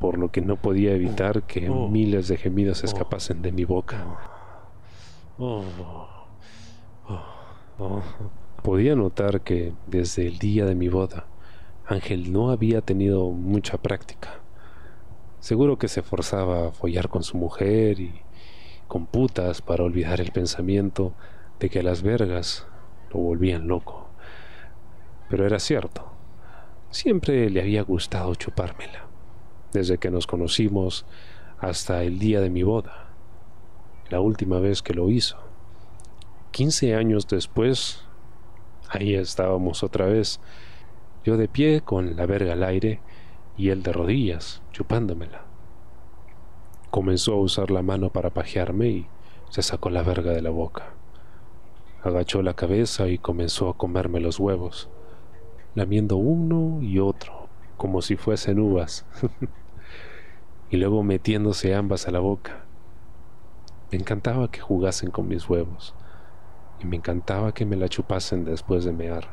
por 0.00 0.18
lo 0.18 0.30
que 0.30 0.40
no 0.40 0.56
podía 0.56 0.92
evitar 0.92 1.42
que 1.44 1.70
oh. 1.70 1.88
miles 1.88 2.28
de 2.28 2.36
gemidos 2.36 2.82
oh. 2.82 2.86
escapasen 2.86 3.42
de 3.42 3.52
mi 3.52 3.64
boca. 3.64 4.04
Oh, 5.38 5.62
oh, 7.08 7.22
oh. 7.78 8.02
Podía 8.62 8.96
notar 8.96 9.42
que 9.42 9.72
desde 9.86 10.26
el 10.26 10.38
día 10.38 10.64
de 10.64 10.74
mi 10.74 10.88
boda, 10.88 11.26
Ángel 11.86 12.32
no 12.32 12.50
había 12.50 12.80
tenido 12.80 13.30
mucha 13.30 13.78
práctica. 13.78 14.40
Seguro 15.40 15.78
que 15.78 15.86
se 15.88 16.02
forzaba 16.02 16.68
a 16.68 16.72
follar 16.72 17.08
con 17.08 17.22
su 17.22 17.36
mujer 17.36 18.00
y 18.00 18.20
con 18.88 19.06
putas 19.06 19.60
para 19.62 19.84
olvidar 19.84 20.20
el 20.20 20.32
pensamiento 20.32 21.12
de 21.60 21.68
que 21.68 21.82
las 21.82 22.02
vergas 22.02 22.66
lo 23.12 23.20
volvían 23.20 23.68
loco. 23.68 24.08
Pero 25.28 25.46
era 25.46 25.58
cierto, 25.58 26.10
siempre 26.90 27.50
le 27.50 27.60
había 27.60 27.82
gustado 27.82 28.34
chupármela, 28.34 29.04
desde 29.72 29.98
que 29.98 30.10
nos 30.10 30.26
conocimos 30.26 31.04
hasta 31.58 32.02
el 32.02 32.18
día 32.18 32.40
de 32.40 32.50
mi 32.50 32.62
boda, 32.62 33.10
la 34.08 34.20
última 34.20 34.58
vez 34.58 34.82
que 34.82 34.94
lo 34.94 35.10
hizo. 35.10 35.36
Quince 36.50 36.94
años 36.94 37.28
después, 37.28 38.04
ahí 38.88 39.14
estábamos 39.14 39.82
otra 39.82 40.06
vez, 40.06 40.40
yo 41.24 41.36
de 41.36 41.48
pie 41.48 41.82
con 41.82 42.16
la 42.16 42.24
verga 42.24 42.54
al 42.54 42.62
aire 42.62 43.00
y 43.58 43.68
él 43.68 43.82
de 43.82 43.92
rodillas, 43.92 44.62
chupándomela. 44.72 45.47
Comenzó 46.90 47.34
a 47.34 47.40
usar 47.40 47.70
la 47.70 47.82
mano 47.82 48.10
para 48.10 48.30
pajearme 48.30 48.88
y 48.88 49.06
se 49.50 49.62
sacó 49.62 49.90
la 49.90 50.02
verga 50.02 50.32
de 50.32 50.42
la 50.42 50.50
boca. 50.50 50.94
Agachó 52.02 52.42
la 52.42 52.54
cabeza 52.54 53.08
y 53.08 53.18
comenzó 53.18 53.68
a 53.68 53.76
comerme 53.76 54.20
los 54.20 54.40
huevos, 54.40 54.88
lamiendo 55.74 56.16
uno 56.16 56.80
y 56.82 56.98
otro, 56.98 57.48
como 57.76 58.00
si 58.00 58.16
fuesen 58.16 58.58
uvas, 58.58 59.04
y 60.70 60.76
luego 60.78 61.02
metiéndose 61.02 61.74
ambas 61.74 62.08
a 62.08 62.10
la 62.10 62.20
boca. 62.20 62.64
Me 63.90 63.98
encantaba 63.98 64.50
que 64.50 64.60
jugasen 64.60 65.10
con 65.10 65.28
mis 65.28 65.48
huevos, 65.48 65.94
y 66.80 66.86
me 66.86 66.96
encantaba 66.96 67.52
que 67.52 67.66
me 67.66 67.76
la 67.76 67.88
chupasen 67.88 68.44
después 68.44 68.84
de 68.84 68.92
mear. 68.92 69.28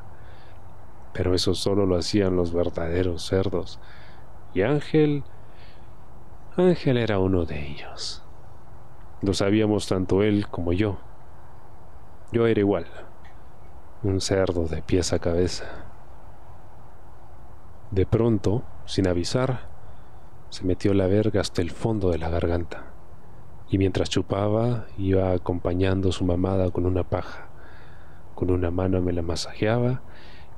Pero 1.14 1.34
eso 1.34 1.54
solo 1.54 1.86
lo 1.86 1.98
hacían 1.98 2.36
los 2.36 2.52
verdaderos 2.52 3.26
cerdos, 3.26 3.80
y 4.54 4.64
Ángel, 4.64 5.24
Ángel 6.58 6.96
era 6.96 7.20
uno 7.20 7.44
de 7.44 7.68
ellos. 7.68 8.24
Lo 9.22 9.34
sabíamos 9.34 9.90
tanto 9.90 10.24
él 10.24 10.48
como 10.48 10.72
yo. 10.72 11.00
Yo 12.32 12.48
era 12.48 12.62
igual, 12.62 12.86
un 14.04 14.22
cerdo 14.22 14.66
de 14.66 14.82
pies 14.82 15.12
a 15.12 15.20
cabeza. 15.20 15.66
De 17.92 18.06
pronto, 18.06 18.64
sin 18.86 19.06
avisar, 19.06 19.68
se 20.50 20.64
metió 20.64 20.94
la 20.94 21.08
verga 21.08 21.42
hasta 21.42 21.62
el 21.62 21.72
fondo 21.72 22.10
de 22.10 22.20
la 22.20 22.30
garganta, 22.30 22.86
y 23.70 23.78
mientras 23.78 24.10
chupaba 24.10 24.86
iba 24.98 25.34
acompañando 25.34 26.14
su 26.14 26.24
mamada 26.24 26.72
con 26.72 26.86
una 26.86 27.04
paja. 27.04 27.50
Con 28.34 28.50
una 28.50 28.72
mano 28.72 29.02
me 29.02 29.12
la 29.12 29.24
masajeaba, 29.24 30.04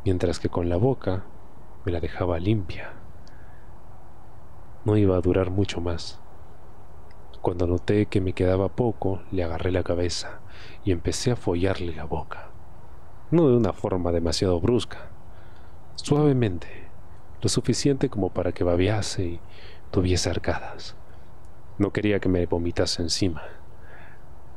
mientras 0.05 0.39
que 0.39 0.49
con 0.49 0.69
la 0.69 0.77
boca 0.77 1.23
me 1.85 1.91
la 1.91 1.99
dejaba 1.99 2.37
limpia. 2.37 2.96
No 4.87 4.95
iba 4.95 5.17
a 5.17 5.21
durar 5.21 5.51
mucho 5.51 5.81
más. 5.81 6.17
Cuando 7.41 7.67
noté 7.67 8.05
que 8.05 8.21
me 8.21 8.31
quedaba 8.31 8.69
poco, 8.69 9.21
le 9.31 9.43
agarré 9.43 9.69
la 9.69 9.83
cabeza 9.83 10.39
y 10.85 10.93
empecé 10.93 11.29
a 11.31 11.35
follarle 11.35 11.93
la 11.93 12.05
boca. 12.05 12.51
No 13.29 13.49
de 13.49 13.57
una 13.57 13.73
forma 13.73 14.13
demasiado 14.13 14.61
brusca, 14.61 15.09
suavemente, 15.95 16.69
lo 17.41 17.49
suficiente 17.49 18.07
como 18.07 18.29
para 18.29 18.53
que 18.53 18.63
babease 18.63 19.25
y 19.25 19.39
tuviese 19.91 20.29
arcadas. 20.29 20.95
No 21.77 21.91
quería 21.91 22.21
que 22.21 22.29
me 22.29 22.45
vomitase 22.45 23.01
encima. 23.01 23.41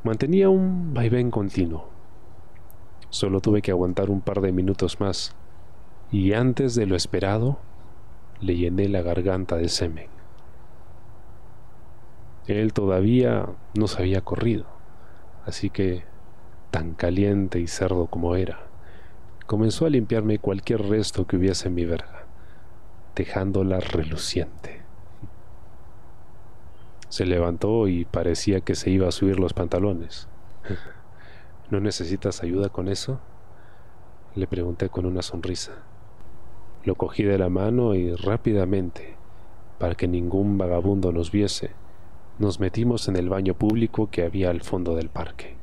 Mantenía 0.04 0.48
un 0.48 0.94
vaivén 0.94 1.32
continuo. 1.32 1.88
Solo 3.08 3.40
tuve 3.40 3.62
que 3.62 3.72
aguantar 3.72 4.10
un 4.10 4.20
par 4.20 4.42
de 4.42 4.52
minutos 4.52 5.00
más, 5.00 5.34
y 6.12 6.34
antes 6.34 6.76
de 6.76 6.86
lo 6.86 6.94
esperado, 6.94 7.58
le 8.40 8.54
llené 8.54 8.88
la 8.88 9.02
garganta 9.02 9.56
de 9.56 9.68
semen. 9.68 10.19
Él 12.58 12.72
todavía 12.72 13.46
no 13.78 13.86
se 13.86 14.02
había 14.02 14.22
corrido, 14.22 14.66
así 15.46 15.70
que 15.70 16.04
tan 16.70 16.94
caliente 16.94 17.60
y 17.60 17.66
cerdo 17.66 18.06
como 18.06 18.34
era, 18.36 18.60
comenzó 19.46 19.86
a 19.86 19.90
limpiarme 19.90 20.38
cualquier 20.38 20.82
resto 20.82 21.26
que 21.26 21.36
hubiese 21.36 21.68
en 21.68 21.74
mi 21.74 21.84
verga, 21.84 22.26
dejándola 23.14 23.80
reluciente. 23.80 24.80
Se 27.08 27.26
levantó 27.26 27.88
y 27.88 28.04
parecía 28.04 28.60
que 28.60 28.76
se 28.76 28.90
iba 28.90 29.08
a 29.08 29.12
subir 29.12 29.40
los 29.40 29.52
pantalones. 29.52 30.28
¿No 31.70 31.80
necesitas 31.80 32.42
ayuda 32.42 32.68
con 32.68 32.88
eso? 32.88 33.20
Le 34.36 34.46
pregunté 34.46 34.88
con 34.88 35.06
una 35.06 35.22
sonrisa. 35.22 35.72
Lo 36.84 36.94
cogí 36.94 37.24
de 37.24 37.36
la 37.38 37.48
mano 37.48 37.94
y 37.94 38.14
rápidamente, 38.14 39.16
para 39.78 39.96
que 39.96 40.06
ningún 40.06 40.56
vagabundo 40.56 41.10
nos 41.10 41.32
viese, 41.32 41.72
nos 42.40 42.58
metimos 42.58 43.06
en 43.08 43.16
el 43.16 43.28
baño 43.28 43.52
público 43.52 44.08
que 44.10 44.24
había 44.24 44.48
al 44.48 44.62
fondo 44.62 44.96
del 44.96 45.10
parque. 45.10 45.59